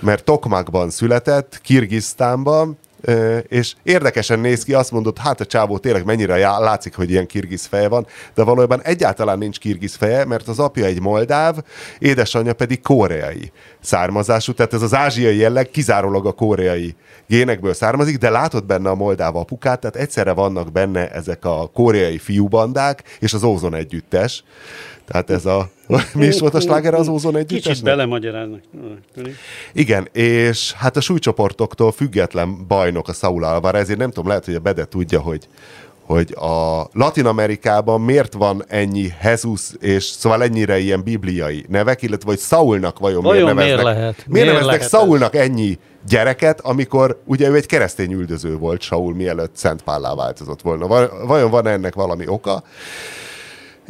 mert 0.00 0.24
Tokmakban 0.24 0.90
született, 0.90 1.60
Kirgisztánban, 1.62 2.78
és 3.48 3.74
érdekesen 3.82 4.38
néz 4.38 4.64
ki, 4.64 4.74
azt 4.74 4.90
mondod, 4.90 5.18
hát 5.18 5.40
a 5.40 5.46
csávó 5.46 5.78
tényleg 5.78 6.04
mennyire 6.04 6.36
já- 6.36 6.60
látszik, 6.60 6.94
hogy 6.94 7.10
ilyen 7.10 7.26
kirgiz 7.26 7.66
feje 7.66 7.88
van, 7.88 8.06
de 8.34 8.42
valójában 8.42 8.82
egyáltalán 8.82 9.38
nincs 9.38 9.58
kirgiz 9.58 9.94
feje, 9.94 10.24
mert 10.24 10.48
az 10.48 10.58
apja 10.58 10.84
egy 10.84 11.00
moldáv, 11.00 11.56
édesanyja 11.98 12.52
pedig 12.52 12.82
koreai 12.82 13.52
származású, 13.80 14.52
tehát 14.52 14.72
ez 14.72 14.82
az 14.82 14.94
ázsiai 14.94 15.36
jelleg 15.36 15.70
kizárólag 15.70 16.26
a 16.26 16.32
koreai 16.32 16.94
génekből 17.26 17.74
származik, 17.74 18.18
de 18.18 18.30
látod 18.30 18.64
benne 18.64 18.90
a 18.90 18.94
moldáv 18.94 19.36
apukát, 19.36 19.80
tehát 19.80 19.96
egyszerre 19.96 20.32
vannak 20.32 20.72
benne 20.72 21.10
ezek 21.10 21.44
a 21.44 21.70
koreai 21.74 22.18
fiúbandák 22.18 23.02
és 23.20 23.32
az 23.32 23.42
ózon 23.42 23.74
együttes. 23.74 24.44
Tehát 25.10 25.30
ez 25.30 25.46
a... 25.46 25.68
Mi 26.14 26.26
is 26.26 26.40
volt 26.40 26.54
a 26.54 26.60
sláger 26.60 26.94
az 26.94 27.08
ózon 27.08 27.36
együttes? 27.36 27.66
Kicsit 27.66 27.84
belemagyaráznak. 27.84 28.60
Igen, 29.72 30.08
és 30.12 30.72
hát 30.72 30.96
a 30.96 31.00
súlycsoportoktól 31.00 31.92
független 31.92 32.66
bajnok 32.68 33.08
a 33.08 33.12
Saul 33.12 33.44
Alvarez, 33.44 33.80
ezért 33.82 33.98
nem 33.98 34.08
tudom, 34.10 34.28
lehet, 34.28 34.44
hogy 34.44 34.54
a 34.54 34.58
Bede 34.58 34.84
tudja, 34.84 35.20
hogy 35.20 35.48
hogy 36.06 36.34
a 36.34 36.86
Latin 36.92 37.26
Amerikában 37.26 38.00
miért 38.00 38.32
van 38.32 38.64
ennyi 38.68 39.08
Jesus, 39.22 39.70
és 39.80 40.04
szóval 40.04 40.42
ennyire 40.42 40.78
ilyen 40.78 41.02
bibliai 41.02 41.64
nevek, 41.68 42.02
illetve 42.02 42.28
hogy 42.30 42.38
Saulnak 42.38 42.98
vajon, 42.98 43.22
Vajon 43.22 43.42
miért 43.42 43.56
miért 43.56 43.76
neveznek, 43.76 43.94
lehet? 43.94 44.14
miért 44.16 44.28
Miért 44.28 44.46
neveznek 44.46 44.66
lehet 44.74 44.82
ez? 44.82 45.00
Saulnak 45.00 45.34
ennyi 45.34 45.78
gyereket, 46.08 46.60
amikor 46.60 47.20
ugye 47.24 47.48
ő 47.48 47.54
egy 47.54 47.66
keresztény 47.66 48.12
üldöző 48.12 48.56
volt 48.56 48.80
Saul, 48.82 49.14
mielőtt 49.14 49.56
Szent 49.56 49.82
Pállá 49.82 50.14
változott 50.14 50.62
volna. 50.62 50.86
Va- 50.86 51.12
Vajon 51.26 51.50
van 51.50 51.66
ennek 51.66 51.94
valami 51.94 52.26
oka? 52.28 52.62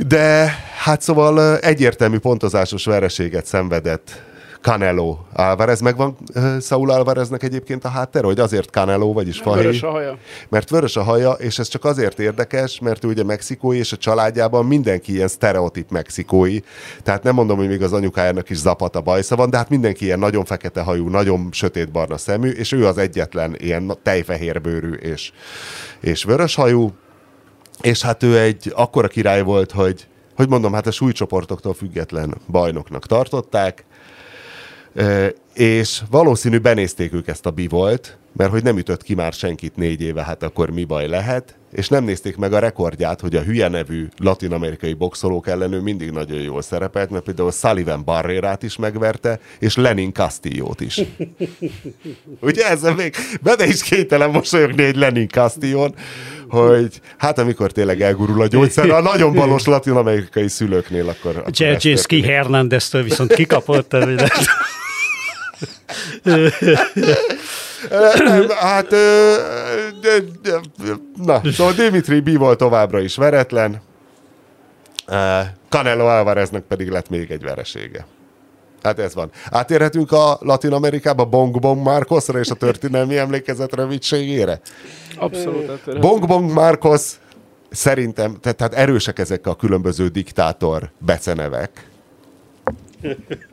De 0.06 0.54
hát 0.78 1.00
szóval 1.00 1.58
egyértelmű 1.58 2.18
pontozásos 2.18 2.84
vereséget 2.84 3.46
szenvedett 3.46 4.22
Canelo 4.60 5.18
Alvarez. 5.32 5.80
Megvan 5.80 6.16
Saul 6.60 6.90
Alvareznek 6.90 7.42
egyébként 7.42 7.84
a 7.84 7.88
háttere, 7.88 8.26
hogy 8.26 8.40
azért 8.40 8.70
Canelo, 8.70 9.12
vagyis 9.12 9.38
Fahéj. 9.38 9.62
Vörös 9.62 9.82
a 9.82 9.90
haja. 9.90 10.18
Mert 10.48 10.70
vörös 10.70 10.96
a 10.96 11.02
haja, 11.02 11.30
és 11.30 11.58
ez 11.58 11.68
csak 11.68 11.84
azért 11.84 12.18
érdekes, 12.18 12.78
mert 12.80 13.04
ő 13.04 13.08
ugye 13.08 13.24
mexikói, 13.24 13.78
és 13.78 13.92
a 13.92 13.96
családjában 13.96 14.66
mindenki 14.66 15.12
ilyen 15.12 15.28
sztereotíp 15.28 15.90
mexikói. 15.90 16.58
Tehát 17.02 17.22
nem 17.22 17.34
mondom, 17.34 17.58
hogy 17.58 17.68
még 17.68 17.82
az 17.82 17.92
anyukájának 17.92 18.50
is 18.50 18.56
zapata 18.56 19.00
bajsza 19.00 19.36
van, 19.36 19.50
de 19.50 19.56
hát 19.56 19.68
mindenki 19.68 20.04
ilyen 20.04 20.18
nagyon 20.18 20.44
fekete 20.44 20.80
hajú, 20.80 21.08
nagyon 21.08 21.48
sötétbarna 21.52 22.16
szemű, 22.16 22.50
és 22.50 22.72
ő 22.72 22.86
az 22.86 22.98
egyetlen 22.98 23.56
ilyen 23.58 23.98
tejfehérbőrű 24.02 24.92
és, 24.92 25.32
és 26.00 26.24
vörös 26.24 26.54
hajú. 26.54 26.92
És 27.80 28.02
hát 28.02 28.22
ő 28.22 28.38
egy 28.38 28.72
akkora 28.74 29.08
király 29.08 29.42
volt, 29.42 29.72
hogy 29.72 30.06
hogy 30.40 30.48
mondom, 30.48 30.72
hát 30.72 30.86
a 30.86 30.90
súlycsoportoktól 30.90 31.74
független 31.74 32.34
bajnoknak 32.48 33.06
tartották, 33.06 33.84
és 35.54 36.02
valószínű 36.10 36.58
benézték 36.58 37.12
ők 37.12 37.28
ezt 37.28 37.46
a 37.46 37.50
bivolt, 37.50 38.18
mert 38.32 38.50
hogy 38.50 38.62
nem 38.62 38.78
ütött 38.78 39.02
ki 39.02 39.14
már 39.14 39.32
senkit 39.32 39.76
négy 39.76 40.00
éve, 40.00 40.24
hát 40.24 40.42
akkor 40.42 40.70
mi 40.70 40.84
baj 40.84 41.08
lehet, 41.08 41.58
és 41.72 41.88
nem 41.88 42.04
nézték 42.04 42.36
meg 42.36 42.52
a 42.52 42.58
rekordját, 42.58 43.20
hogy 43.20 43.36
a 43.36 43.42
hülye 43.42 43.68
nevű 43.68 44.08
latin-amerikai 44.16 44.92
boxolók 44.92 45.48
ellen 45.48 45.72
ő 45.72 45.80
mindig 45.80 46.10
nagyon 46.10 46.40
jól 46.40 46.62
szerepelt, 46.62 47.10
mert 47.10 47.24
például 47.24 47.50
Sullivan 47.50 48.04
Barrerát 48.04 48.62
is 48.62 48.76
megverte, 48.76 49.40
és 49.58 49.76
Lenin 49.76 50.12
Castillo-t 50.12 50.80
is. 50.80 51.00
Ugye 52.40 52.66
ezzel 52.68 52.94
még 52.94 53.14
benne 53.40 53.66
is 53.66 53.82
kénytelen 53.82 54.30
mosolyogni 54.30 54.82
egy 54.82 54.96
Lenin 54.96 55.28
Castillon, 55.28 55.94
hogy 56.48 57.00
hát 57.18 57.38
amikor 57.38 57.72
tényleg 57.72 58.00
elgurul 58.00 58.42
a 58.42 58.46
gyógyszer, 58.46 58.90
a 58.90 59.00
nagyon 59.00 59.34
balos 59.34 59.64
latin-amerikai 59.64 60.48
szülőknél, 60.48 61.08
akkor... 61.08 61.42
történik. 62.18 62.24
Hernándeztől 62.24 63.02
viszont 63.02 63.32
kikapott. 63.32 63.96
hát, 68.60 68.94
na, 71.24 71.40
szóval 71.52 71.72
Dimitri 71.72 72.20
Bivol 72.20 72.56
továbbra 72.56 73.00
is 73.00 73.16
veretlen, 73.16 73.80
Canelo 75.68 76.06
Alvareznek 76.06 76.62
pedig 76.62 76.88
lett 76.88 77.08
még 77.08 77.30
egy 77.30 77.42
veresége. 77.42 78.06
Hát 78.82 78.98
ez 78.98 79.14
van. 79.14 79.30
Átérhetünk 79.50 80.12
a 80.12 80.38
Latin 80.40 80.72
Amerikába 80.72 81.24
Bong 81.24 81.60
Bong 81.60 81.82
Marcosra 81.82 82.38
és 82.38 82.50
a 82.50 82.54
történelmi 82.54 83.16
emlékezet 83.16 83.74
rövidségére? 83.74 84.60
Abszolút. 85.16 86.00
Bong 86.00 86.26
Bong 86.26 86.52
Marcos 86.52 87.02
szerintem, 87.70 88.36
tehát, 88.40 88.56
tehát 88.56 88.74
erősek 88.74 89.18
ezek 89.18 89.46
a 89.46 89.54
különböző 89.54 90.08
diktátor 90.08 90.90
becenevek. 90.98 91.88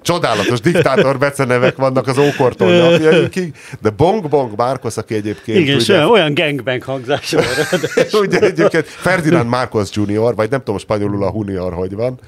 Csodálatos 0.00 0.60
diktátor 0.60 1.18
becenevek 1.18 1.76
vannak 1.76 2.06
az 2.06 2.18
ókortól 2.18 2.72
napjainkig, 2.72 3.54
de 3.80 3.90
Bong 3.90 4.28
Bong 4.28 4.56
Marcos, 4.56 4.96
aki 4.96 5.14
egyébként 5.14 5.58
Igen, 5.58 5.76
ugye, 5.76 5.94
olyan, 5.94 6.10
olyan 6.10 6.34
gangbang 6.34 6.82
hangzása 6.82 7.40
van. 7.40 8.20
ugye 8.22 8.38
egyébként 8.38 8.86
Ferdinand 8.86 9.48
Marcos 9.48 9.88
Junior, 9.92 10.34
vagy 10.34 10.50
nem 10.50 10.58
tudom 10.58 10.78
spanyolul 10.78 11.24
a 11.24 11.32
junior, 11.34 11.72
hogy 11.72 11.94
van, 11.94 12.20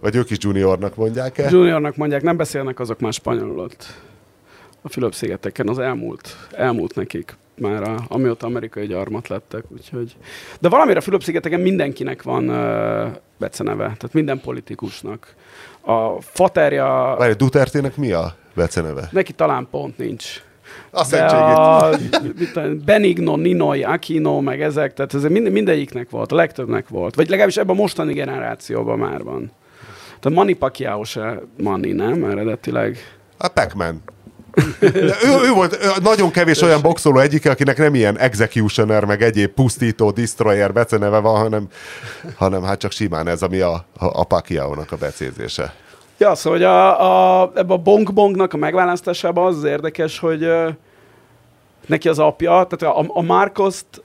vagy 0.00 0.16
ők 0.16 0.30
is 0.30 0.36
juniornak 0.40 0.96
mondják-e? 0.96 1.50
Juniornak 1.50 1.96
mondják, 1.96 2.22
nem 2.22 2.36
beszélnek 2.36 2.80
azok 2.80 3.00
már 3.00 3.12
spanyolul 3.12 3.58
ott. 3.58 3.86
A 4.82 4.88
Fülöp-szigeteken 4.88 5.68
az 5.68 5.78
elmúlt, 5.78 6.36
elmúlt 6.52 6.94
nekik 6.94 7.36
már, 7.60 7.82
a, 7.82 8.04
amióta 8.08 8.46
amerikai 8.46 8.86
gyarmat 8.86 9.28
lettek, 9.28 9.64
úgyhogy... 9.68 10.16
De 10.60 10.68
valamire 10.68 10.98
a 10.98 11.02
Fülöp-szigeteken 11.02 11.60
mindenkinek 11.60 12.22
van 12.22 12.48
uh, 12.48 13.08
beceneve, 13.38 13.84
tehát 13.84 14.12
minden 14.12 14.40
politikusnak. 14.40 15.34
A 15.90 16.20
faterja, 16.20 17.14
Várj, 17.18 17.32
Duterte-nek 17.32 17.96
mi 17.96 18.12
a 18.12 18.34
beceneve? 18.54 19.08
neki 19.12 19.32
talán 19.32 19.68
pont 19.70 19.98
nincs. 19.98 20.42
A 20.90 21.04
szentségét. 21.04 22.56
a 22.56 22.84
Benigno, 22.84 23.36
Ninoy, 23.36 23.82
Aquino, 23.82 24.40
meg 24.40 24.62
ezek, 24.62 24.94
tehát 24.94 25.14
ez 25.14 25.22
mind, 25.22 25.50
mindegyiknek 25.50 26.10
volt, 26.10 26.32
a 26.32 26.34
legtöbbnek 26.34 26.88
volt. 26.88 27.14
Vagy 27.14 27.28
legalábbis 27.28 27.56
ebben 27.56 27.76
a 27.76 27.80
mostani 27.80 28.12
generációban 28.12 28.98
már 28.98 29.22
van. 29.22 29.52
Tehát 30.20 30.38
Manny 30.38 30.58
Pacquiao 30.58 31.04
se 31.04 31.42
Manny, 31.62 31.94
nem? 31.94 32.24
Eredetileg. 32.24 32.98
A 33.36 33.48
Pac-Man. 33.48 34.02
De 34.80 35.16
ő, 35.24 35.48
ő 35.48 35.52
volt 35.54 35.78
ő, 35.82 35.90
nagyon 36.02 36.30
kevés 36.30 36.62
olyan 36.62 36.80
boxoló 36.82 37.18
egyike, 37.18 37.50
akinek 37.50 37.78
nem 37.78 37.94
ilyen 37.94 38.18
executioner, 38.18 39.04
meg 39.04 39.22
egyéb 39.22 39.50
pusztító, 39.50 40.10
destroyer 40.10 40.72
beceneve 40.72 41.18
van, 41.18 41.36
hanem, 41.36 41.68
hanem 42.36 42.62
hát 42.62 42.78
csak 42.78 42.92
simán 42.92 43.28
ez, 43.28 43.42
ami 43.42 43.60
a, 43.60 43.72
a, 43.72 43.84
a 43.98 44.24
Pacquiao-nak 44.24 44.92
a 44.92 44.96
becézése. 44.96 45.74
Ja, 46.18 46.34
szóval 46.34 46.58
hogy 46.58 46.66
a, 46.66 47.40
a, 47.42 47.52
ebben 47.54 47.76
a 47.76 47.82
bong-bongnak 47.82 48.52
a 48.52 48.56
megválasztásában 48.56 49.46
az 49.46 49.56
az 49.56 49.64
érdekes, 49.64 50.18
hogy 50.18 50.48
neki 51.86 52.08
az 52.08 52.18
apja, 52.18 52.66
tehát 52.68 52.96
a, 52.96 53.04
a 53.08 53.22
Marcoszt, 53.22 54.02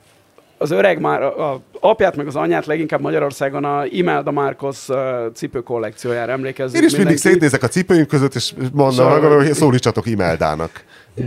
az 0.58 0.70
öreg 0.70 1.00
már, 1.00 1.22
a 1.22 1.60
apját 1.80 2.16
meg 2.16 2.26
az 2.26 2.36
anyját 2.36 2.66
leginkább 2.66 3.00
Magyarországon 3.00 3.64
a 3.64 3.84
Imelda 3.84 4.30
Marcos 4.30 4.88
ö, 4.88 5.26
cipő 5.34 5.60
kollekciójára 5.60 6.32
emlékezzük 6.32 6.76
Én 6.80 6.86
is 6.86 6.96
mindig 6.96 7.06
mindenki. 7.06 7.28
szétnézek 7.28 7.62
a 7.62 7.68
cipőim 7.68 8.06
között, 8.06 8.34
és 8.34 8.52
mondom, 8.72 8.94
szóval... 8.94 9.36
hogy 9.36 9.52
szólítsatok 9.52 10.06
Imeldának. 10.06 10.84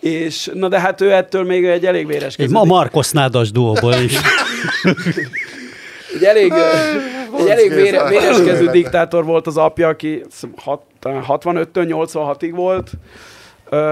És, 0.00 0.50
na 0.54 0.68
de 0.68 0.80
hát 0.80 1.00
ő 1.00 1.12
ettől 1.12 1.44
még 1.44 1.64
egy 1.64 1.86
elég 1.86 2.06
véres 2.06 2.36
Egy 2.36 2.50
ma 2.50 2.64
Markos 2.64 3.10
Nádas 3.10 3.50
duóból 3.50 3.94
is. 3.94 4.16
egy 6.14 6.24
elég, 6.24 6.52
egy 7.38 7.46
elég 7.48 7.74
vére, 7.74 8.08
véreskező 8.08 8.50
élete. 8.50 8.70
diktátor 8.70 9.24
volt 9.24 9.46
az 9.46 9.56
apja, 9.56 9.88
aki 9.88 10.14
azt 10.14 10.30
hiszem 10.30 10.52
hat- 10.56 10.82
65-től 11.02 12.06
86-ig 12.12 12.50
volt. 12.54 12.90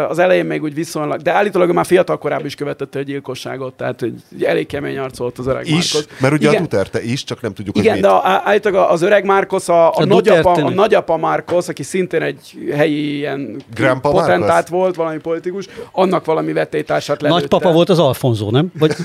Az 0.09 0.19
elején 0.19 0.45
még 0.45 0.62
úgy 0.62 0.75
viszonylag, 0.75 1.21
de 1.23 1.33
állítólag 1.33 1.73
már 1.73 1.87
fiatal 1.87 2.19
korában 2.19 2.47
is 2.47 2.55
követette 2.55 2.99
a 2.99 3.03
gyilkosságot, 3.03 3.75
tehát 3.75 4.01
hogy 4.01 4.15
egy 4.37 4.43
elég 4.45 4.67
kemény 4.67 4.99
arc 4.99 5.19
volt 5.19 5.39
az 5.39 5.47
öreg 5.47 5.67
Is, 5.67 5.73
Marcos. 5.93 6.05
mert 6.21 6.35
ugye 6.35 6.49
Igen. 6.49 6.61
a 6.61 6.62
Duterte 6.62 7.03
is, 7.03 7.25
csak 7.25 7.41
nem 7.41 7.55
tudjuk, 7.55 7.77
Igen, 7.77 7.93
hogy 7.93 8.03
de 8.03 8.09
mit. 8.09 8.17
a- 8.17 8.41
állítólag 8.45 8.91
az 8.91 9.03
öreg 9.03 9.25
Márkosz, 9.25 9.69
a, 9.69 9.89
a, 9.89 9.93
A 10.01 10.05
nagyapa, 10.05 10.53
a 10.53 10.71
nagyapa 10.71 11.17
Márkosz, 11.17 11.69
aki 11.69 11.83
szintén 11.83 12.23
egy 12.23 12.71
helyi 12.75 13.17
ilyen 13.17 13.62
Grandpa 13.75 14.11
potentát 14.11 14.39
Márkosz? 14.49 14.69
volt, 14.71 14.95
valami 14.95 15.19
politikus, 15.19 15.67
annak 15.93 16.25
valami 16.25 16.53
vetétársat 16.53 17.23
lelőtte. 17.23 17.41
Nagypapa 17.41 17.73
volt 17.73 17.89
az 17.89 17.99
Alfonzó, 17.99 18.51
nem? 18.51 18.73
Vagy, 18.79 18.95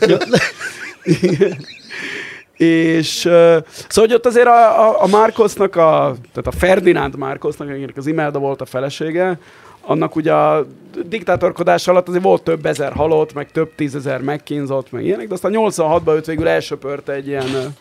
És 2.58 3.26
uh, 3.26 3.32
szóval, 3.32 3.64
hogy 4.10 4.14
ott 4.14 4.26
azért 4.26 4.48
a, 4.48 4.90
a, 4.90 5.04
a 5.04 5.08
Márkosznak, 5.08 5.76
a, 5.76 6.16
tehát 6.34 6.48
a 6.48 6.52
Ferdinánd 6.52 7.16
Márkosznak, 7.18 7.70
akinek 7.70 7.98
az 7.98 8.08
Imelda 8.08 8.40
volt 8.40 8.62
a 8.62 8.66
felesége, 8.66 9.40
annak 9.82 10.16
ugye 10.16 10.34
a 10.34 10.66
diktátorkodás 11.06 11.88
alatt 11.88 12.08
azért 12.08 12.24
volt 12.24 12.44
több 12.44 12.66
ezer 12.66 12.94
halott, 12.94 13.34
meg 13.34 13.52
több 13.52 13.76
tízezer 13.76 14.22
megkínzott, 14.22 14.92
meg 14.92 15.06
ilyenek, 15.06 15.28
de 15.28 15.34
aztán 15.34 15.52
86-ban 15.56 16.16
őt 16.16 16.26
végül 16.26 16.48
elsöpörte 16.48 17.14
egy 17.14 17.28
ilyen 17.28 17.76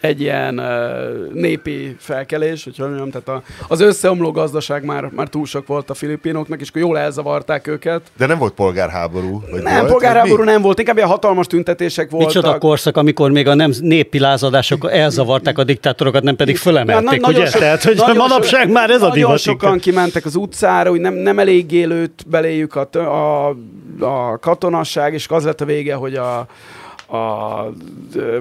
egy 0.00 0.20
ilyen 0.20 0.58
uh, 0.58 1.32
népi 1.32 1.96
felkelés, 1.98 2.64
hogy 2.64 2.76
hogy 2.76 2.86
mondjam, 2.86 3.10
tehát 3.10 3.28
a, 3.28 3.42
az 3.68 3.80
összeomló 3.80 4.30
gazdaság 4.30 4.84
már, 4.84 5.10
már 5.14 5.28
túl 5.28 5.46
sok 5.46 5.66
volt 5.66 5.90
a 5.90 5.94
filipinoknak, 5.94 6.60
és 6.60 6.68
akkor 6.68 6.80
jól 6.80 6.98
elzavarták 6.98 7.66
őket. 7.66 8.02
De 8.16 8.26
nem 8.26 8.38
volt 8.38 8.52
polgárháború? 8.52 9.42
Vagy 9.50 9.62
Nem, 9.62 9.78
volt, 9.78 9.90
polgárháború 9.90 10.42
nem 10.42 10.62
volt, 10.62 10.78
inkább 10.78 10.96
ilyen 10.96 11.08
hatalmas 11.08 11.46
tüntetések 11.46 12.10
voltak. 12.10 12.28
micsoda 12.34 12.58
korszak, 12.58 12.96
amikor 12.96 13.30
még 13.30 13.48
a 13.48 13.54
nem 13.54 13.72
népi 13.80 14.18
lázadások 14.18 14.90
elzavarták 14.92 15.58
a 15.58 15.64
diktátorokat, 15.64 16.22
nem 16.22 16.36
pedig 16.36 16.56
fölemelték, 16.56 17.20
Na, 17.20 17.28
na- 17.30 17.38
ugye? 17.38 17.46
sok- 17.46 17.60
Tehát, 17.60 17.82
hogy 17.84 17.96
nagyon 17.96 18.16
manapság 18.16 18.62
sok- 18.62 18.72
már 18.72 18.90
ez 18.90 18.96
a 19.02 19.06
Nagyon 19.06 19.14
divat. 19.24 19.38
sokan 19.38 19.78
kimentek 19.78 20.24
az 20.24 20.34
utcára, 20.34 20.90
hogy 20.90 21.00
nem, 21.00 21.14
nem 21.14 21.38
eléggé 21.38 21.82
lőtt 21.84 22.22
beléjük 22.26 22.74
a, 22.74 22.88
a, 22.98 23.48
a 24.04 24.38
katonasság, 24.38 25.14
és 25.14 25.26
az 25.28 25.44
lett 25.44 25.60
a 25.60 25.64
vége, 25.64 25.94
hogy 25.94 26.14
a, 26.14 26.46
a, 27.10 27.72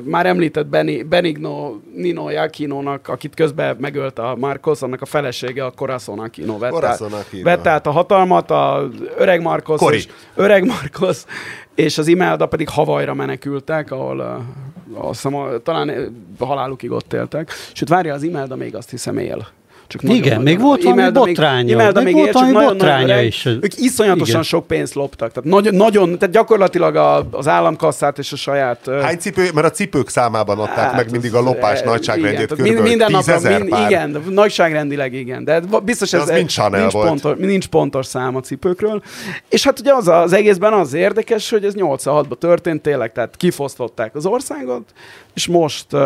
már 0.04 0.26
említett 0.26 0.68
Beni, 0.68 1.04
Benigno 1.04 1.76
Nino 1.96 2.28
Aquino-nak, 2.28 3.08
akit 3.08 3.34
közben 3.34 3.76
megölt 3.80 4.20
a 4.20 4.36
Marcos, 4.40 4.82
annak 4.82 5.02
a 5.02 5.06
felesége, 5.06 5.66
a 5.66 5.72
Corazon 5.72 6.20
Aquino 6.20 6.58
vett, 6.58 6.72
Corazon 6.72 7.14
át, 7.14 7.20
Aquino. 7.20 7.44
vett 7.44 7.68
át 7.68 7.88
a 7.88 7.92
hatalmat, 7.92 8.52
a 8.52 8.90
öreg 9.18 9.42
Marcos, 9.42 9.80
Kori. 9.80 9.96
és, 9.96 10.08
öreg 10.36 10.66
Marcos 10.66 11.24
és 11.76 11.98
az 11.98 12.08
Imelda 12.08 12.46
pedig 12.46 12.70
Havajra 12.70 13.14
menekültek, 13.14 13.92
ahol 13.92 14.46
azt 14.94 15.22
hiszem, 15.22 15.62
talán 15.64 15.92
halálukig 16.40 16.92
ott 16.92 17.14
éltek. 17.14 17.52
Sőt, 17.74 17.90
várja, 17.90 18.14
az 18.14 18.24
Imelda 18.24 18.56
még 18.56 18.76
azt 18.76 18.90
hiszem 18.90 19.18
él. 19.18 19.48
Csak 19.90 20.04
Igen, 20.04 20.42
még 20.42 20.60
volt 20.60 20.84
valami 20.84 21.02
Imelda 21.02 21.20
botránya. 21.20 21.74
Imelda 21.74 22.02
Még 22.02 22.14
még, 22.14 22.24
volt 22.24 22.34
valami 22.34 22.52
nagyon, 22.52 22.68
nagyon 22.68 22.78
botránya 22.78 23.14
öreg. 23.14 23.26
is. 23.26 23.46
Ők 23.46 23.78
iszonyatosan 23.78 24.30
Igen. 24.30 24.44
sok 24.44 24.68
pénzt 24.68 24.94
loptak. 24.94 25.32
Tehát 25.32 25.50
nagyon, 25.50 25.76
nagyon 25.76 26.18
tehát 26.18 26.36
gyakorlatilag 26.36 26.96
a, 26.96 27.28
az 27.32 27.48
államkasszát 27.48 28.18
és 28.18 28.32
a 28.32 28.36
saját... 28.36 28.90
Hány 29.02 29.18
cipő? 29.18 29.50
Mert 29.54 29.68
a 29.68 29.70
cipők 29.70 30.10
számában 30.10 30.60
adták 30.60 30.78
Hát, 30.78 30.96
meg 30.96 31.12
mindig 31.12 31.34
a 31.34 31.42
lopás 31.42 31.82
e, 31.82 31.86
nagyságrendjét, 31.86 32.52
igen, 32.52 32.76
kb. 32.76 32.82
minden 32.82 33.12
mind, 33.12 33.70
pár. 33.70 33.90
Igen, 33.90 34.12
de 34.12 34.20
nagyságrendileg 34.30 35.14
igen. 35.14 35.44
De 35.44 35.62
biztos 35.84 36.10
De 36.10 36.18
ez 36.18 36.30
mind 36.30 36.50
Chanel 36.50 36.80
nincs, 36.80 36.94
volt. 36.94 37.08
pontos, 37.08 37.38
nincs 37.38 37.68
pontos 37.68 38.06
szám 38.06 38.36
a 38.36 38.40
cipőkről. 38.40 39.04
És 39.50 39.64
hát 39.64 39.80
ugye 39.80 39.94
az, 39.94 40.08
az 40.08 40.34
egészben 40.34 40.74
az 40.74 40.94
érdekes, 40.94 41.50
hogy 41.50 41.66
ez 41.66 41.74
86-ban 41.78 42.38
történt 42.40 42.82
tényleg, 42.82 43.12
tehát 43.12 43.38
kifosztották 43.38 44.16
az 44.16 44.26
országot, 44.26 44.84
és 45.34 45.48
most 45.48 45.94
uh, 45.94 46.02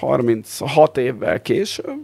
36 0.00 0.98
évvel 0.98 1.42
később 1.42 2.00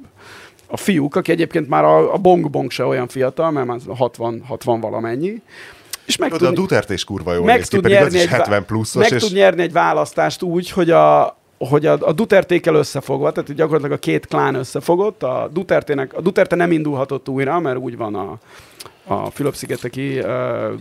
a 0.73 0.77
fiúk, 0.77 1.17
aki 1.17 1.31
egyébként 1.31 1.69
már 1.69 1.85
a, 1.85 2.15
a 2.15 2.17
Bong 2.19 2.51
Bong 2.51 2.71
se 2.71 2.85
olyan 2.85 3.09
fiatal, 3.09 3.51
mert 3.51 3.67
már 3.67 3.79
60, 3.97 4.43
60 4.47 4.81
valamennyi, 4.81 5.43
és 6.05 6.17
meg 6.17 6.31
Tudod, 6.31 6.47
a 6.47 6.53
tud, 6.53 6.57
Duterte 6.59 6.93
is 6.93 7.05
kurva 7.05 7.33
jól 7.35 7.45
meg 7.45 7.57
néz 7.57 7.69
ki, 7.69 7.77
tud 7.77 7.87
nyerni 7.91 8.19
egy, 8.19 8.29
vá- 8.29 8.39
70 8.39 8.65
pluszos, 8.65 9.03
meg 9.03 9.13
és 9.13 9.23
tud 9.23 9.33
nyerni 9.37 9.63
egy 9.63 9.73
választást 9.73 10.43
úgy, 10.43 10.71
hogy 10.71 10.91
a, 10.91 11.37
hogy 11.59 11.87
a, 11.87 11.99
a 12.01 12.13
Dutertékkel 12.13 12.75
összefogva, 12.75 13.33
tehát 13.33 13.55
gyakorlatilag 13.55 13.97
a 13.97 14.01
két 14.01 14.27
klán 14.27 14.55
összefogott, 14.55 15.23
a, 15.23 15.49
Dutertének, 15.53 16.15
a 16.15 16.21
Duterte 16.21 16.57
nem 16.57 16.73
indulhatott 16.73 17.29
újra, 17.29 17.61
mert 17.61 17.79
úgy 17.79 17.97
van 17.97 18.15
a, 18.15 18.39
a 19.05 19.31
Fülöp-szigeteki 19.31 20.19
uh, 20.19 20.27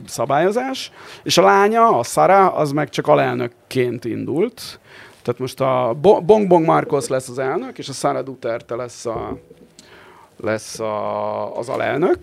szabályozás, 0.07 0.91
és 1.23 1.37
a 1.37 1.41
lánya, 1.41 1.99
a 1.99 2.03
Sara, 2.03 2.53
az 2.53 2.71
meg 2.71 2.89
csak 2.89 3.07
alelnökként 3.07 4.05
indult. 4.05 4.79
Tehát 5.21 5.39
most 5.39 5.61
a 5.61 5.95
Bo- 6.01 6.25
Bong 6.25 6.47
Bong 6.47 6.65
Marcos 6.65 7.07
lesz 7.07 7.29
az 7.29 7.39
elnök, 7.39 7.77
és 7.77 7.89
a 7.89 7.93
Sara 7.93 8.21
Duterte 8.21 8.75
lesz, 8.75 9.05
a, 9.05 9.37
lesz 10.41 10.79
a, 10.79 11.57
az 11.57 11.69
alelnök. 11.69 12.17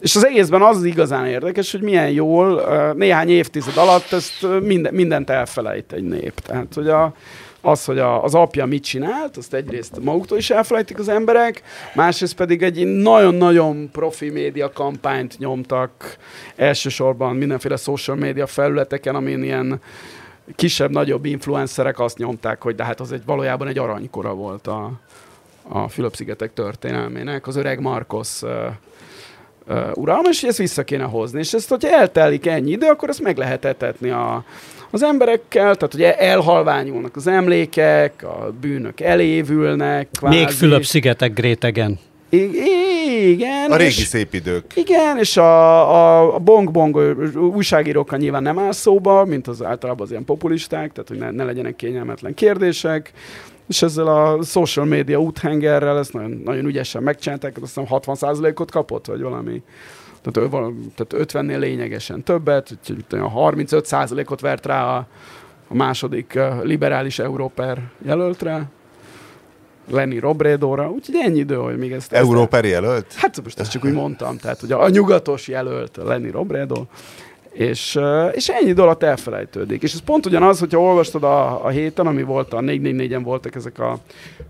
És 0.00 0.16
az 0.16 0.26
egészben 0.26 0.62
az, 0.62 0.76
az 0.76 0.84
igazán 0.84 1.26
érdekes, 1.26 1.72
hogy 1.72 1.80
milyen 1.80 2.10
jól 2.10 2.62
néhány 2.96 3.28
évtized 3.28 3.76
alatt 3.76 4.12
ezt 4.12 4.46
minden, 4.62 4.94
mindent 4.94 5.30
elfelejt 5.30 5.92
egy 5.92 6.02
nép. 6.02 6.40
Tehát, 6.40 6.74
hogy 6.74 6.88
a, 6.88 7.14
az, 7.60 7.84
hogy 7.84 7.98
a, 7.98 8.24
az 8.24 8.34
apja 8.34 8.66
mit 8.66 8.84
csinált, 8.84 9.36
azt 9.36 9.54
egyrészt 9.54 10.00
maguktól 10.00 10.38
is 10.38 10.50
elfelejtik 10.50 10.98
az 10.98 11.08
emberek, 11.08 11.62
másrészt 11.94 12.34
pedig 12.34 12.62
egy 12.62 12.86
nagyon-nagyon 12.86 13.90
profi 13.92 14.30
média 14.30 14.72
kampányt 14.72 15.38
nyomtak 15.38 16.16
elsősorban 16.56 17.36
mindenféle 17.36 17.76
social 17.76 18.16
média 18.16 18.46
felületeken, 18.46 19.14
amin 19.14 19.42
ilyen 19.42 19.80
kisebb-nagyobb 20.54 21.24
influencerek 21.24 22.00
azt 22.00 22.18
nyomták, 22.18 22.62
hogy 22.62 22.74
de 22.74 22.84
hát 22.84 23.00
az 23.00 23.12
egy 23.12 23.22
valójában 23.26 23.68
egy 23.68 23.78
aranykora 23.78 24.34
volt 24.34 24.66
a, 24.66 24.92
a 25.68 25.88
Fülöp-szigetek 25.88 26.52
történelmének. 26.52 27.46
Az 27.46 27.56
öreg 27.56 27.80
Marcos 27.80 28.42
uh, 28.42 28.50
uh, 29.68 29.90
uralma, 29.94 30.28
és 30.28 30.42
ezt 30.42 30.58
vissza 30.58 30.84
kéne 30.84 31.04
hozni. 31.04 31.38
És 31.38 31.52
ezt, 31.52 31.68
hogyha 31.68 31.90
eltelik 31.90 32.46
ennyi 32.46 32.70
idő, 32.70 32.86
akkor 32.86 33.08
ezt 33.08 33.22
meg 33.22 33.36
lehet 33.36 33.64
etetni 33.64 34.10
a, 34.10 34.44
az 34.90 35.02
emberekkel, 35.02 35.76
tehát 35.76 35.92
hogy 35.92 36.02
elhalványulnak 36.02 37.16
az 37.16 37.26
emlékek, 37.26 38.22
a 38.22 38.52
bűnök 38.60 39.00
elévülnek. 39.00 40.08
Kvázi. 40.18 40.36
Még 40.36 40.48
Fülöp-szigetek 40.48 41.32
Grétegen. 41.32 41.98
I- 42.28 43.30
igen. 43.30 43.70
a 43.70 43.76
régi 43.76 43.88
és- 44.00 44.06
szép 44.06 44.34
idők. 44.34 44.64
igen, 44.74 45.18
és 45.18 45.36
a, 45.36 45.90
a, 45.90 46.34
a 46.34 46.38
bong-bong 46.38 46.96
újságírókkal 47.54 48.18
nyilván 48.18 48.42
nem 48.42 48.58
áll 48.58 48.72
szóba, 48.72 49.24
mint 49.24 49.48
az 49.48 49.62
általában 49.62 50.02
az 50.02 50.10
ilyen 50.10 50.24
populisták, 50.24 50.92
tehát 50.92 51.08
hogy 51.08 51.18
ne, 51.18 51.30
ne 51.30 51.44
legyenek 51.44 51.76
kényelmetlen 51.76 52.34
kérdések, 52.34 53.12
és 53.68 53.82
ezzel 53.82 54.06
a 54.06 54.42
social 54.42 54.86
media 54.86 55.20
úthengerrel 55.20 55.98
ezt 55.98 56.12
nagyon, 56.12 56.40
nagyon 56.44 56.64
ügyesen 56.64 57.02
megcsinálták, 57.02 57.56
azt 57.62 57.74
hiszem 57.74 57.86
60%-ot 57.90 58.70
kapott, 58.70 59.06
vagy 59.06 59.20
valami. 59.20 59.62
Tehát, 60.22 60.50
tehát 60.94 61.30
50-nél 61.32 61.58
lényegesen 61.58 62.22
többet, 62.22 62.76
úgyhogy 62.80 62.98
itt 62.98 63.12
olyan 63.12 63.32
35%-ot 63.34 64.40
vert 64.40 64.66
rá 64.66 64.96
a, 64.96 65.06
a 65.68 65.74
második 65.74 66.38
liberális 66.62 67.18
Európer 67.18 67.78
jelöltre, 68.04 68.70
Lenny 69.90 70.18
Robredóra, 70.18 70.90
úgyhogy 70.90 71.14
ennyi 71.22 71.38
idő, 71.38 71.54
hogy 71.54 71.76
még 71.76 71.92
ezt... 71.92 72.12
ezt 72.12 72.22
Európer 72.22 72.64
jelölt? 72.64 73.12
Hát 73.12 73.42
most 73.42 73.58
ezt 73.58 73.70
csak 73.70 73.84
úgy 73.84 73.92
mondtam, 73.92 74.36
tehát 74.38 74.60
hogy 74.60 74.72
a, 74.72 74.82
a 74.82 74.88
nyugatos 74.88 75.48
jelölt 75.48 75.96
Lenny 75.96 76.30
Robredo, 76.30 76.84
és, 77.54 77.98
és 78.32 78.48
ennyi 78.48 78.68
idő 78.68 78.82
alatt 78.82 79.02
elfelejtődik. 79.02 79.82
És 79.82 79.92
ez 79.92 80.00
pont 80.00 80.26
ugyanaz, 80.26 80.58
hogyha 80.58 80.80
olvastad 80.80 81.22
a, 81.24 81.64
a 81.64 81.68
héten, 81.68 82.06
ami 82.06 82.22
volt 82.22 82.52
a 82.52 82.58
444-en 82.58 83.20
voltak 83.22 83.54
ezek 83.54 83.78
a 83.78 83.98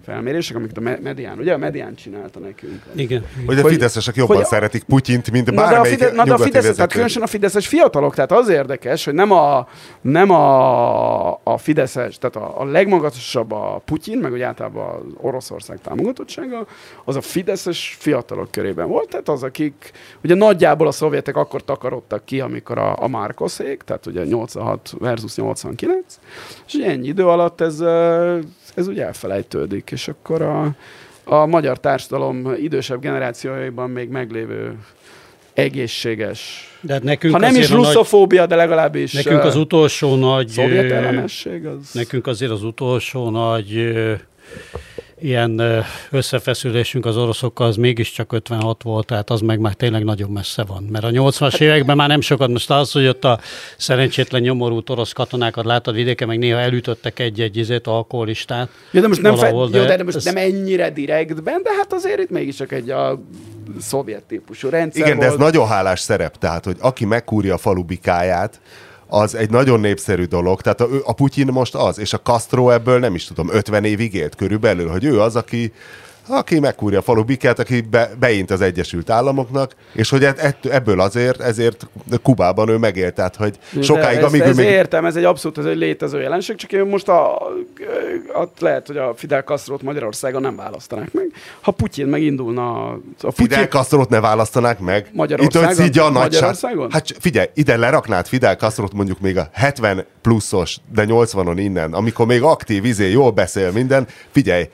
felmérések, 0.05 0.57
amiket 0.57 0.77
a 0.77 0.81
Me- 0.81 1.03
Medián, 1.03 1.39
ugye 1.39 1.53
a 1.53 1.57
Medián 1.57 1.95
csinálta 1.95 2.39
nekünk. 2.39 2.83
Igen. 2.93 3.25
Hogy 3.47 3.59
a 3.59 3.67
fideszesek 3.67 4.17
jobban 4.17 4.37
hogy- 4.37 4.45
szeretik 4.47 4.83
Putyint, 4.83 5.31
mint 5.31 5.47
Na 5.47 5.53
de, 5.53 5.61
a 5.63 5.71
bármelyik 5.71 5.99
Fide- 5.99 6.15
na 6.15 6.17
de 6.17 6.21
a 6.23 6.25
nyugati 6.25 6.43
Fidesz, 6.59 6.75
tehát 6.75 6.91
különösen 6.91 7.23
a 7.23 7.27
fideszes 7.27 7.67
fiatalok, 7.67 8.15
tehát 8.15 8.33
az 8.33 8.49
érdekes, 8.49 9.05
hogy 9.05 9.15
nem 9.15 9.31
a, 9.31 9.69
nem 10.01 10.31
a, 10.31 11.31
a 11.31 11.59
fideszes, 11.59 12.19
tehát 12.19 12.37
a, 12.37 12.61
a 12.61 12.65
legmagasabb 12.65 13.53
a 13.53 13.83
Putyin, 13.85 14.19
meg 14.19 14.33
úgy 14.33 14.41
általában 14.41 14.87
az 14.95 15.03
Oroszország 15.21 15.79
támogatottsága, 15.83 16.67
az 17.05 17.17
a 17.17 17.21
fideszes 17.21 17.97
fiatalok 17.99 18.51
körében 18.51 18.89
volt, 18.89 19.09
tehát 19.09 19.29
az, 19.29 19.43
akik 19.43 19.91
ugye 20.25 20.35
nagyjából 20.35 20.87
a 20.87 20.93
szovjetek 20.93 21.37
akkor 21.37 21.65
takarodtak 21.65 22.25
ki, 22.25 22.41
amikor 22.41 22.79
a, 22.79 22.93
a 22.95 23.09
Márkoszék, 23.09 23.82
tehát 23.82 24.07
ugye 24.07 24.24
86 24.24 24.95
versus 24.99 25.34
89, 25.34 26.18
és 26.66 26.74
ennyi 26.74 27.07
idő 27.07 27.26
alatt 27.26 27.61
ez, 27.61 27.80
ez 28.74 28.86
ugye 28.86 29.07
elfelejtődik, 29.07 29.90
és 29.90 30.09
akkor 30.09 30.42
a, 30.42 30.74
a 31.24 31.47
magyar 31.47 31.80
társadalom 31.80 32.55
idősebb 32.61 33.01
generációiban 33.01 33.90
még 33.90 34.09
meglévő 34.09 34.78
egészséges, 35.55 36.68
De 36.80 36.92
hát 36.92 37.03
nekünk 37.03 37.32
ha 37.32 37.38
nem 37.38 37.57
is 37.57 37.70
a 37.70 37.76
nagy, 37.76 37.84
russzofóbia, 37.84 38.47
de 38.47 38.57
legalábbis 38.57 39.12
nekünk 39.12 39.45
az 39.45 39.57
utolsó 39.57 40.14
nagy... 40.14 40.49
szovjet 40.49 40.90
ellenesség, 40.90 41.66
az... 41.66 41.90
Nekünk 41.92 42.26
azért 42.26 42.51
az 42.51 42.62
utolsó 42.62 43.30
nagy 43.30 43.95
ilyen 45.21 45.62
összefeszülésünk 46.11 47.07
az 47.07 47.17
oroszokkal 47.17 47.67
az 47.67 47.77
mégiscsak 47.77 48.33
56 48.33 48.83
volt, 48.83 49.07
tehát 49.07 49.31
az 49.31 49.41
meg 49.41 49.59
már 49.59 49.75
tényleg 49.75 50.05
nagyon 50.05 50.31
messze 50.31 50.65
van. 50.65 50.83
Mert 50.91 51.05
a 51.05 51.09
80-as 51.11 51.61
években 51.61 51.97
már 51.97 52.09
nem 52.09 52.21
sokat, 52.21 52.49
most 52.49 52.71
az, 52.71 52.93
hogy 52.93 53.07
ott 53.07 53.25
a 53.25 53.41
szerencsétlen 53.77 54.41
nyomorult 54.43 54.91
orosz 54.91 55.12
katonákat 55.12 55.65
látod 55.65 55.95
vidéken, 55.95 56.29
meg 56.29 56.39
néha 56.39 56.59
elütöttek 56.59 57.19
egy-egy 57.19 57.57
izét, 57.57 57.87
alkoholistát. 57.87 58.69
Jó, 58.91 59.01
de 59.01 59.09
most, 59.09 59.23
nem, 59.23 59.35
fe, 59.37 59.51
valahol, 59.51 59.69
jó, 59.73 59.85
de, 59.85 59.97
de 59.97 60.05
most 60.05 60.17
ez- 60.17 60.25
nem 60.25 60.37
ennyire 60.37 60.91
direktben, 60.91 61.62
de 61.62 61.71
hát 61.77 61.93
azért 61.93 62.19
itt 62.19 62.31
mégiscsak 62.31 62.73
egy 62.73 62.91
a 62.91 63.23
szovjet 63.81 64.23
típusú 64.23 64.69
rendszer 64.69 65.07
Igen, 65.07 65.19
de 65.19 65.25
ez 65.25 65.31
volt. 65.31 65.43
nagyon 65.43 65.67
hálás 65.67 66.01
szerep, 66.01 66.39
tehát, 66.39 66.65
hogy 66.65 66.77
aki 66.81 67.05
megkúrja 67.05 67.55
a 67.55 67.59
falu 67.59 67.83
bikáját, 67.85 68.61
az 69.15 69.35
egy 69.35 69.51
nagyon 69.51 69.81
népszerű 69.81 70.25
dolog. 70.25 70.61
Tehát 70.61 70.81
a, 70.81 70.89
a 71.05 71.12
Putyin 71.12 71.47
most 71.47 71.75
az, 71.75 71.99
és 71.99 72.12
a 72.12 72.21
Castro 72.21 72.71
ebből 72.71 72.99
nem 72.99 73.15
is 73.15 73.25
tudom, 73.25 73.49
50 73.53 73.85
évig 73.85 74.15
élt 74.15 74.35
körülbelül, 74.35 74.89
hogy 74.89 75.05
ő 75.05 75.21
az, 75.21 75.37
aki 75.37 75.73
aki 76.27 76.59
megkúrja 76.59 76.99
a 76.99 77.03
falu 77.03 77.25
bikát, 77.25 77.59
aki 77.59 77.81
be, 77.81 78.11
beint 78.18 78.51
az 78.51 78.61
Egyesült 78.61 79.11
Államoknak, 79.11 79.75
és 79.93 80.11
hogy 80.11 80.25
ett, 80.25 80.66
ebből 80.66 81.01
azért, 81.01 81.41
ezért 81.41 81.87
Kubában 82.22 82.68
ő 82.68 82.77
megélt, 82.77 83.14
tehát 83.14 83.37
hogy 83.37 83.59
sokáig, 83.81 84.18
de 84.18 84.25
amíg 84.25 84.41
ezt, 84.41 84.47
ő 84.47 84.51
ezt 84.51 84.59
még... 84.59 84.68
értem, 84.68 85.05
ez 85.05 85.16
egy 85.16 85.25
abszolút 85.25 85.59
ez 85.59 85.64
egy 85.64 85.77
létező 85.77 86.20
jelenség, 86.20 86.57
csak 86.57 86.72
én 86.72 86.85
most 86.85 87.09
a, 87.09 87.37
a, 88.35 88.49
lehet, 88.59 88.87
hogy 88.87 88.97
a 88.97 89.14
Fidel 89.16 89.43
Castro-t 89.43 89.83
Magyarországon 89.83 90.41
nem 90.41 90.57
választanák 90.57 91.12
meg. 91.12 91.33
Ha 91.61 91.70
Putyin 91.70 92.07
megindulna 92.07 92.89
a, 92.89 93.01
a 93.20 93.31
Fidel 93.31 93.59
Putyin, 93.59 93.68
Castro-t 93.68 94.09
ne 94.09 94.20
választanák 94.20 94.79
meg? 94.79 95.11
Magyarországon? 95.12 95.70
Itt, 95.70 95.77
szidja 95.77 96.05
a. 96.05 96.11
Magyarországon? 96.11 96.91
Hát 96.91 97.07
figyelj, 97.20 97.49
ide 97.55 97.77
leraknád 97.77 98.27
Fidel 98.27 98.57
Castro-t 98.57 98.93
mondjuk 98.93 99.20
még 99.20 99.39
a 99.39 99.49
70 99.53 100.05
pluszos, 100.22 100.77
de 100.93 101.05
80-on 101.09 101.55
innen, 101.57 101.93
amikor 101.93 102.27
még 102.27 102.43
aktív, 102.43 102.85
izé, 102.85 103.11
jól 103.11 103.31
beszél 103.31 103.70
minden, 103.70 104.07
figyelj, 104.31 104.68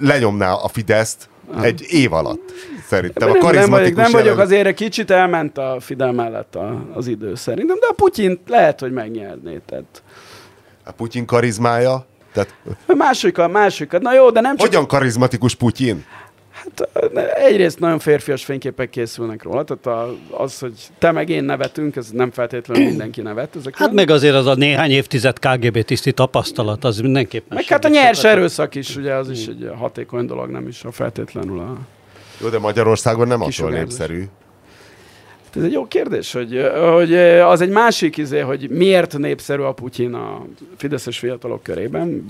lenyomná 0.00 0.52
a 0.52 0.68
Fideszt 0.72 1.28
egy 1.62 1.86
év 1.88 2.12
alatt. 2.12 2.52
Szerintem 2.86 3.28
a 3.28 3.32
nem, 3.32 3.40
nem, 3.40 3.50
vagyok, 3.50 3.54
karizmatikus 3.54 4.02
nem 4.02 4.22
vagyok 4.22 4.38
azért 4.38 4.66
egy 4.66 4.74
kicsit 4.74 5.10
elment 5.10 5.58
a 5.58 5.76
Fidel 5.80 6.12
mellett 6.12 6.54
a, 6.54 6.84
az 6.94 7.06
idő 7.06 7.34
szerintem, 7.34 7.76
de 7.78 7.86
a 7.90 7.92
Putyin 7.92 8.40
lehet, 8.46 8.80
hogy 8.80 8.92
megnyerné. 8.92 9.60
Tehát 9.66 10.02
A 10.84 10.92
Putyin 10.92 11.26
karizmája, 11.26 12.06
tehát 12.32 12.54
másikat, 12.86 13.52
másikat. 13.52 14.02
Na 14.02 14.14
jó, 14.14 14.30
de 14.30 14.40
nem 14.40 14.56
csak... 14.56 14.66
hogyan 14.66 14.86
karizmatikus 14.86 15.54
Putyin? 15.54 16.04
Egyrészt 17.34 17.78
nagyon 17.78 17.98
férfias 17.98 18.44
fényképek 18.44 18.90
készülnek 18.90 19.42
róla, 19.42 19.64
tehát 19.64 19.86
a, 19.86 20.16
az, 20.42 20.58
hogy 20.58 20.72
te 20.98 21.10
meg 21.10 21.28
én 21.28 21.44
nevetünk, 21.44 21.96
ez 21.96 22.10
nem 22.10 22.30
feltétlenül 22.30 22.86
mindenki 22.86 23.20
nevet. 23.20 23.56
Ezek 23.56 23.76
Hát 23.76 23.92
meg 23.92 24.10
azért 24.10 24.34
az 24.34 24.46
a 24.46 24.54
néhány 24.54 24.90
évtized 24.90 25.38
KGB 25.38 25.82
tiszti 25.82 26.12
tapasztalat, 26.12 26.84
az 26.84 26.98
mindenképpen 26.98 27.56
meg 27.56 27.64
hát 27.64 27.84
a 27.84 27.88
nyers 27.88 28.24
erőszak 28.24 28.74
is, 28.74 28.96
ugye 28.96 29.14
az 29.14 29.30
is 29.30 29.46
egy 29.46 29.70
hatékony 29.78 30.26
dolog, 30.26 30.50
nem 30.50 30.68
is 30.68 30.84
a 30.84 30.92
feltétlenül 30.92 31.58
a... 31.58 31.76
Jó, 32.40 32.48
de 32.48 32.58
Magyarországon 32.58 33.26
nem 33.26 33.42
attól 33.42 33.70
népszerű. 33.70 34.28
Ez 35.56 35.62
egy 35.62 35.72
jó 35.72 35.86
kérdés, 35.86 36.32
hogy, 36.32 36.70
hogy 36.92 37.14
az 37.40 37.60
egy 37.60 37.68
másik 37.68 38.16
izé, 38.16 38.38
hogy 38.38 38.68
miért 38.70 39.18
népszerű 39.18 39.62
a 39.62 39.72
Putyin 39.72 40.14
a 40.14 40.46
fideszes 40.76 41.18
fiatalok 41.18 41.62
körében, 41.62 42.26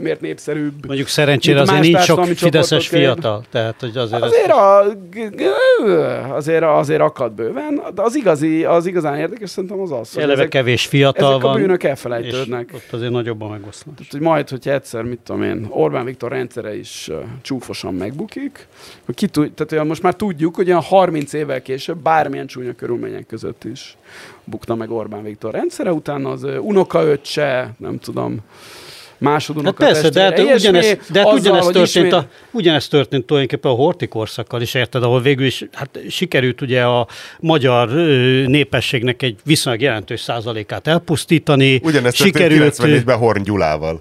miért 0.00 0.20
népszerűbb. 0.20 0.86
Mondjuk 0.86 1.08
szerencsére 1.08 1.60
azért 1.60 1.80
nincs 1.80 2.00
sok 2.00 2.24
fideszes 2.24 2.88
fiatal, 2.88 3.44
tehát 3.50 3.80
hogy 3.80 3.96
azért, 3.96 4.22
Azért, 4.22 4.50
a, 4.50 4.84
azért, 6.34 6.62
azért 6.62 7.00
akad 7.00 7.32
bőven, 7.32 7.80
de 7.94 8.02
az, 8.02 8.14
igazi, 8.16 8.64
az 8.64 8.86
igazán 8.86 9.18
érdekes 9.18 9.50
szerintem 9.50 9.80
az 9.80 9.92
az, 9.92 10.12
hogy 10.12 10.22
eleve 10.22 10.38
ezek, 10.38 10.48
kevés 10.48 10.86
fiatal 10.86 11.32
ezek 11.32 11.44
a 11.44 11.52
bűnök 11.52 11.82
elfelejtődnek. 11.82 12.70
ott 12.74 12.92
azért 12.92 13.12
nagyobb 13.12 13.42
a 13.42 13.48
megoszlás. 13.48 13.94
Tehát, 13.96 14.12
hogy 14.12 14.20
majd, 14.20 14.48
hogyha 14.48 14.70
egyszer, 14.70 15.02
mit 15.02 15.18
tudom 15.18 15.42
én, 15.42 15.66
Orbán 15.68 16.04
Viktor 16.04 16.30
rendszere 16.30 16.76
is 16.78 17.10
csúfosan 17.42 17.94
megbukik, 17.94 18.66
hogy 19.04 19.14
ki 19.14 19.26
tud, 19.26 19.52
tehát 19.52 19.72
olyan 19.72 19.86
most 19.86 20.02
már 20.02 20.14
tudjuk, 20.14 20.54
hogy 20.54 20.68
olyan 20.68 20.82
30 20.82 21.32
évvel 21.32 21.62
később 21.62 21.98
bármilyen 21.98 22.46
csúnya 22.58 22.72
körülmények 22.72 23.26
között 23.26 23.64
is 23.64 23.96
bukna 24.44 24.74
meg 24.74 24.90
Orbán 24.90 25.22
Viktor 25.22 25.52
rendszere, 25.52 25.92
utána 25.92 26.30
az 26.30 26.46
unokaöccse, 26.60 27.74
nem 27.78 27.98
tudom, 27.98 28.38
másodunokat 29.18 29.82
Hát 29.82 29.92
persze, 29.92 30.08
de 30.08 30.22
hát 30.22 30.38
ugyanez, 30.38 30.96
de 31.10 31.18
hát 31.18 31.28
hogy 31.28 31.42
történt, 31.42 31.86
ismét- 31.86 32.12
a, 32.12 32.28
ugyanezt 32.50 32.90
történt 32.90 33.26
tulajdonképpen 33.26 33.70
a 33.70 33.74
hortikorszakkal 33.74 34.62
is, 34.62 34.74
érted, 34.74 35.02
ahol 35.02 35.20
végül 35.20 35.46
is 35.46 35.64
hát 35.72 35.98
sikerült 36.08 36.60
ugye 36.60 36.82
a 36.82 37.06
magyar 37.40 37.88
népességnek 38.46 39.22
egy 39.22 39.36
viszonylag 39.44 39.82
jelentős 39.82 40.20
százalékát 40.20 40.86
elpusztítani. 40.86 41.80
Ugyanezt 41.84 42.16
sikerült, 42.16 42.74
sikerült 42.74 43.02
94-ben 43.02 43.18
Horn 43.18 43.42
Gyulával. 43.42 44.00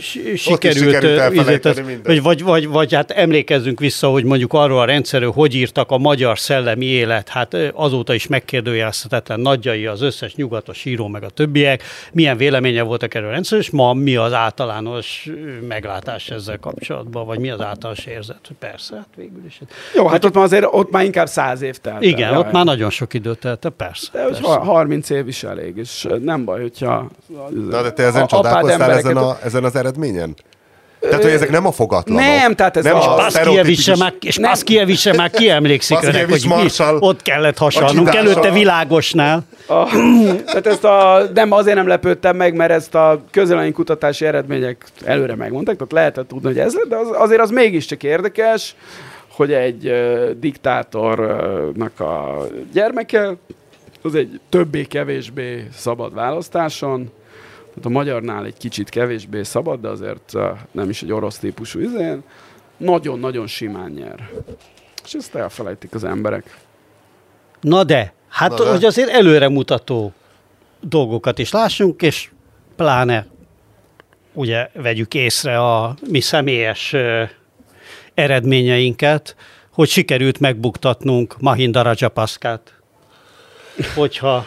Si- 0.00 0.36
sikerült 0.36 0.84
sikerült, 0.84 1.18
elfelejteni 1.18 2.00
vagy, 2.04 2.22
vagy, 2.22 2.42
vagy, 2.42 2.68
vagy 2.68 2.94
hát 2.94 3.10
emlékezzünk 3.10 3.80
vissza, 3.80 4.08
hogy 4.08 4.24
mondjuk 4.24 4.52
arról 4.52 4.80
a 4.80 4.84
rendszerről, 4.84 5.30
hogy 5.30 5.54
írtak 5.54 5.90
a 5.90 5.98
magyar 5.98 6.38
szellemi 6.38 6.84
élet, 6.84 7.28
hát 7.28 7.56
azóta 7.74 8.14
is 8.14 8.26
megkérdőjelezhetetlen 8.26 9.40
nagyjai, 9.40 9.86
az 9.86 10.02
összes 10.02 10.34
nyugatos 10.34 10.84
író, 10.84 11.06
meg 11.06 11.22
a 11.22 11.28
többiek, 11.28 11.82
milyen 12.12 12.36
véleménye 12.36 12.82
voltak 12.82 13.14
erről 13.14 13.28
a 13.28 13.32
rendszerről, 13.32 13.64
és 13.64 13.70
ma 13.70 13.92
mi 13.92 14.16
az 14.16 14.32
általános 14.32 15.28
meglátás 15.68 16.30
ezzel 16.30 16.58
kapcsolatban, 16.58 17.26
vagy 17.26 17.38
mi 17.38 17.50
az 17.50 17.60
általános 17.60 18.04
érzet? 18.06 18.50
Persze, 18.58 18.94
hát 18.96 19.08
végül 19.16 19.42
is. 19.46 19.60
Jó, 19.94 20.06
hát 20.06 20.24
ott 20.24 20.34
már 20.34 20.44
azért 20.44 20.66
ott 20.70 20.90
már 20.90 21.04
inkább 21.04 21.26
száz 21.26 21.62
év 21.62 21.76
telt. 21.76 21.96
el. 21.96 22.02
Igen, 22.02 22.32
Ja, 22.32 22.38
ott 22.38 22.52
már 22.52 22.64
nagyon 22.64 22.90
sok 22.90 23.14
időt 23.14 23.38
telt, 23.38 23.64
el, 23.64 23.70
persze. 23.70 24.08
De 24.12 24.22
persze. 24.24 24.42
ha- 24.42 24.58
30 24.58 25.10
év 25.10 25.28
is 25.28 25.42
elég, 25.42 25.76
és 25.76 26.06
nem 26.22 26.44
baj, 26.44 26.60
hogyha... 26.60 27.10
Na, 27.70 27.82
de 27.82 27.92
te 27.92 28.02
ezen 28.02 28.26
csodálkoztál 28.26 28.90
ezen, 28.98 29.16
a, 29.16 29.38
ezen 29.44 29.64
az 29.64 29.76
eredményen? 29.76 30.34
Tehát, 31.00 31.22
hogy 31.22 31.32
ezek 31.32 31.50
nem 31.50 31.66
a 31.66 31.72
fogatlanok. 31.72 32.22
Nem, 32.22 32.54
tehát 32.54 32.76
ez 32.76 32.84
nem 32.84 32.96
a- 32.96 33.12
a 33.12 33.14
Paszkiewicz 33.14 33.80
sem 33.80 33.98
már, 33.98 34.14
és 34.20 34.36
Nem. 34.36 34.50
Paszkiewicz 34.50 34.98
sem 34.98 35.16
már 35.16 35.30
kiemlékszik 35.30 35.98
önnek, 36.02 36.28
hogy 36.30 36.42
mi, 36.42 36.48
Marshall. 36.54 36.96
ott 37.00 37.22
kellett 37.22 37.58
hasonlnunk, 37.58 38.14
előtte 38.14 38.50
világosnál. 38.50 39.44
A, 39.66 39.84
tehát 40.46 40.66
ezt 40.66 40.84
a, 40.84 41.22
nem 41.34 41.52
azért 41.52 41.76
nem 41.76 41.86
lepődtem 41.86 42.36
meg, 42.36 42.54
mert 42.54 42.70
ezt 42.70 42.94
a 42.94 43.20
kutatási 43.72 44.24
eredmények 44.26 44.84
előre 45.04 45.34
megmondták, 45.34 45.76
tehát 45.76 45.92
lehetett 45.92 46.28
tudni, 46.28 46.46
hogy 46.48 46.58
ez 46.58 46.74
lett, 46.74 46.88
de 46.88 46.96
az, 46.96 47.08
azért 47.12 47.40
az 47.40 47.50
mégiscsak 47.50 48.02
érdekes, 48.02 48.74
hogy 49.28 49.52
egy 49.52 49.86
uh, 49.88 50.30
diktátornak 50.30 52.00
a 52.00 52.46
gyermeke, 52.72 53.36
az 54.02 54.14
egy 54.14 54.40
többé-kevésbé 54.48 55.68
szabad 55.76 56.14
választáson, 56.14 57.12
tehát 57.78 57.96
a 57.96 57.98
magyarnál 57.98 58.44
egy 58.44 58.56
kicsit 58.56 58.88
kevésbé 58.88 59.42
szabad, 59.42 59.80
de 59.80 59.88
azért 59.88 60.34
uh, 60.34 60.42
nem 60.70 60.88
is 60.88 61.02
egy 61.02 61.12
orosz 61.12 61.38
típusú 61.38 61.80
izén, 61.80 62.22
nagyon-nagyon 62.76 63.46
simán 63.46 63.90
nyer. 63.90 64.30
És 65.04 65.14
ezt 65.14 65.34
elfelejtik 65.34 65.94
az 65.94 66.04
emberek. 66.04 66.58
Na 67.60 67.84
de, 67.84 68.12
hát 68.28 68.50
Na 68.50 68.64
de. 68.64 68.70
hogy 68.70 68.84
azért 68.84 69.08
előremutató 69.08 70.12
dolgokat 70.80 71.38
is 71.38 71.50
lássunk, 71.50 72.02
és 72.02 72.30
pláne 72.76 73.26
ugye 74.32 74.70
vegyük 74.74 75.14
észre 75.14 75.58
a 75.58 75.94
mi 76.10 76.20
személyes 76.20 76.92
ö, 76.92 77.22
eredményeinket, 78.14 79.36
hogy 79.72 79.88
sikerült 79.88 80.40
megbuktatnunk 80.40 81.40
Mahinda 81.40 81.82
Rajapakszát. 81.82 82.72
Hogyha 83.94 84.46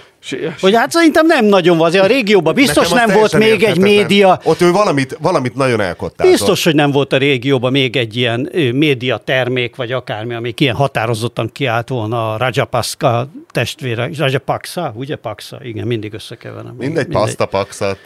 hogy 0.61 0.75
hát 0.75 0.91
szerintem 0.91 1.25
nem 1.25 1.45
nagyon 1.45 1.77
van, 1.77 1.87
azért 1.87 2.03
a 2.03 2.07
régióban 2.07 2.53
biztos 2.53 2.89
nem 2.89 3.09
volt 3.09 3.37
még 3.37 3.63
egy 3.63 3.77
média, 3.77 4.39
Ott 4.43 4.61
ő 4.61 4.71
valamit, 4.71 5.17
valamit 5.21 5.55
nagyon 5.55 5.81
elkottázott. 5.81 6.31
Biztos, 6.31 6.63
hogy 6.63 6.75
nem 6.75 6.91
volt 6.91 7.13
a 7.13 7.17
régióban 7.17 7.71
még 7.71 7.95
egy 7.95 8.15
ilyen 8.15 8.49
média 8.73 9.17
termék, 9.17 9.75
vagy 9.75 9.91
akármi, 9.91 10.33
amik 10.33 10.59
ilyen 10.59 10.75
határozottan 10.75 11.49
kiállt 11.51 11.89
volna 11.89 12.33
a 12.33 12.37
Rajapaksa 12.37 13.29
testvére, 13.51 14.09
Rajapaksa, 14.17 14.93
ugye 14.95 15.15
Paksa? 15.15 15.59
Igen, 15.63 15.87
mindig 15.87 16.13
összekeverem. 16.13 16.75
Mindegy, 16.77 17.07
pasztapaxat. 17.07 17.97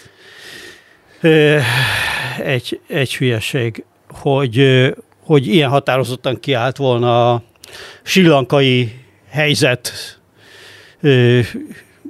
Ö, 1.22 1.58
Egy, 2.44 2.80
egy 2.88 3.16
hülyeség, 3.16 3.84
hogy, 4.10 4.86
hogy 5.26 5.48
ilyen 5.48 5.70
határozottan 5.70 6.40
kiállt 6.40 6.78
volna 6.78 7.34
a 7.34 7.44
silankai 8.04 9.00
helyzet, 9.30 9.92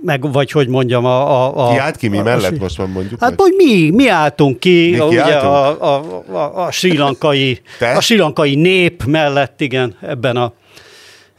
meg, 0.06 0.32
vagy 0.32 0.52
hogy 0.52 0.68
mondjam, 0.68 1.06
a... 1.06 1.46
a, 1.46 1.68
a 1.68 1.72
Ki 1.72 1.78
állt 1.78 1.96
ki 1.96 2.08
mi 2.08 2.18
a- 2.18 2.24
mellett 2.24 2.60
most 2.60 2.78
van 2.78 2.90
mondjuk? 2.90 3.20
Hát, 3.20 3.30
meg? 3.30 3.40
hogy 3.40 3.54
mi, 3.58 3.90
mi 3.90 4.08
álltunk 4.08 4.60
ki, 4.60 4.90
Mi 4.92 4.98
a, 5.00 5.06
ugye 5.06 5.24
kiálltunk? 5.24 5.54
a, 5.54 5.96
a, 5.96 6.24
a, 6.38 6.66
a 6.66 6.72
sri 6.72 6.98
lankai, 6.98 7.62
Te? 7.80 7.92
a 7.92 8.02
sri 8.02 8.18
lankai 8.18 8.56
nép 8.56 9.04
mellett, 9.04 9.62
igen, 9.62 9.96
ebben 10.02 10.36
a, 10.38 10.54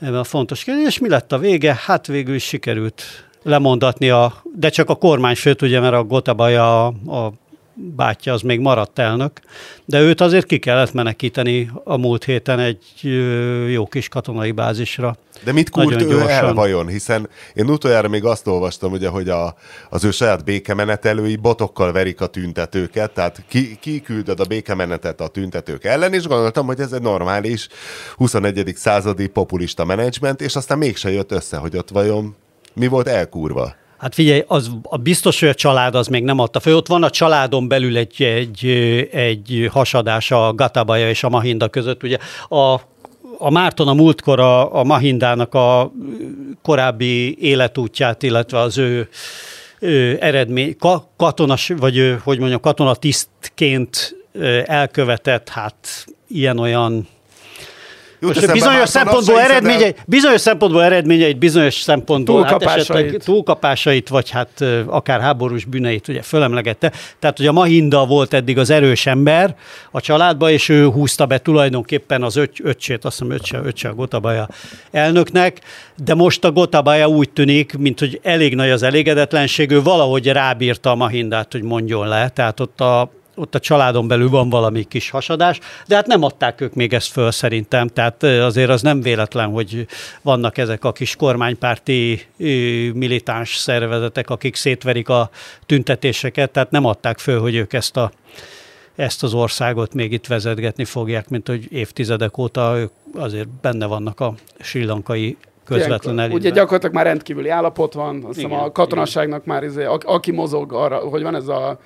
ebben 0.00 0.18
a 0.18 0.24
fontos 0.24 0.64
kérdés. 0.64 0.86
És 0.86 0.98
mi 0.98 1.08
lett 1.08 1.32
a 1.32 1.38
vége? 1.38 1.78
Hát 1.86 2.06
végül 2.06 2.34
is 2.34 2.44
sikerült 2.44 3.02
lemondatni, 3.42 4.10
a, 4.10 4.42
de 4.54 4.68
csak 4.68 4.90
a 4.90 4.94
kormányfőt, 4.94 5.62
ugye, 5.62 5.80
mert 5.80 5.94
a 5.94 6.04
Gotabaya, 6.04 6.86
a, 6.86 6.92
a 7.06 7.32
bátyja 7.76 8.32
az 8.32 8.42
még 8.42 8.60
maradt 8.60 8.98
elnök, 8.98 9.40
de 9.84 10.00
őt 10.00 10.20
azért 10.20 10.46
ki 10.46 10.58
kellett 10.58 10.92
menekíteni 10.92 11.70
a 11.84 11.96
múlt 11.96 12.24
héten 12.24 12.58
egy 12.58 12.82
jó 13.68 13.86
kis 13.86 14.08
katonai 14.08 14.50
bázisra. 14.50 15.16
De 15.44 15.52
mit 15.52 15.74
Nagyon 15.74 16.10
ő 16.10 16.28
el 16.28 16.54
vajon? 16.54 16.86
Hiszen 16.86 17.28
én 17.54 17.70
utoljára 17.70 18.08
még 18.08 18.24
azt 18.24 18.46
olvastam, 18.46 18.92
ugye, 18.92 19.08
hogy 19.08 19.28
a, 19.28 19.54
az 19.90 20.04
ő 20.04 20.10
saját 20.10 20.44
békemenetelői 20.44 21.36
botokkal 21.36 21.92
verik 21.92 22.20
a 22.20 22.26
tüntetőket, 22.26 23.10
tehát 23.10 23.44
ki, 23.48 23.76
ki 23.80 24.00
küldöd 24.00 24.40
a 24.40 24.44
békemenetet 24.44 25.20
a 25.20 25.28
tüntetők 25.28 25.84
ellen, 25.84 26.12
és 26.12 26.26
gondoltam, 26.26 26.66
hogy 26.66 26.80
ez 26.80 26.92
egy 26.92 27.02
normális 27.02 27.68
21. 28.16 28.72
századi 28.76 29.26
populista 29.26 29.84
menedzsment, 29.84 30.40
és 30.40 30.56
aztán 30.56 30.78
mégse 30.78 31.10
jött 31.10 31.32
össze, 31.32 31.56
hogy 31.56 31.76
ott 31.76 31.90
vajon 31.90 32.36
mi 32.74 32.86
volt 32.86 33.08
elkúrva. 33.08 33.74
Hát 33.98 34.14
figyelj, 34.14 34.44
az 34.46 34.70
a 34.82 34.96
biztos, 34.96 35.40
hogy 35.40 35.48
a 35.48 35.54
család 35.54 35.94
az 35.94 36.06
még 36.06 36.24
nem 36.24 36.38
adta 36.38 36.60
fel. 36.60 36.74
Ott 36.74 36.86
van 36.86 37.02
a 37.02 37.10
családon 37.10 37.68
belül 37.68 37.96
egy, 37.96 38.22
egy, 38.22 38.66
egy 39.12 39.68
hasadás 39.72 40.30
a 40.30 40.54
Gatabaja 40.54 41.08
és 41.08 41.24
a 41.24 41.28
Mahinda 41.28 41.68
között. 41.68 42.02
Ugye 42.02 42.18
a, 42.48 42.80
a 43.38 43.50
Márton 43.50 43.88
a 43.88 43.94
múltkor 43.94 44.40
a, 44.40 44.74
a 44.74 44.84
Mahindának 44.84 45.54
a 45.54 45.92
korábbi 46.62 47.38
életútját, 47.40 48.22
illetve 48.22 48.58
az 48.58 48.78
ő, 48.78 49.08
ő 49.78 50.18
eredmény, 50.20 50.76
ka, 50.78 51.10
katonas, 51.16 51.72
vagy 51.76 52.16
hogy 52.22 52.38
mondjam, 52.38 52.60
katonatisztként 52.60 54.16
elkövetett, 54.64 55.48
hát 55.48 56.06
ilyen-olyan 56.28 57.08
most 58.26 58.52
bizonyos 58.52 58.88
szempontból 58.88 59.34
se 59.34 59.40
hiszed 59.40 59.50
el- 59.50 59.50
eredményei, 59.50 59.94
bizonyos 60.06 60.40
szempontból 60.40 60.84
eredményeit, 60.84 61.38
bizonyos 61.38 61.74
szempontból 61.74 62.42
hát 62.42 62.50
Túlkapásait. 62.50 62.90
esetleg 62.90 63.22
túlkapásait, 63.24 64.08
vagy 64.08 64.30
hát 64.30 64.64
akár 64.86 65.20
háborús 65.20 65.64
bűneit 65.64 66.08
ugye 66.08 66.22
fölemlegette. 66.22 66.92
Tehát, 67.18 67.36
hogy 67.36 67.46
a 67.46 67.52
Mahinda 67.52 68.06
volt 68.06 68.34
eddig 68.34 68.58
az 68.58 68.70
erős 68.70 69.06
ember 69.06 69.56
a 69.90 70.00
családba, 70.00 70.50
és 70.50 70.68
ő 70.68 70.86
húzta 70.88 71.26
be 71.26 71.38
tulajdonképpen 71.38 72.22
az 72.22 72.36
öt, 72.36 72.52
öccsét, 72.62 73.04
azt 73.04 73.18
hiszem 73.18 73.34
öccse, 73.34 73.60
öccse 73.64 73.88
a 73.88 73.94
Gotabaya 73.94 74.48
elnöknek, 74.90 75.60
de 76.04 76.14
most 76.14 76.44
a 76.44 76.52
Gotabaya 76.52 77.08
úgy 77.08 77.30
tűnik, 77.30 77.76
mint 77.78 77.98
hogy 77.98 78.20
elég 78.22 78.54
nagy 78.54 78.70
az 78.70 78.82
elégedetlenség, 78.82 79.70
ő 79.70 79.82
valahogy 79.82 80.26
rábírta 80.26 80.90
a 80.90 80.94
Mahindát, 80.94 81.52
hogy 81.52 81.62
mondjon 81.62 82.08
le, 82.08 82.28
tehát 82.28 82.60
ott 82.60 82.80
a 82.80 83.10
ott 83.36 83.54
a 83.54 83.58
családon 83.58 84.08
belül 84.08 84.28
van 84.28 84.48
valami 84.48 84.84
kis 84.84 85.10
hasadás, 85.10 85.58
de 85.86 85.94
hát 85.94 86.06
nem 86.06 86.22
adták 86.22 86.60
ők 86.60 86.74
még 86.74 86.92
ezt 86.92 87.10
föl 87.10 87.30
szerintem, 87.30 87.88
tehát 87.88 88.22
azért 88.22 88.70
az 88.70 88.82
nem 88.82 89.00
véletlen, 89.00 89.50
hogy 89.50 89.86
vannak 90.22 90.58
ezek 90.58 90.84
a 90.84 90.92
kis 90.92 91.16
kormánypárti 91.16 92.26
militáns 92.94 93.56
szervezetek, 93.56 94.30
akik 94.30 94.54
szétverik 94.54 95.08
a 95.08 95.30
tüntetéseket, 95.66 96.50
tehát 96.50 96.70
nem 96.70 96.84
adták 96.84 97.18
föl, 97.18 97.40
hogy 97.40 97.54
ők 97.54 97.72
ezt 97.72 97.96
a 97.96 98.10
ezt 98.96 99.22
az 99.22 99.34
országot 99.34 99.94
még 99.94 100.12
itt 100.12 100.26
vezetgetni 100.26 100.84
fogják, 100.84 101.28
mint 101.28 101.48
hogy 101.48 101.72
évtizedek 101.72 102.38
óta 102.38 102.78
ők 102.78 102.90
azért 103.14 103.48
benne 103.48 103.86
vannak 103.86 104.20
a 104.20 104.34
sri 104.60 104.84
lankai 104.84 105.36
közvetlen 105.64 106.18
elitben. 106.18 106.40
Ugye 106.40 106.50
gyakorlatilag 106.50 106.94
már 106.94 107.04
rendkívüli 107.04 107.48
állapot 107.48 107.92
van, 107.92 108.24
azt 108.24 108.34
hiszem 108.34 108.50
Igen, 108.50 108.62
a 108.62 108.72
katonasságnak 108.72 109.44
már, 109.44 109.62
izé, 109.62 109.84
a, 109.84 109.98
aki 110.04 110.30
mozog 110.32 110.72
arra, 110.72 110.96
hogy 110.96 111.22
van 111.22 111.34
ez 111.34 111.48
a 111.48 111.78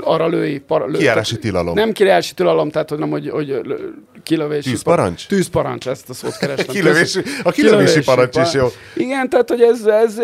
arra 0.00 0.28
lői... 0.28 0.58
Para, 0.58 0.86
lő, 0.86 0.98
Kijárási 0.98 1.38
tilalom. 1.38 1.74
Nem 1.74 1.92
kijárási 1.92 2.34
tilalom, 2.34 2.70
tehát 2.70 2.88
hogy 2.88 2.98
nem, 2.98 3.10
hogy, 3.10 3.28
hogy 3.30 3.48
lö- 3.48 3.92
kilövési... 4.22 4.70
Tűzparancs? 4.70 5.26
Tűzparancs, 5.26 5.88
ezt 5.88 6.10
a 6.10 6.14
szót 6.14 6.36
kerestem. 6.40 6.74
Kilövési- 6.74 7.22
a 7.42 7.50
kilövési 7.50 8.00
parancs 8.04 8.36
is 8.36 8.52
jó. 8.52 8.66
Igen, 8.94 9.28
tehát 9.28 9.48
hogy 9.48 9.60
ez, 9.60 9.84
ez, 9.86 10.18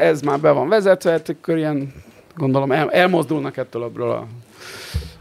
ez 0.00 0.20
már 0.20 0.40
be 0.40 0.50
van 0.50 0.68
vezetve, 0.68 1.10
hát 1.10 1.28
akkor 1.28 1.56
ilyen, 1.56 1.94
gondolom, 2.36 2.72
el, 2.72 2.90
elmozdulnak 2.90 3.56
ettől 3.56 3.82
abból 3.82 4.10
a 4.10 4.26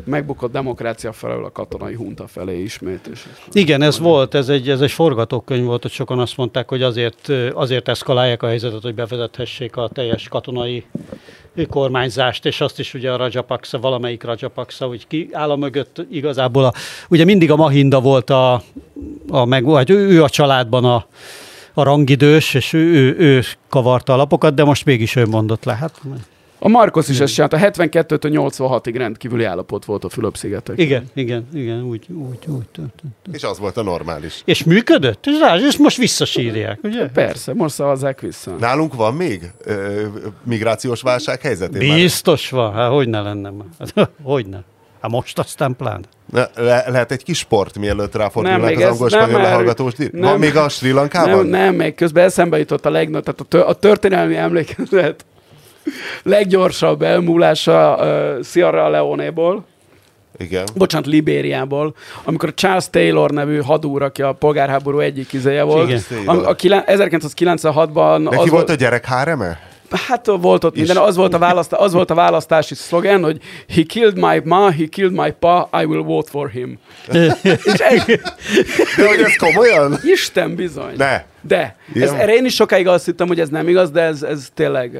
megbukott 0.03 0.51
demokrácia 0.51 1.11
felől 1.11 1.45
a 1.45 1.51
katonai 1.51 1.93
hunta 1.93 2.27
felé 2.27 2.61
ismét. 2.61 3.07
És 3.11 3.25
Igen, 3.51 3.81
ez 3.81 3.99
volt, 3.99 4.33
ez 4.33 4.49
egy, 4.49 4.69
ez 4.69 4.81
egy 4.81 4.91
forgatókönyv 4.91 5.65
volt, 5.65 5.81
hogy 5.81 5.91
sokan 5.91 6.19
azt 6.19 6.37
mondták, 6.37 6.69
hogy 6.69 6.81
azért, 6.81 7.31
azért 7.53 7.87
eszkalálják 7.87 8.43
a 8.43 8.47
helyzetet, 8.47 8.81
hogy 8.81 8.95
bevezethessék 8.95 9.77
a 9.77 9.89
teljes 9.93 10.27
katonai 10.27 10.85
kormányzást, 11.69 12.45
és 12.45 12.61
azt 12.61 12.79
is 12.79 12.93
ugye 12.93 13.11
a 13.11 13.17
Rajapaksa, 13.17 13.79
valamelyik 13.79 14.23
Rajapaksa, 14.23 14.87
hogy 14.87 15.07
ki 15.07 15.29
áll 15.31 15.49
a 15.49 15.55
mögött 15.55 16.01
igazából. 16.11 16.65
A, 16.65 16.73
ugye 17.09 17.25
mindig 17.25 17.51
a 17.51 17.55
Mahinda 17.55 18.01
volt 18.01 18.29
a, 18.29 18.61
a 19.29 19.45
meg, 19.45 19.63
vagy 19.63 19.89
ő, 19.89 20.07
ő 20.07 20.23
a 20.23 20.29
családban 20.29 20.85
a, 20.85 21.05
a 21.73 21.83
rangidős, 21.83 22.53
és 22.53 22.73
ő, 22.73 22.79
ő, 22.79 23.15
ő 23.17 23.43
kavarta 23.69 24.13
a 24.13 24.15
lapokat, 24.15 24.53
de 24.53 24.63
most 24.63 24.85
mégis 24.85 25.15
ő 25.15 25.25
mondott 25.25 25.63
le. 25.63 25.75
Hát, 25.75 26.01
A 26.65 26.69
Marcos 26.69 27.09
is 27.09 27.19
ezt 27.19 27.33
csinálta, 27.33 27.57
72-től 27.61 28.51
86-ig 28.57 28.93
rendkívüli 28.97 29.43
állapot 29.43 29.85
volt 29.85 30.03
a 30.03 30.09
Fülöp-szigetek. 30.09 30.79
Igen, 30.79 31.05
igen, 31.13 31.47
igen, 31.53 31.83
úgy, 31.83 32.05
úgy, 32.09 32.37
úgy 32.47 32.67
történt. 32.71 33.13
És 33.31 33.43
az 33.43 33.59
volt 33.59 33.77
a 33.77 33.83
normális. 33.83 34.41
És 34.45 34.63
működött? 34.63 35.25
És, 35.25 35.39
rá, 35.39 35.55
és 35.55 35.77
most 35.77 35.97
visszasírják, 35.97 36.79
ugye? 36.83 37.07
Persze, 37.07 37.53
most 37.53 37.73
szavazzák 37.73 38.21
vissza. 38.21 38.51
Nálunk 38.59 38.93
van 38.93 39.13
még 39.13 39.51
ö, 39.63 40.03
migrációs 40.43 41.01
válság 41.01 41.41
helyzetében? 41.41 41.95
Biztos 41.95 42.49
van, 42.49 42.73
hát 42.73 42.91
hogy 42.91 43.09
ne 43.09 43.21
lenne 43.21 43.49
már. 43.49 44.07
Hogy 44.23 44.47
ne. 44.47 44.59
Hát 45.01 45.11
most 45.11 45.39
aztán 45.39 45.75
plán. 45.75 46.05
Le, 46.33 46.49
le, 46.55 46.83
lehet 46.87 47.11
egy 47.11 47.23
kis 47.23 47.37
sport, 47.37 47.77
mielőtt 47.77 48.15
ráfordulnak 48.15 48.77
az 48.77 48.83
angol-spanyol 48.83 49.27
nem, 49.27 49.41
lehallgatós 49.41 49.93
díj? 49.93 50.09
nem. 50.11 50.21
Van 50.21 50.39
még 50.39 50.55
a 50.55 50.69
Sri 50.69 50.91
Lankában? 50.91 51.45
Nem, 51.45 51.47
nem, 51.47 51.75
még 51.75 51.95
közben 51.95 52.23
eszembe 52.23 52.57
jutott 52.57 52.85
a 52.85 52.89
legnagyobb, 52.89 53.23
tehát 53.23 53.39
a, 53.39 53.43
tör, 53.43 53.63
a 53.67 53.73
történelmi 53.73 54.35
emlékezet 54.35 55.25
leggyorsabb 56.23 57.01
elmúlása 57.01 57.97
uh, 57.99 58.43
Sierra 58.43 58.89
Leone-ból, 58.89 59.65
Igen. 60.37 60.63
bocsánat, 60.75 61.07
Libériából, 61.07 61.95
amikor 62.23 62.49
a 62.49 62.53
Charles 62.53 62.89
Taylor 62.89 63.31
nevű 63.31 63.61
hadúr, 63.61 64.01
aki 64.01 64.21
a 64.21 64.31
polgárháború 64.33 64.99
egyik 64.99 65.33
izéje 65.33 65.63
volt, 65.63 65.89
Igen. 65.89 66.27
a, 66.27 66.49
a 66.49 66.55
kilen- 66.55 66.83
1996-ban 66.87 68.23
Neki 68.23 68.35
az 68.37 68.49
volt 68.49 68.69
a 68.69 68.73
gyerek 68.75 69.05
háreme? 69.05 69.59
Hát 70.07 70.25
volt 70.25 70.63
ott 70.63 70.75
minden, 70.75 70.97
az 70.97 71.15
volt, 71.15 71.33
a 71.33 71.37
választ, 71.37 71.73
az 71.73 71.93
volt 71.93 72.11
a 72.11 72.13
választási 72.13 72.75
szlogen, 72.75 73.23
hogy 73.23 73.41
he 73.73 73.81
killed 73.83 74.15
my 74.15 74.41
ma, 74.43 74.71
he 74.71 74.85
killed 74.85 75.13
my 75.13 75.31
pa, 75.39 75.69
I 75.81 75.85
will 75.85 76.03
vote 76.03 76.29
for 76.29 76.49
him. 76.49 76.79
És 77.43 77.73
ez, 77.77 78.05
De 78.97 79.07
hogy 79.07 79.19
ez 79.19 79.35
komolyan? 79.35 79.99
Isten 80.03 80.55
bizony. 80.55 80.93
Ne. 80.97 81.23
De. 81.41 81.75
Ez, 81.95 82.11
erre 82.11 82.33
én 82.33 82.45
is 82.45 82.55
sokáig 82.55 82.87
azt 82.87 83.05
hittem, 83.05 83.27
hogy 83.27 83.39
ez 83.39 83.49
nem 83.49 83.67
igaz, 83.67 83.91
de 83.91 84.01
ez, 84.01 84.23
ez 84.23 84.49
tényleg... 84.53 84.99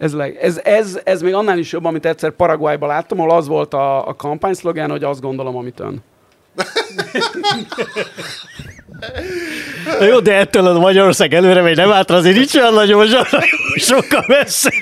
Ez, 0.00 0.14
ez, 0.40 0.60
ez, 0.64 1.00
ez 1.04 1.22
még 1.22 1.34
annál 1.34 1.58
is 1.58 1.72
jobb, 1.72 1.84
amit 1.84 2.06
egyszer 2.06 2.30
Paraguayban 2.30 2.88
láttam, 2.88 3.20
ahol 3.20 3.36
az 3.36 3.46
volt 3.46 3.74
a, 3.74 4.08
a 4.08 4.14
kampányszlogen, 4.14 4.90
hogy 4.90 5.04
azt 5.04 5.20
gondolom, 5.20 5.56
amit 5.56 5.80
ön. 5.80 6.02
Na 9.98 10.04
jó, 10.04 10.20
de 10.20 10.34
ettől 10.34 10.66
a 10.66 10.78
Magyarország 10.78 11.34
előre 11.34 11.62
megy, 11.62 11.76
nem 11.76 11.92
átra, 11.92 12.16
azért 12.16 12.36
nincs 12.36 12.54
olyan 12.54 12.74
nagyon 12.74 13.06
sokkal 13.76 14.24
messze. 14.26 14.72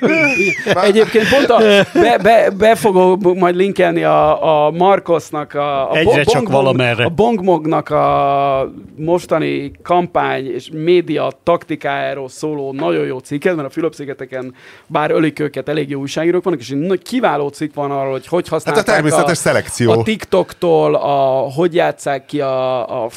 Egyébként 0.82 1.28
pont 1.28 1.48
a, 1.50 1.58
be, 1.92 2.18
be, 2.22 2.50
be 2.58 2.74
fogok 2.74 3.34
majd 3.34 3.54
linkelni 3.54 4.02
a, 4.02 4.66
a 4.66 4.70
Marcosnak 4.70 5.54
a, 5.54 5.90
a 5.90 5.96
Egyre 5.96 6.24
csak 6.24 6.48
valamerre. 6.48 7.04
a 7.04 7.08
Bongmognak 7.08 7.90
a 7.90 8.72
mostani 8.96 9.70
kampány 9.82 10.46
és 10.54 10.68
média 10.72 11.32
taktikájáról 11.42 12.28
szóló 12.28 12.72
nagyon 12.72 13.06
jó 13.06 13.18
cikket, 13.18 13.56
mert 13.56 13.68
a 13.68 13.70
Fülöp-szigeteken 13.70 14.54
bár 14.86 15.10
ölik 15.10 15.38
őket, 15.40 15.68
elég 15.68 15.90
jó 15.90 16.00
újságírók 16.00 16.44
vannak, 16.44 16.60
és 16.60 16.70
egy 16.70 17.02
kiváló 17.02 17.48
cikk 17.48 17.74
van 17.74 17.90
arról, 17.90 18.10
hogy 18.10 18.26
hogy 18.26 18.48
használták 18.48 18.86
Hát 18.86 18.94
természetes 18.94 19.38
szelekció. 19.38 19.90
a 19.90 20.02
TikToktól, 20.02 20.94
a, 20.94 21.50
hogy 21.54 21.74
játsszák 21.74 22.24
ki 22.26 22.40
a, 22.40 23.04
a 23.04 23.08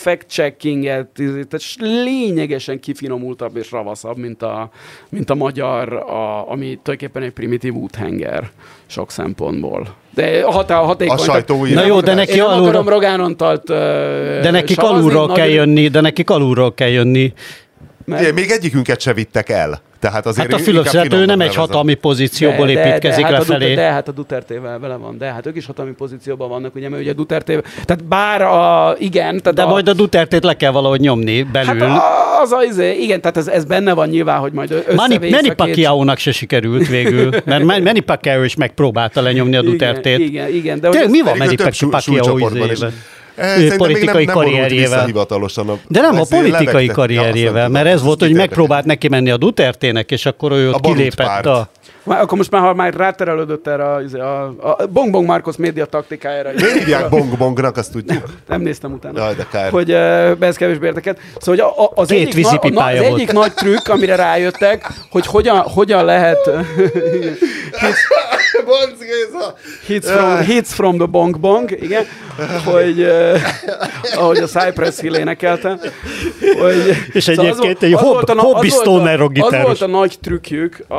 fact-checkinget, 0.92 1.48
tehát 1.48 2.04
lényegesen 2.04 2.80
kifinomultabb 2.80 3.56
és 3.58 3.72
ravaszabb, 3.72 4.18
mint 4.18 4.42
a, 4.42 4.70
mint 5.10 5.30
a 5.30 5.36
magyar, 5.36 5.94
a, 5.94 6.50
ami 6.52 6.66
tulajdonképpen 6.66 7.24
egy 7.24 7.32
primitív 7.32 7.74
úthenger 7.74 8.50
sok 8.86 9.12
szempontból. 9.12 9.96
De 10.14 10.42
a 10.46 10.52
hatá, 10.52 10.76
hatékony. 10.78 11.18
A 11.18 11.20
sajtóírás. 11.20 11.82
Na 11.82 11.88
jó, 11.90 12.00
de 12.00 12.14
neki 12.14 12.34
Én 12.34 12.42
alulra- 12.42 12.68
akarom 12.68 12.88
Rogán 12.88 13.20
Antalt 13.20 13.70
uh, 13.70 13.76
De 14.42 14.52
nekik 14.52 14.80
alulról 14.82 15.32
kell 15.32 15.48
jönni, 15.50 15.88
de 15.88 16.02
nekik 16.02 16.30
alulról 16.30 16.74
kell 16.74 16.90
jönni. 16.90 17.34
Igen, 18.08 18.34
még 18.34 18.50
egyikünket 18.50 19.00
se 19.02 19.14
vittek 19.14 19.50
el. 19.50 19.82
Tehát 20.02 20.26
azért 20.26 20.38
Hát 20.52 20.54
a 20.56 20.58
inkább 20.60 20.74
Fülöp-sziget, 20.74 21.06
ő 21.06 21.10
finoman 21.10 21.38
nem 21.38 21.48
egy 21.48 21.56
hatalmi 21.56 21.94
pozícióból 21.94 22.70
építkezik 22.70 23.24
hát 23.24 23.34
a, 23.34 23.38
lefelé. 23.38 23.60
Duterte, 23.60 23.82
de 23.82 23.92
hát 23.92 24.08
a 24.08 24.12
Duterte-vel 24.12 24.80
vele 24.80 24.96
van, 24.96 25.18
de 25.18 25.26
hát 25.26 25.46
ők 25.46 25.56
is 25.56 25.66
hatalmi 25.66 25.92
pozícióban 25.92 26.50
vannak, 26.50 26.76
ugye, 26.76 26.90
mert 26.90 27.02
ugye 27.02 27.14
Duterte, 27.14 27.62
tehát 27.86 28.04
bár 28.04 28.42
a, 28.42 28.96
igen, 29.00 29.38
tehát 29.38 29.54
De 29.54 29.62
a, 29.62 29.70
majd 29.70 29.88
a 29.88 29.94
Dutertét 29.94 30.44
le 30.44 30.54
kell 30.56 30.72
valahogy 30.72 31.00
nyomni 31.00 31.44
belül. 31.44 31.80
Hát 31.80 31.98
a- 31.98 32.40
az 32.42 32.52
az, 32.52 32.78
igen, 33.00 33.22
tehát 33.22 33.38
ez, 33.38 33.48
ez 33.48 33.66
benne 33.66 33.94
van 33.94 34.10
nyilván, 34.10 34.40
hogy 34.40 34.52
majd 34.52 34.72
összevész 34.72 35.32
Manny 35.32 35.50
a 35.50 35.54
Pacquiao-nak 35.54 36.18
se 36.18 36.32
sikerült 36.32 36.88
végül, 36.88 37.30
mert 37.46 37.64
Man- 37.64 37.82
Manny 37.82 38.04
Pacquiao 38.06 38.44
is 38.44 38.56
megpróbálta 38.56 39.22
lenyomni 39.22 39.56
a 39.56 39.62
Dutertét. 39.62 40.20
Igen, 40.20 40.28
igen, 40.30 40.56
igen, 40.56 40.80
de 40.80 40.90
ez- 40.90 41.10
mi 41.10 41.22
van 41.22 41.38
Manny 41.38 41.56
Pacquiao 41.90 42.38
Eh, 43.36 43.48
szerintem 43.48 43.78
politikai 43.78 44.26
nem, 44.26 44.36
nem 44.36 44.44
karrierjével. 44.44 45.06
hivatalosan. 45.06 45.70
a- 45.70 45.78
De 45.88 46.02
nem, 46.02 46.20
a 46.20 46.24
politikai 46.30 46.88
karrierjével, 46.88 47.70
mert 47.70 47.86
nem 47.86 47.94
ez 47.94 48.02
volt, 48.04 48.20
hogy 48.20 48.34
megpróbált 48.34 48.86
neki 48.86 49.08
menni 49.08 49.30
a 49.32 49.38
Dutertének, 49.38 50.12
és 50.12 50.26
akkor 50.26 50.52
ő 50.52 50.70
ott 50.70 50.82
kilépett 50.82 51.46
a... 51.46 51.70
Már, 52.04 52.22
akkor 52.22 52.38
most 52.38 52.52
már, 52.52 52.62
ha 52.62 52.74
már 52.74 52.94
ráterelődött 52.94 53.68
erre 53.68 53.84
a, 53.84 53.96
a, 54.62 54.68
a 54.68 54.86
Bong 54.90 55.12
Bong 55.12 55.26
Marcos 55.26 55.56
média 55.56 55.86
taktikájára. 55.86 56.50
Miért 56.56 56.78
hívják 56.78 57.10
Bong 57.10 57.38
Bongnak, 57.38 57.78
azt 57.78 57.92
tudjuk. 57.92 58.24
Nem 58.48 58.62
néztem 58.62 58.92
utána. 58.92 59.20
Jaj, 59.24 59.36
de 59.36 59.46
kár. 59.52 59.72
Hogy 59.72 59.92
uh, 59.92 60.36
ez 60.40 60.56
kevésbé 60.56 60.86
érdekelt. 60.86 61.20
Szóval 61.40 61.64
hogy 61.66 61.74
a, 61.78 61.84
a, 61.84 61.92
az, 61.96 62.08
Két 62.08 62.28
egyik, 62.28 62.44
na, 62.74 62.84
az 62.84 62.98
volt. 63.00 63.14
egyik 63.14 63.32
nagy 63.32 63.54
trükk, 63.54 63.88
amire 63.88 64.16
rájöttek, 64.16 64.88
hogy 65.12 65.26
hogyan, 65.26 65.58
hogyan 65.60 66.06
lehet 66.06 66.40
Bonc 68.66 69.00
Géza! 69.00 69.54
hits 69.88 70.12
from, 70.12 70.42
hits 70.44 70.74
from 70.74 70.98
the 70.98 71.06
Bong 71.06 71.40
Bong, 71.40 71.72
igen, 71.82 72.06
hogy 72.66 73.00
uh, 73.00 73.38
ahogy 74.16 74.38
a 74.38 74.46
Cypress 74.48 75.00
Hill 75.00 75.16
énekelte. 75.16 75.80
Hogy, 76.62 76.96
És 77.14 77.28
az 77.28 77.40
egyébként 77.40 77.84
egy 77.84 77.94
az 77.94 78.00
hob- 78.00 78.14
volt 78.14 78.30
a 78.30 78.42
hobby 78.42 78.68
az 78.68 78.74
volt 78.76 78.88
a- 78.88 78.90
stoner 78.90 79.18
rock 79.20 79.38
Az 79.38 79.44
gitáros. 79.44 79.66
volt 79.66 79.82
a 79.82 79.88
nagy 79.98 80.18
trükkjük 80.22 80.80
a, 80.90 80.96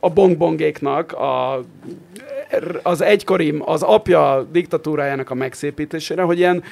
a 0.00 0.10
Bong 0.14 0.36
Bongéknak, 0.36 1.12
a 1.12 1.60
az 2.82 3.00
egykori, 3.02 3.54
az 3.64 3.82
apja 3.82 4.48
diktatúrájának 4.52 5.30
a 5.30 5.34
megszépítésére, 5.34 6.22
hogy 6.22 6.38
ilyen, 6.38 6.62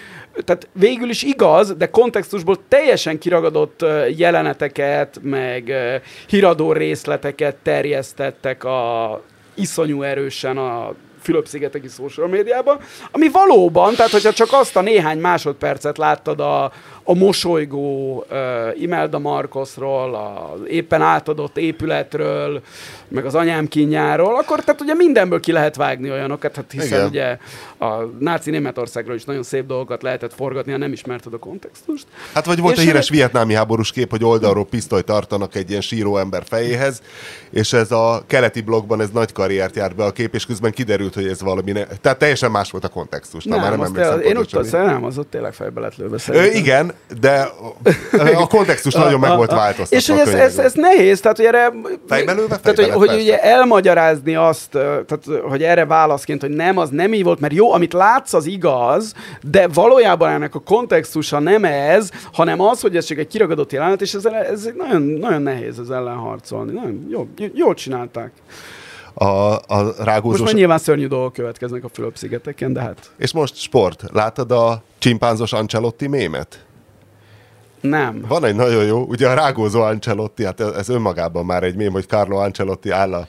tehát 0.44 0.68
végül 0.72 1.08
is 1.08 1.22
igaz, 1.22 1.74
de 1.76 1.90
kontextusból 1.90 2.56
teljesen 2.68 3.18
kiragadott 3.18 3.82
ö, 3.82 4.06
jeleneteket, 4.16 5.18
meg 5.22 5.68
ö, 5.68 5.94
híradó 6.26 6.72
részleteket 6.72 7.56
terjesztettek 7.62 8.64
a 8.64 9.20
iszonyú 9.54 10.02
erősen 10.02 10.56
a 10.58 10.94
Fülöp-szigeteki 11.22 11.88
social 11.88 12.28
médiában, 12.28 12.78
ami 13.10 13.28
valóban, 13.28 13.94
tehát 13.94 14.10
hogyha 14.10 14.32
csak 14.32 14.48
azt 14.52 14.76
a 14.76 14.80
néhány 14.80 15.18
másodpercet 15.18 15.98
láttad 15.98 16.40
a, 16.40 16.72
a 17.04 17.14
mosolygó 17.14 18.16
uh, 18.30 18.82
Imelda 18.82 19.18
Marcosról, 19.18 20.14
a 20.14 20.54
éppen 20.68 21.02
átadott 21.02 21.56
épületről, 21.56 22.62
meg 23.08 23.24
az 23.24 23.34
anyám 23.34 23.68
kínjáról, 23.68 24.36
akkor 24.36 24.60
tehát 24.64 24.80
ugye 24.80 24.94
mindenből 24.94 25.40
ki 25.40 25.52
lehet 25.52 25.76
vágni 25.76 26.10
olyanokat, 26.10 26.56
hát 26.56 26.72
hiszen 26.72 26.86
Igen. 26.86 27.06
ugye 27.06 27.38
a 27.88 28.02
náci 28.18 28.50
Németországról 28.50 29.14
is 29.14 29.24
nagyon 29.24 29.42
szép 29.42 29.66
dolgokat 29.66 30.02
lehetett 30.02 30.34
forgatni, 30.34 30.72
ha 30.72 30.78
nem 30.78 30.92
ismerted 30.92 31.34
a 31.34 31.38
kontextust. 31.38 32.06
Hát 32.34 32.44
vagy 32.44 32.60
volt 32.60 32.74
És 32.76 32.82
a 32.82 32.84
híres 32.84 33.10
ő- 33.10 33.14
vietnámi 33.14 33.54
háborús 33.54 33.92
kép, 33.92 34.10
hogy 34.10 34.24
oldalról 34.24 34.66
pisztolyt 34.66 35.04
tartanak 35.04 35.54
egy 35.54 35.70
ilyen 35.70 35.80
síró 35.80 36.16
ember 36.16 36.42
fejéhez, 36.46 37.02
és 37.50 37.72
ez 37.72 37.92
a 37.92 38.22
keleti 38.26 38.60
blogban 38.60 39.00
ez 39.00 39.10
nagy 39.10 39.32
karriert 39.32 39.76
járt 39.76 39.96
be 39.96 40.04
a 40.04 40.10
kép, 40.10 40.34
és 40.34 40.46
közben 40.46 40.72
kiderült, 40.72 41.14
hogy 41.14 41.26
ez 41.26 41.42
valami... 41.42 41.72
Ne... 41.72 41.84
Tehát 41.84 42.18
teljesen 42.18 42.50
más 42.50 42.70
volt 42.70 42.84
a 42.84 42.88
kontextus. 42.88 43.44
Na, 43.44 43.56
már 43.56 43.70
nem 43.70 43.82
emlékszem 43.82 44.20
én 44.20 44.36
úgy 44.36 44.48
tudom, 44.48 44.86
nem, 44.86 45.04
az 45.04 45.18
ott 45.18 45.30
tényleg 45.30 45.52
fejbe 45.52 45.80
lett 45.80 45.96
lőve 45.96 46.14
Ö, 46.14 46.18
szerintem. 46.18 46.93
Igen, 47.10 47.20
de 47.20 48.34
a 48.36 48.46
kontextus 48.46 48.94
nagyon 48.94 49.20
meg 49.20 49.36
volt 49.36 49.50
változtatva. 49.50 49.96
És 49.96 50.08
hogy 50.08 50.18
ez, 50.18 50.40
ez, 50.40 50.58
ez 50.58 50.72
nehéz, 50.72 51.20
tehát 51.20 51.36
hogy 51.36 51.46
erre... 51.46 51.72
Fejben 52.08 52.36
lőve, 52.36 52.56
Tehát, 52.56 52.78
hogy, 52.78 52.90
hogy 52.90 53.06
persze. 53.06 53.22
ugye 53.22 53.42
elmagyarázni 53.42 54.34
azt, 54.34 54.70
tehát, 54.70 55.24
hogy 55.48 55.62
erre 55.62 55.84
válaszként, 55.86 56.40
hogy 56.40 56.50
nem, 56.50 56.78
az 56.78 56.88
nem 56.90 57.12
így 57.12 57.24
volt, 57.24 57.40
mert 57.40 57.54
jó, 57.54 57.72
amit 57.72 57.92
látsz, 57.92 58.32
az 58.32 58.46
igaz, 58.46 59.14
de 59.50 59.68
valójában 59.68 60.30
ennek 60.30 60.54
a 60.54 60.58
kontextusa 60.58 61.38
nem 61.38 61.64
ez, 61.64 62.10
hanem 62.32 62.60
az, 62.60 62.80
hogy 62.80 62.96
ez 62.96 63.04
csak 63.04 63.18
egy 63.18 63.26
kiragadott 63.28 63.72
jelenet, 63.72 64.00
és 64.00 64.14
ez, 64.14 64.24
ez 64.24 64.68
nagyon, 64.76 65.02
nagyon 65.02 65.42
nehéz 65.42 65.78
ez 65.78 65.88
ellen 65.88 66.16
harcolni. 66.16 66.72
Nagyon 66.72 67.06
jó, 67.10 67.28
jól 67.54 67.74
csinálták. 67.74 68.32
A, 69.14 69.24
a 69.24 69.82
Most 69.82 69.98
rágózós... 69.98 70.40
már 70.40 70.54
nyilván 70.54 70.78
szörnyű 70.78 71.06
dolgok 71.06 71.32
következnek 71.32 71.84
a 71.84 71.88
Fülöp-szigeteken, 71.88 72.72
de 72.72 72.80
hát 72.80 73.10
És 73.16 73.32
most 73.32 73.56
sport. 73.56 74.04
Láttad 74.12 74.50
a 74.50 74.82
csimpánzos 74.98 75.52
Ancelotti 75.52 76.06
mémet? 76.06 76.63
Nem. 77.84 78.24
Van 78.28 78.44
egy 78.44 78.54
nagyon 78.54 78.84
jó, 78.84 79.02
ugye 79.02 79.28
a 79.28 79.34
rágózó 79.34 79.80
Ancelotti, 79.80 80.44
hát 80.44 80.60
ez 80.60 80.88
önmagában 80.88 81.44
már 81.44 81.62
egy 81.62 81.76
mém, 81.76 81.92
hogy 81.92 82.06
Carlo 82.06 82.36
Ancelotti 82.36 82.90
áll 82.90 83.12
a, 83.12 83.26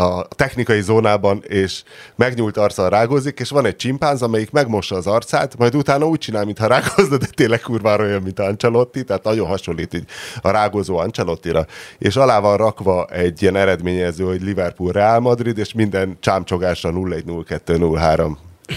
a 0.00 0.26
technikai 0.28 0.80
zónában, 0.80 1.42
és 1.46 1.82
megnyúlt 2.16 2.56
arccal 2.56 2.88
rágózik, 2.88 3.40
és 3.40 3.50
van 3.50 3.66
egy 3.66 3.76
csimpánz, 3.76 4.22
amelyik 4.22 4.50
megmossa 4.50 4.96
az 4.96 5.06
arcát, 5.06 5.58
majd 5.58 5.74
utána 5.74 6.06
úgy 6.06 6.18
csinál, 6.18 6.44
mintha 6.44 6.66
rágózna, 6.66 7.16
de 7.16 7.26
tényleg 7.34 7.60
kurvára 7.60 8.04
olyan, 8.04 8.22
mint 8.22 8.38
Ancelotti, 8.38 9.04
tehát 9.04 9.24
nagyon 9.24 9.46
hasonlít 9.46 9.94
így 9.94 10.04
a 10.40 10.50
rágózó 10.50 10.96
Ancelottira. 10.96 11.66
És 11.98 12.16
alá 12.16 12.40
van 12.40 12.56
rakva 12.56 13.06
egy 13.06 13.42
ilyen 13.42 13.56
eredményező, 13.56 14.24
hogy 14.24 14.42
Liverpool 14.42 14.92
Real 14.92 15.20
Madrid, 15.20 15.58
és 15.58 15.72
minden 15.72 16.16
csámcsogásra 16.20 16.90
0-1-0-2-0-3. 16.94 18.36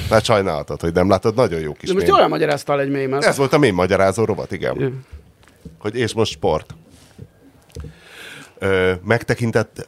Hát 0.09 0.23
sajnálatod, 0.23 0.81
hogy 0.81 0.93
nem 0.93 1.09
látod, 1.09 1.35
nagyon 1.35 1.59
jó 1.59 1.73
kis 1.73 1.87
De 1.87 1.93
most 1.93 2.05
mém. 2.05 2.15
jól 2.15 2.23
elmagyaráztál 2.23 2.79
egy 2.79 2.89
mémet. 2.89 3.23
Ez 3.23 3.37
volt 3.37 3.53
a 3.53 3.57
mém 3.57 3.75
magyarázó 3.75 4.25
rovat, 4.25 4.51
igen. 4.51 5.05
Hogy 5.79 5.95
és 5.95 6.13
most 6.13 6.31
sport. 6.31 6.75
Ö, 8.57 8.91
megtekintett... 9.03 9.87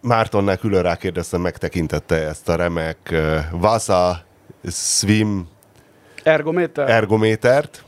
Mártonnál 0.00 0.56
külön 0.56 0.82
rákérdeztem, 0.82 1.40
megtekintette 1.40 2.14
ezt 2.28 2.48
a 2.48 2.54
remek 2.56 2.96
uh, 3.10 3.38
Vasa 3.50 4.24
Swim 4.70 5.48
Ergométer? 6.22 6.90
ergométert, 6.90 7.84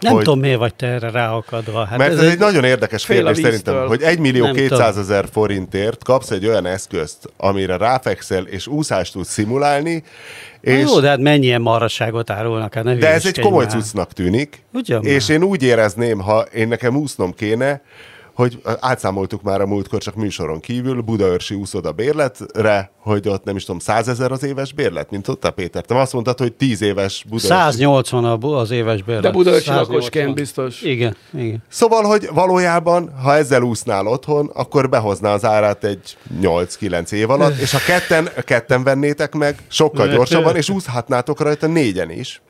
Nem 0.00 0.12
hogy- 0.12 0.24
tudom, 0.24 0.38
miért 0.40 0.58
vagy 0.58 0.74
te 0.74 0.86
erre 0.86 1.10
ráakadva. 1.10 1.84
Hát 1.84 1.98
mert 1.98 2.12
ez, 2.12 2.18
egy 2.18 2.38
nagyon 2.38 2.64
érdekes 2.64 3.06
kérdés 3.06 3.36
szerintem, 3.38 3.86
hogy 3.86 4.02
1 4.02 4.18
millió 4.18 4.44
Nem 4.44 4.54
200 4.54 4.98
ezer 4.98 5.28
forintért 5.32 6.04
kapsz 6.04 6.30
egy 6.30 6.46
olyan 6.46 6.66
eszközt, 6.66 7.32
amire 7.36 7.76
ráfekszel 7.76 8.46
és 8.46 8.66
úszást 8.66 9.12
tudsz 9.12 9.30
szimulálni, 9.32 10.02
És... 10.64 10.74
és 10.74 10.90
Jó, 10.90 11.00
de 11.00 11.08
hát 11.08 11.18
mennyi 11.18 11.44
ilyen 11.44 11.60
marhaságot 11.60 12.30
árulnak, 12.30 12.74
hát 12.74 12.84
ne 12.84 12.94
De 12.94 13.12
ez 13.12 13.26
egy 13.26 13.40
komoly 13.40 13.66
cuccnak 13.66 14.12
tűnik. 14.12 14.62
Ugyan 14.72 15.04
és 15.04 15.26
már. 15.26 15.36
én 15.36 15.44
úgy 15.44 15.62
érezném, 15.62 16.20
ha 16.20 16.40
én 16.40 16.68
nekem 16.68 16.96
úsznom 16.96 17.34
kéne, 17.34 17.82
hogy 18.34 18.60
átszámoltuk 18.80 19.42
már 19.42 19.60
a 19.60 19.66
múltkor 19.66 20.02
csak 20.02 20.14
műsoron 20.14 20.60
kívül 20.60 21.00
Budaörsi 21.00 21.54
úszoda 21.54 21.92
bérletre, 21.92 22.90
hogy 22.98 23.28
ott 23.28 23.44
nem 23.44 23.56
is 23.56 23.64
tudom, 23.64 23.78
százezer 23.80 24.32
az 24.32 24.42
éves 24.44 24.72
bérlet, 24.72 25.10
mint 25.10 25.28
ott 25.28 25.44
a 25.44 25.50
Péter. 25.50 25.84
Te 25.84 26.00
azt 26.00 26.12
mondtad, 26.12 26.38
hogy 26.38 26.52
10 26.52 26.82
éves 26.82 27.22
Budaörsi. 27.22 27.46
180 27.46 28.24
a 28.24 28.36
bu- 28.36 28.54
az 28.54 28.70
éves 28.70 29.02
bérlet. 29.02 29.22
De 29.22 29.30
Budaörsi 29.30 29.64
180. 29.64 29.94
lakosként 29.94 30.34
biztos. 30.34 30.82
Igen, 30.82 31.16
igen. 31.34 31.62
Szóval, 31.68 32.02
hogy 32.02 32.28
valójában, 32.32 33.12
ha 33.22 33.34
ezzel 33.34 33.62
úsznál 33.62 34.06
otthon, 34.06 34.50
akkor 34.54 34.88
behozná 34.88 35.32
az 35.32 35.44
árát 35.44 35.84
egy 35.84 36.16
8-9 36.40 37.12
év 37.12 37.30
alatt, 37.30 37.58
és 37.58 37.72
ha 37.72 37.78
ketten, 37.86 38.28
ketten 38.44 38.82
vennétek 38.84 39.34
meg, 39.34 39.58
sokkal 39.68 40.08
gyorsabban, 40.08 40.56
és 40.56 40.68
úszhatnátok 40.68 41.40
rajta 41.40 41.66
négyen 41.66 42.10
is. 42.10 42.42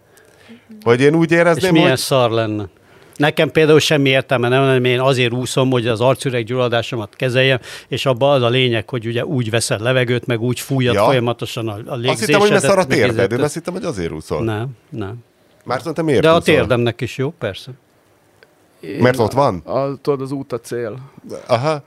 Hogy 0.82 1.01
én 1.01 1.14
úgy 1.14 1.30
És 1.30 1.37
érezném, 1.37 1.72
milyen 1.72 1.89
hogy 1.89 1.99
szar 1.99 2.30
lenne. 2.30 2.68
Nekem 3.17 3.51
például 3.51 3.79
semmi 3.81 4.09
értelme 4.09 4.49
nem 4.49 4.62
lenne, 4.62 4.89
én 4.89 5.01
azért 5.01 5.33
úszom, 5.33 5.71
hogy 5.71 5.87
az 5.87 6.01
arcüreg 6.01 6.45
gyulladásomat 6.45 7.15
kezeljem, 7.17 7.59
és 7.89 8.07
abban 8.07 8.35
az 8.35 8.43
a 8.43 8.49
lényeg, 8.49 8.89
hogy 8.89 9.07
ugye 9.07 9.25
úgy 9.25 9.51
veszed 9.51 9.81
levegőt, 9.81 10.27
meg 10.27 10.41
úgy 10.41 10.61
fújjad 10.61 10.95
Ja. 10.95 11.05
folyamatosan 11.05 11.69
a, 11.69 11.73
a 11.87 11.95
légzésedet. 11.95 12.11
azt 12.11 12.21
hittem, 12.25 12.41
hogy 12.41 12.51
megszar 12.51 12.79
a 12.79 12.87
térded. 12.87 13.33
Én 13.33 13.41
azt 13.41 13.55
hittem, 13.55 13.73
hogy 13.73 13.85
azért 13.85 14.12
úszol. 14.12 14.45
Nem, 14.45 14.69
nem. 14.89 15.15
Márton, 15.65 15.95
te 15.95 16.03
miért 16.03 16.23
De 16.23 16.29
a 16.29 16.37
úszol? 16.37 16.43
térdemnek 16.55 17.01
is 17.01 17.17
jó, 17.19 17.31
persze. 17.39 17.71
Mert 19.01 19.19
ott 19.19 19.33
van? 19.33 19.57
A, 19.65 19.97
tudod, 20.01 20.21
az 20.21 20.31
út 20.31 20.53
a 20.53 20.61
cél. 20.61 20.99
Aha. 21.47 21.83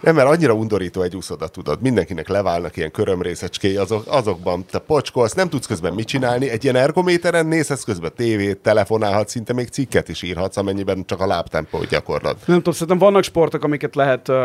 Nem, 0.00 0.14
mert 0.14 0.28
annyira 0.28 0.52
undorító 0.52 1.02
egy 1.02 1.16
úszoda, 1.16 1.48
tudod. 1.48 1.80
Mindenkinek 1.82 2.28
leválnak 2.28 2.76
ilyen 2.76 2.90
körömrészecskéi, 2.90 3.76
azok, 3.76 4.04
azokban 4.06 4.64
te 4.70 4.78
pocskolsz, 4.78 5.32
nem 5.32 5.48
tudsz 5.48 5.66
közben 5.66 5.92
mit 5.92 6.06
csinálni. 6.06 6.48
Egy 6.48 6.64
ilyen 6.64 6.76
ergométeren 6.76 7.46
nézhetsz 7.46 7.84
közben 7.84 8.12
tévét, 8.16 8.58
telefonálhatsz, 8.58 9.30
szinte 9.30 9.52
még 9.52 9.68
cikket 9.68 10.08
is 10.08 10.22
írhatsz, 10.22 10.56
amennyiben 10.56 11.04
csak 11.06 11.20
a 11.20 11.26
lábtempót 11.26 11.88
gyakorlod. 11.88 12.36
Nem 12.44 12.56
tudom, 12.56 12.72
szerintem 12.72 12.98
vannak 12.98 13.22
sportok, 13.22 13.64
amiket 13.64 13.94
lehet 13.94 14.28
uh, 14.28 14.36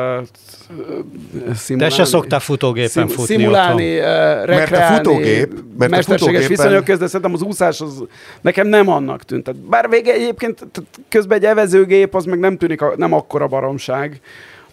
szimulálni. 1.55 1.77
Te 1.77 1.89
se 1.89 2.05
szoktál 2.05 2.39
futógépen 2.39 3.07
futni 3.07 3.35
Szimulálni, 3.35 3.97
uh, 3.97 4.03
rekreálni, 4.45 4.95
futógép- 4.95 5.53
mert 5.77 5.91
a 5.91 5.95
mesterséges 5.95 6.19
futógépen- 6.19 6.47
viszonyok 6.47 6.83
között, 6.83 6.99
de 6.99 7.05
szerintem 7.07 7.33
az 7.33 7.41
úszás 7.41 7.81
az 7.81 8.03
nekem 8.41 8.67
nem 8.67 8.89
annak 8.89 9.23
tűnt. 9.23 9.43
Tehát 9.43 9.61
Bár 9.61 9.89
vége 9.89 10.13
egyébként 10.13 10.67
közben 11.09 11.37
egy 11.37 11.45
evezőgép, 11.45 12.15
az 12.15 12.25
meg 12.25 12.39
nem 12.39 12.57
tűnik, 12.57 12.81
a, 12.81 12.93
nem 12.95 13.13
akkora 13.13 13.47
baromság. 13.47 14.21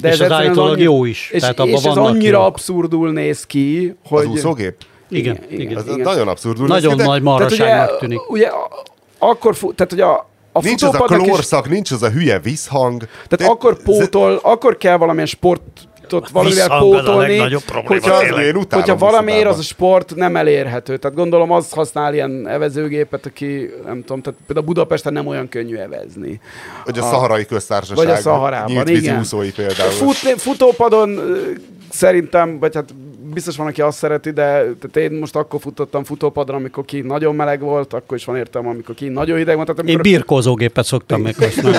De 0.00 0.08
És 0.08 0.14
az 0.14 0.20
egyszerűen 0.20 0.46
állítólag 0.46 0.70
annyi- 0.72 0.82
jó 0.82 1.04
is, 1.04 1.30
És, 1.32 1.40
tehát 1.40 1.58
abban 1.60 1.72
és 1.72 1.84
ez 1.84 1.96
annyira 1.96 2.36
jók. 2.38 2.46
abszurdul 2.46 3.12
néz 3.12 3.46
ki, 3.46 3.96
Az 4.02 4.10
hogy... 4.10 4.26
úszógép? 4.26 4.76
Igen, 5.08 5.38
Igen, 5.48 5.60
igen. 5.60 5.76
Az 5.76 5.84
igen. 5.86 6.00
nagyon 6.00 6.28
abszurdul. 6.28 6.66
Nagyon 6.66 6.96
néz 6.96 7.04
ki, 7.04 7.10
nagy 7.10 7.22
Tehát 7.22 7.50
ugye, 7.50 7.64
marhaságnak 7.64 7.98
tűnik. 7.98 8.30
ugye 8.30 8.50
akkor, 9.18 9.54
fu- 9.56 9.74
tehát 9.74 9.92
ugye 9.92 10.04
a, 10.04 10.28
a 10.52 10.60
Nincs 10.62 10.82
az 10.82 10.88
a 10.88 10.92
futópadnak 10.92 11.20
is- 11.26 11.32
klórszak, 11.32 11.68
nincs 11.68 11.90
az 11.90 12.02
a 12.02 12.10
hülye 12.10 12.38
visszhang. 12.38 12.98
Tehát 12.98 13.36
De- 13.38 13.46
akkor 13.46 13.82
pótol, 13.82 14.40
akkor 14.42 14.76
kell 14.76 14.96
valamilyen 14.96 15.26
sportot 16.06 16.30
valamivel 16.30 16.70
az 16.70 16.70
a 16.70 16.78
pótolni, 16.78 17.38
hogyha, 17.84 18.22
utálom 18.22 18.56
hogyha 18.68 18.96
valamiért 18.96 19.46
az 19.46 19.58
a 19.58 19.62
sport 19.62 20.14
nem 20.14 20.36
elérhető. 20.36 20.96
Tehát 20.96 21.16
gondolom 21.16 21.50
az 21.50 21.70
használ 21.70 22.14
ilyen 22.14 22.48
evezőgépet, 22.48 23.26
aki 23.26 23.70
nem 23.84 24.00
tudom, 24.00 24.22
tehát 24.22 24.40
például 24.46 24.66
Budapesten 24.66 25.12
nem 25.12 25.26
olyan 25.26 25.48
könnyű 25.48 25.76
evezni. 25.76 26.40
Hogy 26.84 26.98
a 26.98 27.02
szaharai 27.02 27.46
köztársaság. 27.46 27.96
Vagy 27.96 28.14
a 28.14 28.16
Szaharában, 28.16 28.72
nyílt 28.72 28.88
igen. 28.88 29.00
vízi 29.00 29.16
úszói 29.16 29.50
például. 29.50 29.90
Futni, 29.90 30.32
futópadon 30.36 31.20
szerintem, 31.90 32.58
vagy 32.58 32.74
hát 32.74 32.94
biztos 33.32 33.56
van, 33.56 33.66
aki 33.66 33.80
azt 33.80 33.98
szereti, 33.98 34.30
de 34.30 34.42
tehát 34.52 34.96
én 34.96 35.10
most 35.10 35.36
akkor 35.36 35.60
futottam 35.60 36.04
futópadon, 36.04 36.56
amikor 36.56 36.84
ki 36.84 37.00
nagyon 37.00 37.34
meleg 37.34 37.60
volt, 37.60 37.92
akkor 37.92 38.16
is 38.16 38.24
van 38.24 38.36
értelme, 38.36 38.68
amikor 38.68 38.94
ki 38.94 39.08
nagyon 39.08 39.36
hideg 39.36 39.54
volt. 39.54 39.66
Tehát 39.66 39.82
Én 39.82 39.94
amikor, 39.94 40.12
birkózógépet 40.12 40.84
szoktam 40.84 41.20
még 41.20 41.34
használni. 41.40 41.78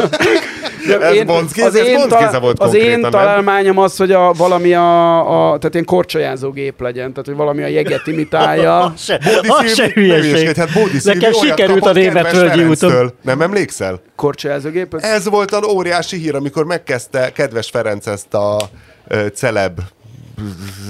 Ez 0.90 1.24
Bonszki- 1.24 1.62
ez 1.62 1.74
Bonszki 1.74 2.08
talál- 2.10 2.40
volt 2.40 2.60
az 2.60 2.74
én 2.74 3.00
nem? 3.00 3.12
találmányom 3.12 3.78
az, 3.78 3.98
hogy 3.98 4.12
a, 4.12 4.32
valami 4.34 4.74
a, 4.74 5.20
a, 5.20 5.58
tehát 5.58 5.74
ilyen 5.74 5.86
korcsolyázó 5.86 6.52
gép 6.52 6.82
legyen, 6.82 7.10
tehát 7.10 7.26
hogy 7.26 7.36
valami 7.36 7.64
a 7.64 7.68
jeget 7.68 8.08
imitálja. 8.08 8.80
Az 8.84 9.02
se, 9.02 9.20
Bódi 9.24 9.48
az 9.48 9.74
se 9.74 9.90
hülyeség. 9.94 10.56
hát 10.56 10.74
Bódi 10.74 10.98
Nekem 11.04 11.32
sikerült 11.32 11.78
a 11.78 11.80
kapott 11.80 11.96
német 11.96 12.24
kedves 12.26 12.56
völgyi 12.56 12.70
úton. 12.70 13.14
Nem 13.22 13.42
emlékszel? 13.42 14.02
Korcsolyázó 14.16 14.70
gép? 14.70 14.96
Ez... 14.96 15.30
Volt 15.30 15.52
az 15.52 15.68
óriási 15.68 16.18
hír, 16.18 16.36
amikor 16.36 16.66
megkezdte 16.66 17.32
kedves 17.32 17.70
Ferenc 17.70 18.08
ezt 18.08 18.34
a 18.34 18.58
celeb 19.34 19.80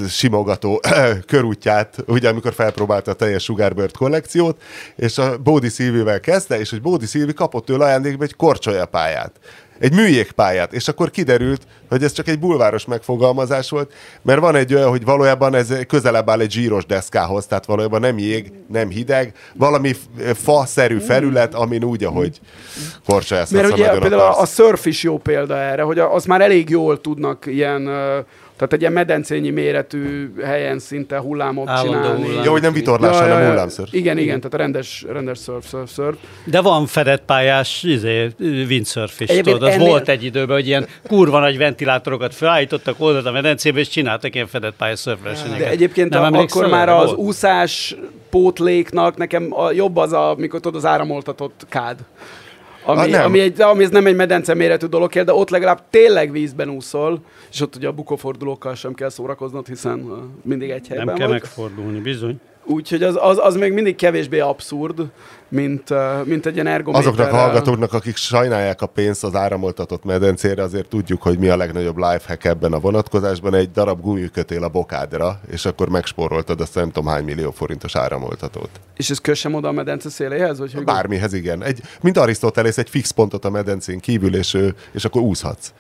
simogató 0.10 0.82
körútját, 1.28 1.96
ugye 2.08 2.30
amikor 2.30 2.54
felpróbálta 2.54 3.12
a 3.12 3.14
teljes 3.14 3.44
Sugarbird 3.44 3.98
kollekciót, 3.98 4.62
és 4.96 5.18
a 5.18 5.38
Bódi 5.38 5.70
Szilvivel 5.70 6.20
kezdte, 6.20 6.60
és 6.60 6.70
hogy 6.70 6.82
Bódi 6.82 7.06
Szilvi 7.06 7.34
kapott 7.34 7.66
tőle 7.66 7.86
ajándékba 7.86 8.24
egy 8.24 8.36
korcsolyapályát. 8.36 9.32
Egy 9.80 9.94
műjégpályát, 9.94 10.74
és 10.74 10.88
akkor 10.88 11.12
kiderült, 11.12 11.62
hogy 11.90 12.04
ez 12.04 12.12
csak 12.12 12.28
egy 12.28 12.40
bulváros 12.40 12.86
megfogalmazás 12.86 13.70
volt, 13.70 13.94
mert 14.22 14.40
van 14.40 14.56
egy 14.56 14.74
olyan, 14.74 14.90
hogy 14.90 15.04
valójában 15.06 15.56
ez 15.56 15.74
közelebb 15.88 16.30
áll 16.30 16.40
egy 16.40 16.52
zsíros 16.52 16.86
deszkához, 16.86 17.46
tehát 17.46 17.66
valójában 17.66 18.00
nem 18.00 18.18
jég, 18.18 18.52
nem 18.72 18.90
hideg, 18.90 19.34
valami 19.56 19.92
fa-szerű 20.34 21.00
felület, 21.00 21.54
amin 21.54 21.84
úgy, 21.84 22.04
ahogy 22.04 22.40
korcsolyázhatsz 23.06 23.62
Mert 23.62 23.74
ugye 23.74 23.90
például 23.90 24.22
a, 24.22 24.42
a 24.42 24.46
surf 24.46 24.86
is 24.86 25.04
jó 25.04 25.18
példa 25.18 25.58
erre, 25.58 25.82
hogy 25.82 26.00
a- 26.00 26.14
azt 26.14 26.28
már 26.28 26.42
elég 26.42 26.70
jól 26.70 27.02
tudnak 27.02 27.46
ilyen, 27.46 27.90
tehát 28.58 28.74
egy 28.74 28.80
ilyen 28.82 28.92
medencényi 28.94 29.50
méretű 29.50 30.32
helyen 30.44 30.80
szinte 30.80 31.18
hullámot 31.20 31.68
Állandó 31.70 31.92
csinálni. 31.94 32.26
hullám. 32.26 32.44
Jó, 32.44 32.52
hogy 32.52 32.62
nem 32.62 32.74
vitorlás, 32.74 33.18
hanem 33.18 33.48
hullámszörf. 33.50 33.94
Igen, 33.94 34.18
igen, 34.18 34.38
tehát 34.38 34.54
a 34.54 34.58
rendes, 34.58 35.06
rendes 35.12 35.40
surf, 35.40 35.68
surf, 35.70 35.92
surf. 35.94 36.18
De 36.46 36.62
van 36.62 36.86
fedett 36.86 37.24
pályás 37.26 37.84
izé, 37.84 38.30
windsurf 38.40 39.20
is. 39.20 39.30
Egyébként 39.30 39.56
Tudod, 39.58 39.70
az 39.70 39.76
ennél- 39.76 39.90
volt 39.90 40.10
egy 40.10 40.24
időben, 40.24 40.56
hogy 40.56 40.68
ilyen 40.68 40.88
kurva 41.08 41.40
nagy 41.40 41.58
ventilátorokat 41.58 42.36
felállítottak 42.36 42.96
oldalt 43.00 43.26
a 43.26 43.32
medencébe, 43.32 43.80
és 43.80 43.88
csináltak 43.88 44.36
ilyen 44.36 44.48
fedett 44.48 44.76
pályás 44.78 45.00
szörfversenyeket. 45.00 45.60
De 45.60 45.70
egyébként 45.70 46.10
Nem 46.10 46.34
a, 46.34 46.40
akkor 46.40 46.68
már 46.68 46.90
az 46.90 47.06
Volt? 47.06 47.18
úszás 47.18 47.96
pótléknak 48.30 49.18
nekem 49.18 49.48
a, 49.54 49.72
jobb 49.72 49.98
az, 49.98 50.14
amikor 50.14 50.60
tudod, 50.60 50.76
az 50.78 50.86
áramoltatott 50.86 51.66
kád. 51.70 51.98
Ami, 52.88 53.00
Ah, 53.00 53.10
nem. 53.10 53.26
ami, 53.26 53.40
egy, 53.40 53.62
ami 53.62 53.84
ez 53.84 53.90
nem 53.90 54.06
egy 54.06 54.16
medence 54.16 54.54
méretű 54.54 54.86
dolog 54.86 55.10
de 55.24 55.34
ott 55.34 55.50
legalább 55.50 55.82
tényleg 55.90 56.32
vízben 56.32 56.70
úszol, 56.70 57.20
és 57.52 57.62
ott 57.62 57.76
ugye 57.76 57.88
a 57.88 57.92
bukófordulókkal 57.92 58.76
sem 58.76 58.94
kell 58.94 59.10
szórakoznod, 59.10 59.68
hiszen 59.68 60.12
mindig 60.44 60.70
egy 60.70 60.88
helyben 60.88 61.06
Nem 61.06 61.16
kell 61.16 61.28
vagy. 61.28 61.40
megfordulni, 61.42 62.00
bizony. 62.00 62.40
Úgyhogy 62.70 63.04
az, 63.04 63.18
az, 63.22 63.38
az 63.42 63.56
még 63.56 63.74
mindig 63.74 63.96
kevésbé 63.96 64.40
abszurd, 64.40 65.06
mint, 65.50 65.90
mint 66.24 66.46
egy 66.46 66.54
ilyen 66.54 66.68
ergométerrel. 66.68 67.12
Azoknak 67.12 67.34
a 67.34 67.36
hallgatóknak, 67.36 67.94
akik 67.94 68.16
sajnálják 68.16 68.82
a 68.82 68.86
pénzt 68.86 69.24
az 69.24 69.36
áramoltatott 69.36 70.04
medencére, 70.04 70.64
azért 70.64 70.88
tudjuk, 70.88 71.22
hogy 71.22 71.40
mi 71.40 71.48
a 71.48 71.58
legnagyobb 71.58 71.98
lifehack 71.98 72.46
ebben 72.46 72.74
a 72.74 72.80
vonatkozásban. 72.80 73.54
Egy 73.54 73.72
darab 73.72 74.02
gumikötél 74.02 74.64
a 74.64 74.70
bokádra, 74.70 75.40
és 75.52 75.66
akkor 75.66 75.90
megspóroltad 75.90 76.62
azt 76.62 76.76
nem 76.76 76.92
tudom 76.92 77.10
hány 77.10 77.24
millió 77.24 77.52
forintos 77.52 77.96
áramoltatót. 77.96 78.70
És 78.96 79.10
ez 79.10 79.20
kössem 79.20 79.54
oda 79.54 79.68
a 79.68 79.72
medence 79.72 80.10
széléhez? 80.10 80.60
Vagy 80.60 80.74
hogy 80.74 80.84
Bármihez 80.84 81.34
igen. 81.34 81.64
Egy, 81.64 81.82
mint 82.02 82.18
Arisztotelész, 82.18 82.78
egy 82.78 82.90
fix 82.90 83.12
pontot 83.12 83.46
a 83.46 83.50
medencén 83.50 84.00
kívül, 84.00 84.36
és, 84.36 84.58
és 84.92 85.06
akkor 85.06 85.22
úszhatsz. 85.22 85.72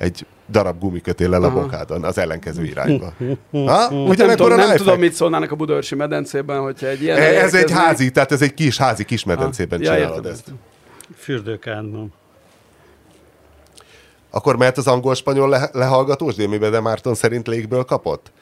Egy 0.00 0.26
darab 0.50 0.78
gumikötéllel 0.78 1.42
a 1.42 1.50
bokádon, 1.52 2.04
az 2.04 2.18
ellenkező 2.18 2.64
irányba. 2.64 3.12
Ha? 3.52 3.88
nem, 3.90 4.04
Ugyanekkor 4.06 4.46
tudom, 4.46 4.58
a 4.60 4.66
nem 4.66 4.76
tudom, 4.76 4.98
mit 4.98 5.12
szólnának 5.12 5.50
a 5.50 5.54
Budaörsi 5.54 5.94
medencében, 5.94 6.60
hogyha 6.60 6.86
egy 6.86 7.02
ilyen... 7.02 7.16
Ez 7.16 7.22
egy 7.24 7.34
elérkeznék. 7.34 7.68
házi, 7.68 8.10
tehát 8.10 8.32
ez 8.32 8.42
egy 8.42 8.54
kis 8.54 8.76
házi 8.78 9.04
kis 9.04 9.24
medencében 9.24 9.78
Ah, 9.78 9.84
ja, 9.84 9.94
csinálod 9.94 10.16
értem, 10.16 10.32
ezt. 10.32 10.52
Fürdőkádban. 11.16 12.12
Akkor 14.30 14.56
mehet 14.56 14.78
az 14.78 14.86
angol-spanyol 14.86 15.48
le- 15.48 15.70
lehallgatós, 15.72 16.34
Démi 16.34 16.58
de 16.58 16.80
Márton 16.80 17.14
szerint 17.14 17.46
légből 17.46 17.84
kapott? 17.84 18.32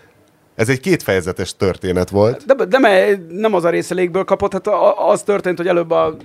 Ez 0.54 0.68
egy 0.68 0.80
kétfejezetes 0.80 1.56
történet 1.56 2.10
volt. 2.10 2.44
De, 2.46 2.64
de 2.64 2.78
me- 2.78 3.30
nem 3.30 3.54
az 3.54 3.64
a 3.64 3.70
része 3.70 3.94
légből 3.94 4.24
kapott, 4.24 4.52
hát 4.52 4.66
az 4.96 5.22
történt, 5.22 5.56
hogy 5.56 5.66
előbb 5.66 5.90
a 5.90 6.16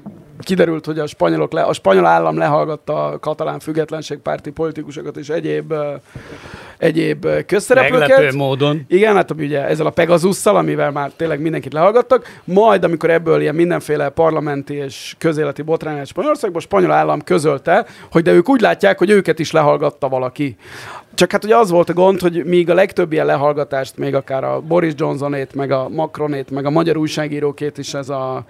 kiderült, 0.44 0.86
hogy 0.86 1.00
a 1.00 1.08
spanyolok 1.08 1.52
le, 1.54 1.62
a 1.62 1.74
spanyol 1.74 2.06
állam 2.06 2.38
lehallgatta 2.38 3.06
a 3.06 3.20
katalán 3.20 3.60
függetlenségpárti 3.60 4.52
politikusokat 4.52 5.18
és 5.18 5.30
egyéb, 5.30 5.74
egyéb 6.78 7.28
közszereplőket. 7.46 8.08
Meglepő 8.08 8.38
módon. 8.38 8.86
Igen, 8.88 9.16
hát 9.16 9.32
ugye 9.32 9.66
ezzel 9.66 9.86
a 9.86 9.90
Pegasusszal, 9.90 10.56
amivel 10.56 10.92
már 10.92 11.12
tényleg 11.16 11.42
mindenkit 11.42 11.74
lehallgattak, 11.74 12.42
majd 12.44 12.84
amikor 12.84 13.10
ebből 13.10 13.42
ilyen 13.42 13.56
mindenféle 13.56 14.10
parlamenti 14.10 14.74
és 14.74 15.16
közéleti 15.18 15.62
botrány 15.62 15.96
lett 15.96 16.08
Spanyolországban, 16.08 16.62
a 16.62 16.64
spanyol 16.64 16.92
állam 16.92 17.22
közölte, 17.22 17.86
hogy 18.12 18.24
de 18.24 18.32
ők 18.32 18.50
úgy 18.50 18.62
látják, 18.62 18.98
hogy 18.98 19.10
őket 19.10 19.40
is 19.40 19.52
lehallgatta 19.52 20.10
valaki. 20.10 20.56
Csak 21.16 21.32
hát 21.32 21.44
ugye 21.44 21.56
az 21.56 21.70
volt 21.70 21.90
a 21.90 21.94
gond, 21.94 22.20
hogy 22.20 22.46
míg 22.46 22.70
a 22.70 22.74
legtöbb 22.74 23.12
ilyen 23.12 23.26
lehallgatást, 23.26 23.98
még 23.98 24.16
akár 24.16 24.44
a 24.44 24.60
Boris 24.60 24.94
Johnsonét, 24.96 25.56
meg 25.56 25.72
a 25.72 25.90
Macronét, 25.90 26.52
meg 26.52 26.66
a 26.66 26.70
magyar 26.70 26.98
újságírókét 26.98 27.78
is 27.78 27.94
ez 27.94 28.10
a 28.10 28.44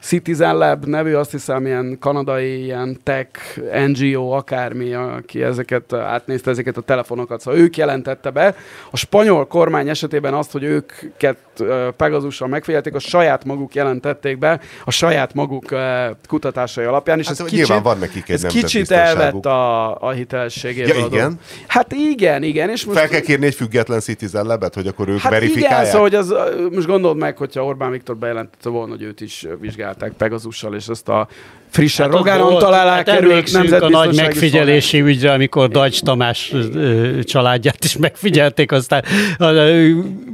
Citizen 0.00 0.56
Lab 0.56 0.84
nevű, 0.84 1.14
azt 1.14 1.30
hiszem, 1.30 1.66
ilyen 1.66 1.96
kanadai, 2.00 2.62
ilyen 2.62 3.00
tech 3.02 3.60
NGO, 3.86 4.28
akármi, 4.30 4.94
aki 4.94 5.42
ezeket 5.42 5.92
átnézte, 5.92 6.50
ezeket 6.50 6.76
a 6.76 6.80
telefonokat, 6.80 7.40
szóval 7.40 7.60
ők 7.60 7.76
jelentette 7.76 8.30
be. 8.30 8.54
A 8.90 8.96
spanyol 8.96 9.46
kormány 9.46 9.88
esetében 9.88 10.34
azt, 10.34 10.52
hogy 10.52 10.62
őket 10.62 11.38
ö, 11.58 11.88
Pegasussal 11.96 12.48
megfigyelték, 12.48 12.94
a 12.94 12.98
saját 12.98 13.44
maguk 13.44 13.74
jelentették 13.74 14.38
be, 14.38 14.60
a 14.84 14.90
saját 14.90 15.34
maguk 15.34 15.70
ö, 15.70 16.06
kutatásai 16.28 16.84
alapján, 16.84 17.18
és 17.18 17.26
Hát, 17.26 17.40
ez 17.40 17.46
kicsit, 17.46 17.58
nyilván 17.58 17.82
van 17.82 17.98
nekik 17.98 18.28
ez 18.28 18.42
kicsit 18.42 18.90
elvett 18.90 19.46
a, 19.46 20.00
a 20.02 20.10
hitelességéből. 20.10 20.96
Ja, 20.96 21.06
igen? 21.06 21.40
Hát 21.66 21.92
igen, 21.92 22.42
igen, 22.42 22.70
és 22.70 22.84
most... 22.84 22.98
Fel 22.98 23.08
kell 23.08 23.20
kérni 23.20 23.46
egy 23.46 23.54
független 23.54 24.00
Citizen 24.00 24.46
Labet, 24.46 24.74
hogy 24.74 24.86
akkor 24.86 25.08
ők 25.08 25.18
Hát 25.18 25.32
verifikálják? 25.32 25.80
igen, 25.80 25.84
szóval, 25.84 26.00
hogy 26.00 26.14
az, 26.14 26.34
most 26.72 26.86
gondold 26.86 27.16
meg, 27.16 27.36
hogyha 27.36 27.64
Orbán 27.64 27.90
Viktor 27.90 28.16
bejelentette 28.16 28.68
volna, 28.68 28.92
hogy 28.92 29.02
őt 29.02 29.20
is 29.20 29.44
ö, 29.44 29.54
vizsgálták 29.86 30.12
Pegasussal, 30.12 30.74
és 30.74 30.86
ezt 30.86 31.08
a 31.08 31.28
frissen 31.68 32.06
hát 32.06 32.14
Rogán 32.14 32.40
Antal 32.40 32.72
alá 32.72 32.94
hát 32.94 33.04
került 33.04 33.54
a 33.80 33.88
nagy 33.88 34.14
megfigyelési 34.14 35.00
ügyre, 35.00 35.32
amikor 35.32 35.68
Dajcs 35.68 36.02
Tamás 36.02 36.54
családját 37.22 37.84
is 37.84 37.96
megfigyelték, 37.96 38.72
aztán 38.72 39.04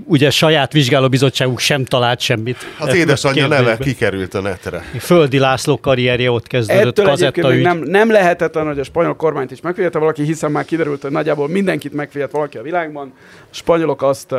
ugye 0.04 0.30
saját 0.30 0.72
vizsgálóbizottságuk 0.72 1.58
sem 1.58 1.84
talált 1.84 2.20
semmit. 2.20 2.56
Az 2.78 2.94
édesanyja 2.94 3.46
neve 3.46 3.76
kikerült 3.76 4.34
a 4.34 4.40
netre. 4.40 4.84
Földi 4.98 5.38
László 5.38 5.80
karrierje 5.80 6.30
ott 6.30 6.46
kezdődött, 6.46 6.86
Ettől 6.86 7.04
kazetta 7.06 7.54
ügy. 7.54 7.62
nem, 7.62 7.78
nem 7.78 8.10
lehetetlen, 8.10 8.66
hogy 8.66 8.78
a 8.78 8.84
spanyol 8.84 9.16
kormányt 9.16 9.50
is 9.50 9.60
megfigyelte 9.60 9.98
valaki, 9.98 10.22
hiszen 10.22 10.50
már 10.50 10.64
kiderült, 10.64 11.02
hogy 11.02 11.10
nagyjából 11.10 11.48
mindenkit 11.48 11.92
megfigyelt 11.92 12.30
valaki 12.30 12.58
a 12.58 12.62
világban. 12.62 13.12
A 13.50 13.54
spanyolok 13.54 14.02
azt, 14.02 14.34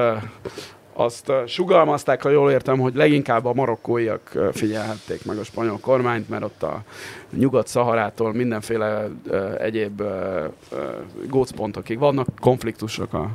azt 0.94 1.32
sugalmazták, 1.48 2.22
ha 2.22 2.30
jól 2.30 2.52
értem, 2.52 2.80
hogy 2.80 2.96
leginkább 2.96 3.46
a 3.46 3.54
marokkóiak 3.54 4.32
figyelhették 4.52 5.26
meg 5.26 5.38
a 5.38 5.44
spanyol 5.44 5.80
kormányt, 5.82 6.30
mert 6.30 6.44
ott 6.44 6.64
a 6.64 6.82
Nyugat-Szaharától 7.30 8.34
mindenféle 8.34 9.08
egyéb 9.58 10.04
gócpontokig 11.30 12.00
vannak 12.00 12.28
konfliktusok 12.39 13.14
a, 13.14 13.30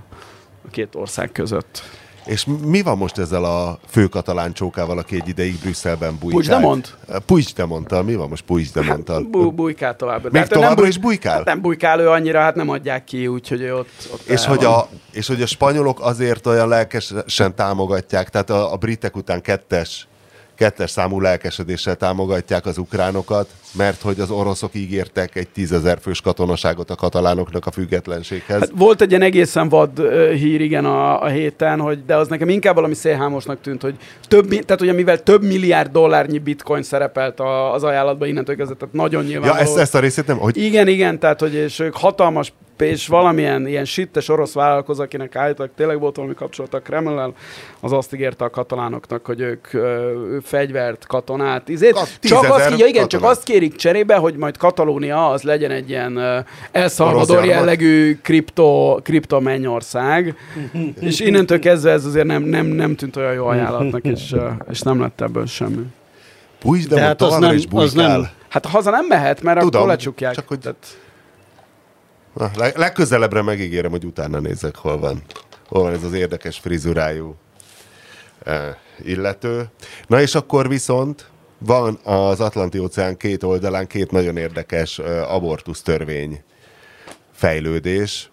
a 0.64 0.70
két 0.70 0.94
ország 0.94 1.32
között. 1.32 1.82
És 2.28 2.46
mi 2.64 2.82
van 2.82 2.96
most 2.96 3.18
ezzel 3.18 3.44
a 3.44 3.78
főkatalán 3.88 4.52
csókával, 4.52 4.98
aki 4.98 5.14
egy 5.14 5.28
ideig 5.28 5.58
Brüsszelben 5.58 6.18
bujkált? 6.20 6.32
Puigdemont? 6.32 6.96
Puigdemonttal. 7.26 8.02
Mi 8.02 8.14
van 8.14 8.28
most 8.28 8.44
Puigdemonttal? 8.44 9.22
Bu- 9.22 9.54
bujkál 9.54 9.96
tovább. 9.96 10.22
Még 10.22 10.32
Tehát 10.32 10.50
ő 10.50 10.54
továbbra 10.54 10.86
is 10.86 10.98
bujkál? 10.98 11.36
Hát 11.36 11.44
nem 11.44 11.60
bujkál 11.60 12.00
ő 12.00 12.08
annyira, 12.08 12.40
hát 12.40 12.54
nem 12.54 12.68
adják 12.68 13.04
ki, 13.04 13.26
úgyhogy 13.26 13.60
ő 13.60 13.74
ott, 13.74 14.08
ott 14.12 14.26
És 14.26 14.44
hogy, 14.44 14.62
van. 14.62 14.74
a, 14.74 14.86
és 15.12 15.26
hogy 15.26 15.42
a 15.42 15.46
spanyolok 15.46 16.00
azért 16.00 16.46
olyan 16.46 16.68
lelkesen 16.68 17.54
támogatják, 17.54 18.28
tehát 18.28 18.50
a, 18.50 18.72
a 18.72 18.76
britek 18.76 19.16
után 19.16 19.40
kettes, 19.40 20.08
kettes 20.58 20.90
számú 20.90 21.20
lelkesedéssel 21.20 21.96
támogatják 21.96 22.66
az 22.66 22.78
ukránokat, 22.78 23.48
mert 23.72 24.02
hogy 24.02 24.20
az 24.20 24.30
oroszok 24.30 24.74
ígértek 24.74 25.36
egy 25.36 25.48
tízezer 25.48 25.98
fős 26.00 26.20
katonaságot 26.20 26.90
a 26.90 26.94
katalánoknak 26.94 27.66
a 27.66 27.70
függetlenséghez. 27.70 28.60
Hát 28.60 28.70
volt 28.74 29.00
egy 29.00 29.10
ilyen 29.10 29.22
egészen 29.22 29.68
vad 29.68 29.90
hír, 30.32 30.60
igen, 30.60 30.84
a, 30.84 31.22
a 31.22 31.26
héten, 31.26 31.80
hogy, 31.80 32.04
de 32.04 32.16
az 32.16 32.28
nekem 32.28 32.48
inkább 32.48 32.74
valami 32.74 32.94
szélhámosnak 32.94 33.60
tűnt, 33.60 33.82
hogy 33.82 33.94
több, 34.28 34.48
tehát 34.48 34.80
ugye 34.80 34.92
mivel 34.92 35.22
több 35.22 35.42
milliárd 35.42 35.92
dollárnyi 35.92 36.38
bitcoin 36.38 36.82
szerepelt 36.82 37.40
a, 37.40 37.72
az 37.72 37.84
ajánlatban 37.84 38.28
innentől 38.28 38.56
kezdve, 38.56 38.76
tehát 38.76 38.94
nagyon 38.94 39.24
nyilván. 39.24 39.48
ja, 39.48 39.58
ezt, 39.58 39.76
ezt 39.76 39.94
a 39.94 39.98
részét 39.98 40.26
nem? 40.26 40.38
Hogy 40.38 40.56
Igen, 40.56 40.88
igen, 40.88 41.18
tehát 41.18 41.40
hogy 41.40 41.54
és 41.54 41.78
ők 41.78 41.96
hatalmas 41.96 42.52
és 42.82 43.06
valamilyen 43.06 43.66
ilyen 43.66 43.84
sittes 43.84 44.28
orosz 44.28 44.52
vállalkozó, 44.52 45.02
akinek 45.02 45.36
állítólag 45.36 45.70
tényleg 45.76 46.00
volt 46.00 46.16
valami 46.16 46.34
kapcsolat 46.34 46.74
a 46.74 46.80
Kremlel, 46.80 47.34
az 47.80 47.92
azt 47.92 48.14
ígérte 48.14 48.44
a 48.44 48.50
katalánoknak, 48.50 49.26
hogy 49.26 49.40
ők 49.40 49.72
ö, 49.72 50.12
ő 50.32 50.40
fegyvert, 50.48 51.06
katonát, 51.06 51.68
izét. 51.68 51.92
Kat- 51.92 52.18
csak 52.20 52.44
azt, 52.44 52.78
ja, 52.78 52.86
igen, 52.86 53.08
csak 53.08 53.22
azt 53.22 53.42
kérik 53.42 53.76
cserébe, 53.76 54.14
hogy 54.16 54.36
majd 54.36 54.56
Katalónia 54.56 55.28
az 55.30 55.42
legyen 55.42 55.70
egy 55.70 55.88
ilyen 55.88 56.16
uh, 56.16 56.44
El 56.72 56.88
Salvador 56.88 57.44
jellegű 57.44 58.18
kripto, 58.22 58.98
kripto 59.02 59.40
mennyország, 59.40 60.36
és 61.00 61.20
innentől 61.20 61.58
kezdve 61.58 61.90
ez 61.90 62.04
azért 62.04 62.26
nem, 62.26 62.42
nem, 62.42 62.66
nem 62.66 62.94
tűnt 62.96 63.16
olyan 63.16 63.32
jó 63.32 63.46
ajánlatnak, 63.46 64.04
és, 64.04 64.32
uh, 64.32 64.42
és 64.70 64.80
nem 64.80 65.00
lett 65.00 65.20
ebből 65.20 65.46
semmi. 65.46 65.82
Puigdemont 66.58 67.00
Tehát 67.02 67.22
az 67.22 67.26
továbbra 67.28 67.46
nem- 67.46 67.56
is 67.56 67.64
az 67.70 67.92
nem-. 67.92 68.28
Hát 68.48 68.66
haza 68.66 68.90
nem 68.90 69.06
mehet, 69.06 69.42
mert 69.42 69.60
Tudom, 69.60 69.80
akkor 69.80 69.92
lecsukják. 69.92 70.34
csak 70.34 70.48
hogy- 70.48 70.58
Tehát, 70.58 70.86
Na, 72.34 72.50
leg- 72.56 72.76
legközelebbre 72.76 73.42
megígérem, 73.42 73.90
hogy 73.90 74.04
utána 74.04 74.38
nézek, 74.38 74.76
hol 74.76 74.98
van. 74.98 75.22
Hol 75.68 75.82
van 75.82 75.92
ez 75.92 76.02
az 76.04 76.12
érdekes 76.12 76.58
frizurájú 76.58 77.34
illető. 79.02 79.70
Na 80.06 80.20
és 80.20 80.34
akkor 80.34 80.68
viszont 80.68 81.30
van 81.58 81.98
az 82.02 82.40
Atlanti-óceán 82.40 83.16
két 83.16 83.42
oldalán 83.42 83.86
két 83.86 84.10
nagyon 84.10 84.36
érdekes 84.36 84.98
abortusz 85.28 85.82
törvény 85.82 86.42
fejlődés. 87.32 88.30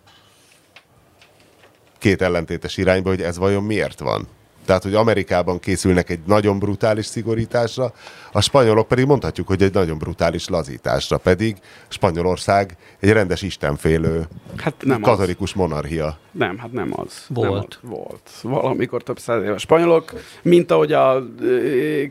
Két 2.00 2.22
ellentétes 2.22 2.78
irányba, 2.78 3.10
hogy 3.10 3.22
ez 3.22 3.38
vajon 3.38 3.64
miért 3.64 4.00
van. 4.00 4.28
Tehát, 4.66 4.84
hogy 4.84 4.94
Amerikában 4.94 5.60
készülnek 5.60 6.10
egy 6.10 6.20
nagyon 6.26 6.60
brutális 6.60 7.06
szigorításra, 7.06 7.94
a 8.32 8.42
spanyolok 8.42 8.88
pedig 8.88 9.06
mondhatjuk, 9.06 9.48
hogy 9.48 9.62
egy 9.62 9.74
nagyon 9.74 9.98
brutális 9.98 10.50
lazításra, 10.50 11.18
pedig 11.18 11.58
Spanyolország 11.88 12.78
egy 13.00 13.12
rendes 13.12 13.42
istenfélő 13.42 14.28
hát 14.58 14.74
nem 14.80 15.04
az. 15.04 15.10
katolikus 15.10 15.54
monarchia. 15.54 16.18
Nem, 16.32 16.58
hát 16.58 16.72
nem 16.72 16.92
az. 16.96 17.26
Volt. 17.28 17.50
Nem 17.82 17.92
az. 17.92 17.98
Volt. 17.98 18.30
Valamikor 18.42 19.04
több 19.04 19.20
száz 19.20 19.44
éve. 19.44 19.58
Spanyolok, 19.58 20.14
mint 20.42 20.72
ahogy 20.72 20.92
a 20.92 21.24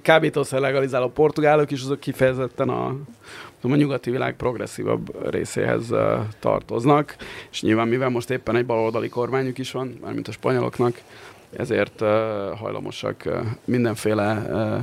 kábítószer 0.03 0.61
legalizáló 0.61 1.09
portugálok 1.09 1.71
is, 1.71 1.83
azok 1.83 2.01
kifejezetten 2.01 2.69
a, 2.69 2.87
a 3.61 3.75
nyugati 3.75 4.11
világ 4.11 4.37
progresszívabb 4.37 5.31
részéhez 5.31 5.85
tartoznak, 6.41 7.17
és 7.51 7.63
nyilván 7.63 7.89
mivel 7.89 8.09
most 8.09 8.31
éppen 8.31 8.57
egy 8.57 8.67
baloldali 8.67 9.09
kormányuk 9.09 9.59
is 9.59 9.71
van, 9.71 9.99
mármint 10.03 10.29
a 10.29 10.33
spanyoloknak, 10.33 11.01
ezért 11.57 12.01
uh, 12.01 12.09
hajlamosak 12.59 13.23
uh, 13.27 13.35
mindenféle 13.65 14.47
uh, 14.51 14.83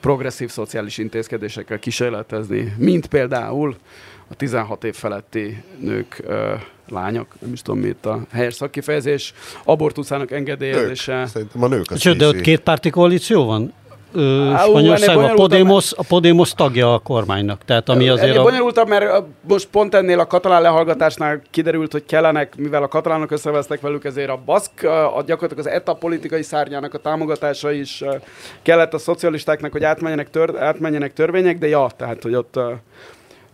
progresszív 0.00 0.50
szociális 0.50 0.98
intézkedésekkel 0.98 1.78
kísérletezni, 1.78 2.74
mint 2.78 3.06
például 3.06 3.76
a 4.28 4.34
16 4.34 4.84
év 4.84 4.94
feletti 4.94 5.62
nők, 5.78 6.20
ö, 6.26 6.54
lányok, 6.88 7.26
nem 7.40 7.52
is 7.52 7.62
tudom 7.62 7.80
mi 7.80 7.88
itt 7.88 8.06
a 8.06 8.20
helyes 8.32 8.54
szakkifejezés, 8.54 9.34
abortuszának 9.64 10.28
Nők. 10.30 10.38
engedélyezése. 10.38 11.26
Szerintem 11.26 11.62
a 11.62 11.68
nők 11.68 11.90
a 11.90 11.96
Sőt, 11.96 12.16
de 12.16 12.26
ott 12.26 12.36
CC. 12.36 12.42
két 12.42 12.60
párti 12.60 12.90
koalíció 12.90 13.44
van? 13.44 13.72
Ö, 14.14 14.54
Spanyolországban 14.58 15.24
a 15.24 15.34
Podemos, 15.34 15.92
a 15.96 16.02
Podemos 16.08 16.54
tagja 16.54 16.94
a 16.94 16.98
kormánynak. 16.98 17.64
Tehát 17.64 17.88
ami 17.88 18.08
azért 18.08 18.36
a... 18.36 18.42
bonyolultabb, 18.42 18.88
mert 18.88 19.22
most 19.48 19.66
pont 19.66 19.94
ennél 19.94 20.18
a 20.18 20.26
katalán 20.26 20.62
lehallgatásnál 20.62 21.42
kiderült, 21.50 21.92
hogy 21.92 22.04
kellenek, 22.04 22.56
mivel 22.56 22.82
a 22.82 22.88
katalánok 22.88 23.30
összevesztek 23.30 23.80
velük, 23.80 24.04
ezért 24.04 24.30
a 24.30 24.40
baszk, 24.44 24.84
a 25.16 25.22
gyakorlatilag 25.26 25.66
az 25.66 25.72
ETA 25.72 25.94
politikai 25.94 26.42
szárnyának 26.42 26.94
a 26.94 26.98
támogatása 26.98 27.72
is 27.72 28.04
kellett 28.62 28.94
a 28.94 28.98
szocialistáknak, 28.98 29.72
hogy 29.72 29.84
átmenjenek, 29.84 30.30
tör, 30.30 30.56
átmenjenek 30.58 31.12
törvények, 31.12 31.58
de 31.58 31.68
ja, 31.68 31.90
tehát, 31.96 32.22
hogy 32.22 32.34
ott 32.34 32.58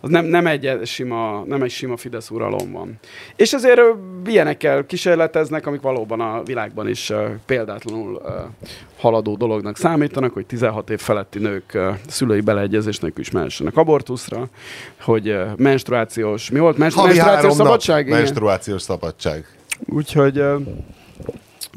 az 0.01 0.09
nem, 0.09 0.25
nem, 0.25 0.47
egy 0.47 0.79
sima, 0.83 1.43
nem 1.47 1.61
egy 1.61 1.69
sima 1.69 1.97
Fidesz 1.97 2.29
uralom 2.29 2.71
van. 2.71 2.99
És 3.35 3.53
ezért 3.53 3.81
ilyenekkel 4.25 4.85
kísérleteznek, 4.85 5.67
amik 5.67 5.81
valóban 5.81 6.21
a 6.21 6.43
világban 6.43 6.87
is 6.87 7.09
ö, 7.09 7.27
példátlanul 7.45 8.21
ö, 8.25 8.29
haladó 8.97 9.35
dolognak 9.35 9.77
számítanak, 9.77 10.33
hogy 10.33 10.45
16 10.45 10.89
év 10.89 10.99
feletti 10.99 11.39
nők 11.39 11.73
ö, 11.73 11.91
szülői 12.07 12.41
beleegyezés 12.41 12.99
nélkül 12.99 13.23
is 13.23 13.31
mehessenek 13.31 13.77
abortuszra, 13.77 14.47
hogy 15.01 15.27
ö, 15.27 15.45
menstruációs, 15.57 16.49
mi 16.49 16.59
volt? 16.59 16.77
Menstru- 16.77 17.05
menstruációs 17.05 17.53
szabadság? 17.53 18.09
Menstruációs 18.09 18.81
szabadság. 18.81 19.45
Úgyhogy 19.85 20.37
ö, 20.37 20.55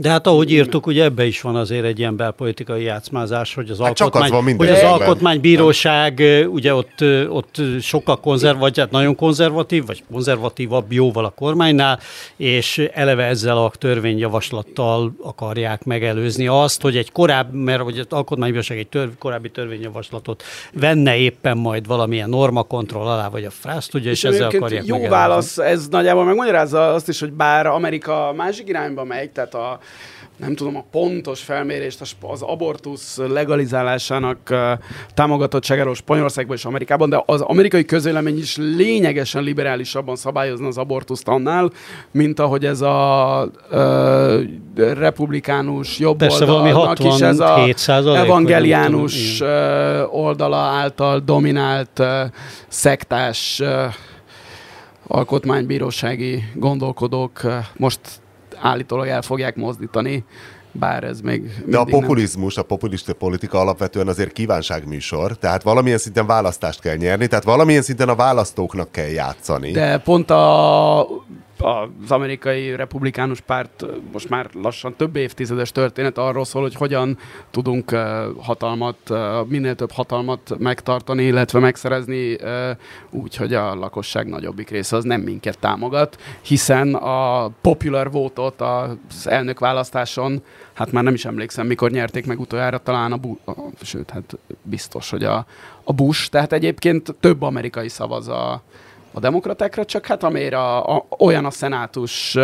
De 0.02 0.10
hát 0.10 0.26
ahogy 0.26 0.50
írtuk, 0.50 0.86
ugye 0.86 1.04
ebbe 1.04 1.24
is 1.24 1.40
van 1.40 1.56
azért 1.56 1.84
egy 1.84 1.98
ilyen 1.98 2.16
belpolitikai 2.16 2.82
játszmázás, 2.82 3.54
hogy 3.54 3.70
az, 3.70 3.80
Hát 3.80 3.94
csak 3.94 4.14
alkotmány, 4.14 4.38
az 4.38 4.44
van 4.44 4.56
hogy 4.56 4.76
az 4.76 4.82
alkotmánybíróság 4.82 6.18
ö, 6.18 6.44
ugye 6.44 6.74
ott, 6.74 7.04
ott 7.28 7.60
sokkal 7.80 8.20
konzervatív, 8.20 8.82
hát 8.82 8.92
nagyon 8.92 9.14
konzervatív, 9.14 9.86
vagy 9.86 10.02
konzervatívabb 10.12 10.92
jóval 10.92 11.24
a 11.24 11.30
kormánynál, 11.30 11.98
és 12.36 12.78
eleve 12.92 13.24
ezzel 13.24 13.58
a 13.58 13.70
törvényjavaslattal 13.78 15.12
akarják 15.22 15.84
megelőzni 15.84 16.46
azt, 16.46 16.82
hogy 16.82 16.96
egy 16.96 17.12
korábbi, 17.12 17.58
mert 17.58 17.82
hogy 17.82 17.98
az 17.98 18.06
alkotmánybíróság 18.08 18.78
egy 18.78 18.88
törv, 18.88 19.10
korábbi 19.18 19.50
törvényjavaslatot 19.50 20.42
venne 20.72 21.16
éppen 21.16 21.58
majd 21.58 21.86
valamilyen 21.86 22.28
normakontroll 22.28 23.06
alá, 23.06 23.28
vagy 23.28 23.44
a 23.44 23.50
frász 23.50 23.86
tudja, 23.86 24.10
és, 24.10 24.22
és 24.22 24.30
ezzel 24.30 24.48
akarják 24.48 24.84
Jó 24.86 24.94
megelőzni. 24.94 25.18
válasz, 25.18 25.58
ez 25.58 25.88
nagyjából 25.88 26.24
megmagyarázza 26.24 26.92
azt 26.92 27.08
is, 27.08 27.20
hogy 27.20 27.32
bár 27.32 27.66
Amerika 27.66 28.32
másik 28.36 28.68
irányba 28.68 29.04
megy, 29.04 29.30
tehát 29.30 29.54
a 29.54 29.78
nem 30.36 30.54
tudom, 30.54 30.76
a 30.76 30.84
pontos 30.90 31.40
felmérést 31.40 32.16
az 32.20 32.42
abortusz 32.42 33.16
legalizálásának 33.16 34.38
uh, 34.50 34.58
támogatottságáról 35.14 35.94
Spanyolországban 35.94 36.56
és 36.56 36.64
Amerikában, 36.64 37.08
de 37.08 37.22
az 37.26 37.40
amerikai 37.40 37.84
közvélemény 37.84 38.38
is 38.38 38.56
lényegesen 38.56 39.42
liberálisabban 39.42 40.16
szabályozna 40.16 40.66
az 40.66 40.78
abortuszt 40.78 41.28
annál, 41.28 41.70
mint 42.10 42.40
ahogy 42.40 42.64
ez 42.64 42.80
a 42.80 43.50
uh, 43.70 43.82
republikánus 44.94 45.98
jobb 45.98 46.16
Persze, 46.16 46.44
oldalnak 46.44 46.98
is 46.98 47.20
ez 47.20 47.38
a 47.38 47.46
67 47.46 47.78
százalék, 47.78 48.18
vagy 48.18 48.28
evangeliánus 48.28 49.40
ö, 49.40 50.02
oldala 50.02 50.56
által 50.56 51.18
dominált 51.18 51.98
ö, 51.98 52.22
szektás 52.68 53.60
ö, 53.60 53.84
alkotmánybírósági 55.06 56.42
gondolkodók 56.54 57.42
ö, 57.42 57.56
most 57.76 58.00
állítólag 58.62 59.06
el 59.08 59.22
fogják 59.22 59.56
mozdítani, 59.56 60.24
bár 60.72 61.04
ez 61.04 61.20
még 61.20 61.42
De 61.42 61.48
a 61.52 61.54
mindig 61.56 61.72
nem- 61.74 62.00
populizmus, 62.00 62.56
a 62.56 62.62
populista 62.62 63.14
politika 63.14 63.58
alapvetően 63.58 64.08
azért 64.08 64.32
kívánságműsor, 64.32 65.36
tehát 65.36 65.62
valamilyen 65.62 65.98
szinten 65.98 66.26
választást 66.26 66.80
kell 66.80 66.96
nyerni, 66.96 67.26
tehát 67.26 67.44
valamilyen 67.44 67.82
szinten 67.82 68.08
a 68.08 68.14
választóknak 68.14 68.92
kell 68.92 69.08
játszani. 69.08 69.70
De 69.70 69.98
pont 69.98 70.30
a, 70.30 71.00
az 71.62 72.10
amerikai 72.10 72.74
republikánus 72.76 73.40
párt 73.40 73.84
most 74.12 74.28
már 74.28 74.50
lassan 74.54 74.94
több 74.96 75.16
évtizedes 75.16 75.72
történet 75.72 76.18
arról 76.18 76.44
szól, 76.44 76.62
hogy 76.62 76.74
hogyan 76.74 77.18
tudunk 77.50 77.90
hatalmat, 78.38 78.96
minél 79.46 79.74
több 79.74 79.90
hatalmat 79.90 80.58
megtartani, 80.58 81.22
illetve 81.22 81.58
megszerezni 81.58 82.36
úgy, 83.10 83.36
hogy 83.36 83.54
a 83.54 83.74
lakosság 83.74 84.26
nagyobbik 84.26 84.70
része 84.70 84.96
az 84.96 85.04
nem 85.04 85.20
minket 85.20 85.58
támogat, 85.58 86.20
hiszen 86.40 86.94
a 86.94 87.48
popular 87.60 88.10
votot 88.10 88.60
az 88.60 89.26
elnök 89.26 89.58
választáson, 89.58 90.42
hát 90.72 90.92
már 90.92 91.04
nem 91.04 91.14
is 91.14 91.24
emlékszem, 91.24 91.66
mikor 91.66 91.90
nyerték 91.90 92.26
meg 92.26 92.40
utoljára, 92.40 92.78
talán 92.78 93.12
a, 93.12 93.16
Bu- 93.16 93.48
a 93.48 93.54
sőt, 93.82 94.10
hát 94.10 94.38
biztos, 94.62 95.10
hogy 95.10 95.24
a, 95.24 95.46
a 95.84 95.92
Bush, 95.92 96.30
tehát 96.30 96.52
egyébként 96.52 97.14
több 97.20 97.42
amerikai 97.42 97.88
szavaz 97.88 98.28
a, 98.28 98.62
a 99.12 99.20
demokratákra, 99.20 99.84
csak 99.84 100.06
hát 100.06 100.22
amire 100.22 100.58
a, 100.58 100.96
a, 100.96 101.06
olyan 101.18 101.44
a 101.44 101.50
szenátus 101.50 102.36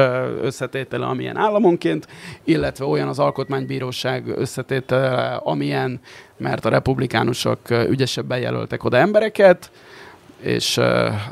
összetétele, 0.42 1.06
amilyen 1.06 1.36
államonként, 1.36 2.06
illetve 2.44 2.84
olyan 2.84 3.08
az 3.08 3.18
alkotmánybíróság 3.18 4.28
összetétele, 4.36 5.34
amilyen, 5.34 6.00
mert 6.36 6.64
a 6.64 6.68
republikánusok 6.68 7.58
ügyesebben 7.70 8.38
jelöltek 8.38 8.84
oda 8.84 8.96
embereket, 8.96 9.70
és 10.40 10.76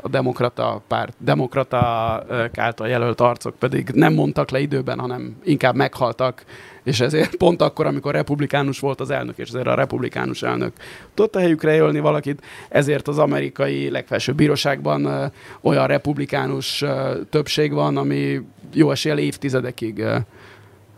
a 0.01 0.09
demokrata 0.09 0.81
párt, 0.87 1.15
demokrata 1.17 2.23
ö, 2.27 2.45
által 2.55 2.87
jelölt 2.87 3.21
arcok 3.21 3.55
pedig 3.55 3.89
nem 3.93 4.13
mondtak 4.13 4.49
le 4.49 4.59
időben, 4.59 4.99
hanem 4.99 5.37
inkább 5.43 5.75
meghaltak, 5.75 6.43
és 6.83 6.99
ezért 6.99 7.35
pont 7.35 7.61
akkor, 7.61 7.85
amikor 7.85 8.13
republikánus 8.13 8.79
volt 8.79 8.99
az 8.99 9.09
elnök, 9.09 9.37
és 9.37 9.47
ezért 9.47 9.67
a 9.67 9.75
republikánus 9.75 10.43
elnök 10.43 10.73
tudta 11.13 11.39
helyükre 11.39 11.73
jelölni 11.73 11.99
valakit, 11.99 12.41
ezért 12.69 13.07
az 13.07 13.17
amerikai 13.17 13.89
legfelsőbb 13.89 14.35
bíróságban 14.35 15.31
olyan 15.61 15.87
republikánus 15.87 16.83
többség 17.29 17.73
van, 17.73 17.97
ami 17.97 18.41
jó 18.73 18.91
esélye 18.91 19.19
évtizedekig 19.19 20.03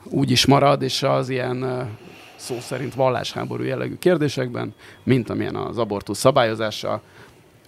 úgy 0.03 0.31
is 0.31 0.45
marad, 0.45 0.81
és 0.81 1.03
az 1.03 1.29
ilyen 1.29 1.89
szó 2.35 2.59
szerint 2.59 2.93
vallásháború 2.93 3.63
jellegű 3.63 3.95
kérdésekben, 3.95 4.73
mint 5.03 5.29
amilyen 5.29 5.55
az 5.55 5.77
abortusz 5.77 6.19
szabályozása, 6.19 7.01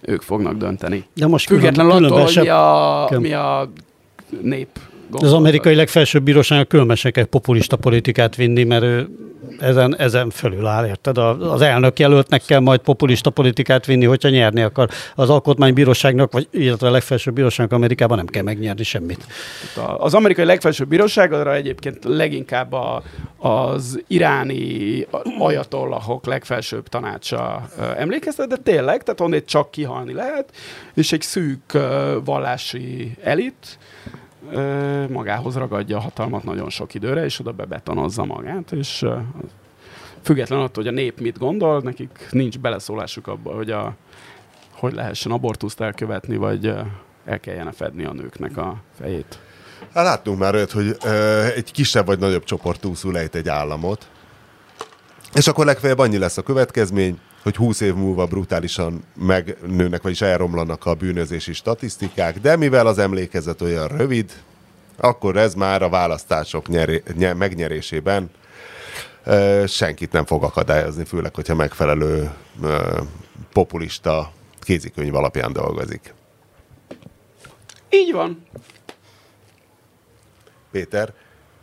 ők 0.02 0.22
fognak 0.22 0.54
dönteni. 0.56 1.04
De 1.14 1.26
most 1.26 1.46
Függetlenül 1.46 1.92
attól, 1.92 2.20
hogy 2.22 2.38
mi 2.40 2.48
a, 2.48 3.08
mi 3.18 3.32
a 3.32 3.72
nép 4.42 4.68
Az 5.14 5.20
gondolata. 5.20 5.36
amerikai 5.48 5.74
legfelsőbb 5.74 6.22
bíróságnak 6.22 6.68
különbesen 6.68 7.12
kell 7.12 7.24
populista 7.24 7.76
politikát 7.76 8.36
vinni, 8.36 8.64
mert 8.64 8.82
ő 8.82 9.08
ezen, 9.58 9.96
ezen 9.98 10.30
fölül 10.30 10.66
áll, 10.66 10.86
érted? 10.86 11.18
A- 11.18 11.52
Az 11.52 11.60
elnök 11.60 11.98
jelöltnek 11.98 12.42
kell 12.46 12.60
majd 12.60 12.80
populista 12.80 13.30
politikát 13.30 13.86
vinni, 13.86 14.04
hogyha 14.04 14.28
nyerni 14.28 14.60
akar. 14.62 14.88
Az 15.14 15.30
alkotmánybíróságnak, 15.30 16.32
vagy 16.32 16.48
illetve 16.50 16.86
a 16.88 16.90
legfelsőbb 16.90 17.34
bíróságnak 17.34 17.76
Amerikában 17.76 18.16
nem 18.16 18.26
kell 18.26 18.42
megnyerni 18.42 18.82
semmit. 18.82 19.26
A- 19.76 19.80
Az 20.04 20.14
amerikai 20.14 20.44
legfelsőbb 20.44 20.88
bíróság 20.88 21.32
arra 21.32 21.54
egyébként 21.54 22.04
leginkább 22.04 22.72
a, 22.72 23.02
az 23.38 24.02
iráni 24.06 25.06
ajatollahok 25.38 26.26
legfelsőbb 26.26 26.88
tanácsa 26.88 27.68
emlékeztet, 27.96 28.48
de 28.48 28.56
tényleg, 28.56 29.02
tehát 29.02 29.20
onnét 29.20 29.46
csak 29.46 29.70
kihalni 29.70 30.12
lehet, 30.12 30.50
és 30.94 31.12
egy 31.12 31.22
szűk 31.22 31.78
vallási 32.24 33.12
elit 33.22 33.78
ö, 34.52 35.08
magához 35.08 35.56
ragadja 35.56 35.96
a 35.96 36.00
hatalmat 36.00 36.44
nagyon 36.44 36.70
sok 36.70 36.94
időre, 36.94 37.24
és 37.24 37.38
oda 37.40 37.52
bebetonozza 37.52 38.24
magát, 38.24 38.72
és 38.72 39.02
ö, 39.02 39.16
függetlenül 40.22 40.64
attól, 40.64 40.84
hogy 40.84 40.92
a 40.92 40.96
nép 40.96 41.20
mit 41.20 41.38
gondol, 41.38 41.80
nekik 41.80 42.26
nincs 42.30 42.58
beleszólásuk 42.58 43.26
abba, 43.26 43.54
hogy 43.54 43.70
a, 43.70 43.94
hogy 44.70 44.92
lehessen 44.92 45.32
abortuszt 45.32 45.80
elkövetni, 45.80 46.36
vagy 46.36 46.66
el 47.24 47.40
kelljen 47.40 47.72
fedni 47.72 48.04
a 48.04 48.12
nőknek 48.12 48.56
a 48.56 48.82
fejét. 48.98 49.38
Hát 49.94 50.04
láttunk 50.04 50.38
már 50.38 50.54
olyat, 50.54 50.70
hogy 50.70 50.96
ö, 51.04 51.44
egy 51.54 51.72
kisebb 51.72 52.06
vagy 52.06 52.18
nagyobb 52.18 52.44
csoport 52.44 52.80
túlszul 52.80 53.18
ejt 53.18 53.34
egy 53.34 53.48
államot, 53.48 54.06
és 55.34 55.46
akkor 55.46 55.64
legfeljebb 55.64 55.98
annyi 55.98 56.18
lesz 56.18 56.36
a 56.36 56.42
következmény, 56.42 57.18
hogy 57.42 57.56
20 57.56 57.80
év 57.80 57.94
múlva 57.94 58.26
brutálisan 58.26 59.04
megnőnek, 59.14 60.02
vagyis 60.02 60.20
elromlanak 60.20 60.86
a 60.86 60.94
bűnözési 60.94 61.52
statisztikák, 61.52 62.40
de 62.40 62.56
mivel 62.56 62.86
az 62.86 62.98
emlékezet 62.98 63.60
olyan 63.60 63.88
rövid, 63.88 64.32
akkor 64.96 65.36
ez 65.36 65.54
már 65.54 65.82
a 65.82 65.88
választások 65.88 66.68
nyeré, 66.68 67.02
nye, 67.14 67.34
megnyerésében 67.34 68.30
ö, 69.24 69.64
senkit 69.66 70.12
nem 70.12 70.24
fog 70.24 70.42
akadályozni, 70.42 71.04
főleg, 71.04 71.34
hogyha 71.34 71.54
megfelelő 71.54 72.30
ö, 72.62 73.00
populista 73.52 74.32
kézikönyv 74.60 75.14
alapján 75.14 75.52
dolgozik. 75.52 76.14
Így 77.90 78.12
van. 78.12 78.46
Péter, 80.70 81.12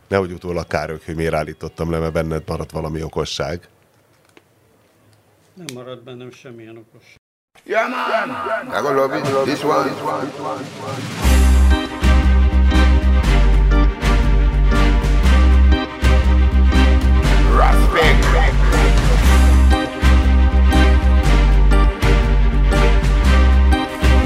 nehogy 0.08 0.32
utólag 0.32 0.66
károk, 0.66 1.04
hogy 1.04 1.14
miért 1.14 1.34
állítottam 1.34 1.90
le, 1.90 1.98
mert 1.98 2.12
benned 2.12 2.42
maradt 2.46 2.70
valami 2.70 3.02
okosság. 3.02 3.68
Yeah, 7.66 7.88
man. 7.88 8.30
I 8.70 8.80
go 8.82 8.92
love 8.92 9.12
it. 9.12 9.24
This 9.46 9.64
one. 9.64 9.88
This 9.88 10.00
one. 10.02 10.26
This 10.26 10.38
one. 10.38 10.58
This 10.58 10.68
one. 10.78 11.00
Prospect. 17.52 18.24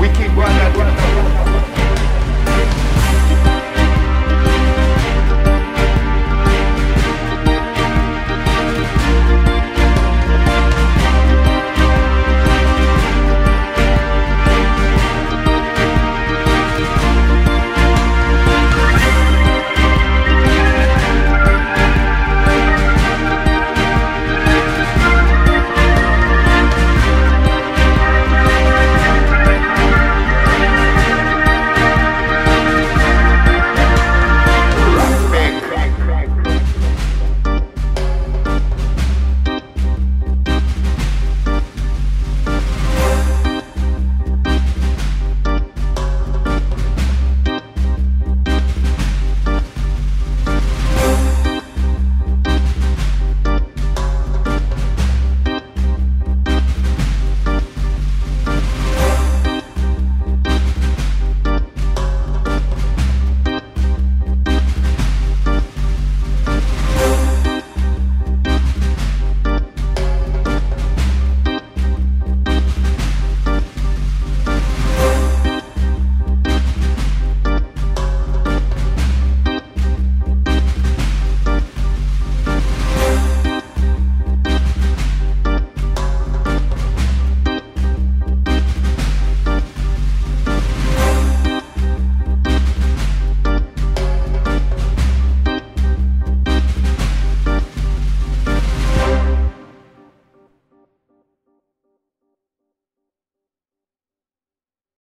Wicked 0.00 0.36
one. 0.36 1.53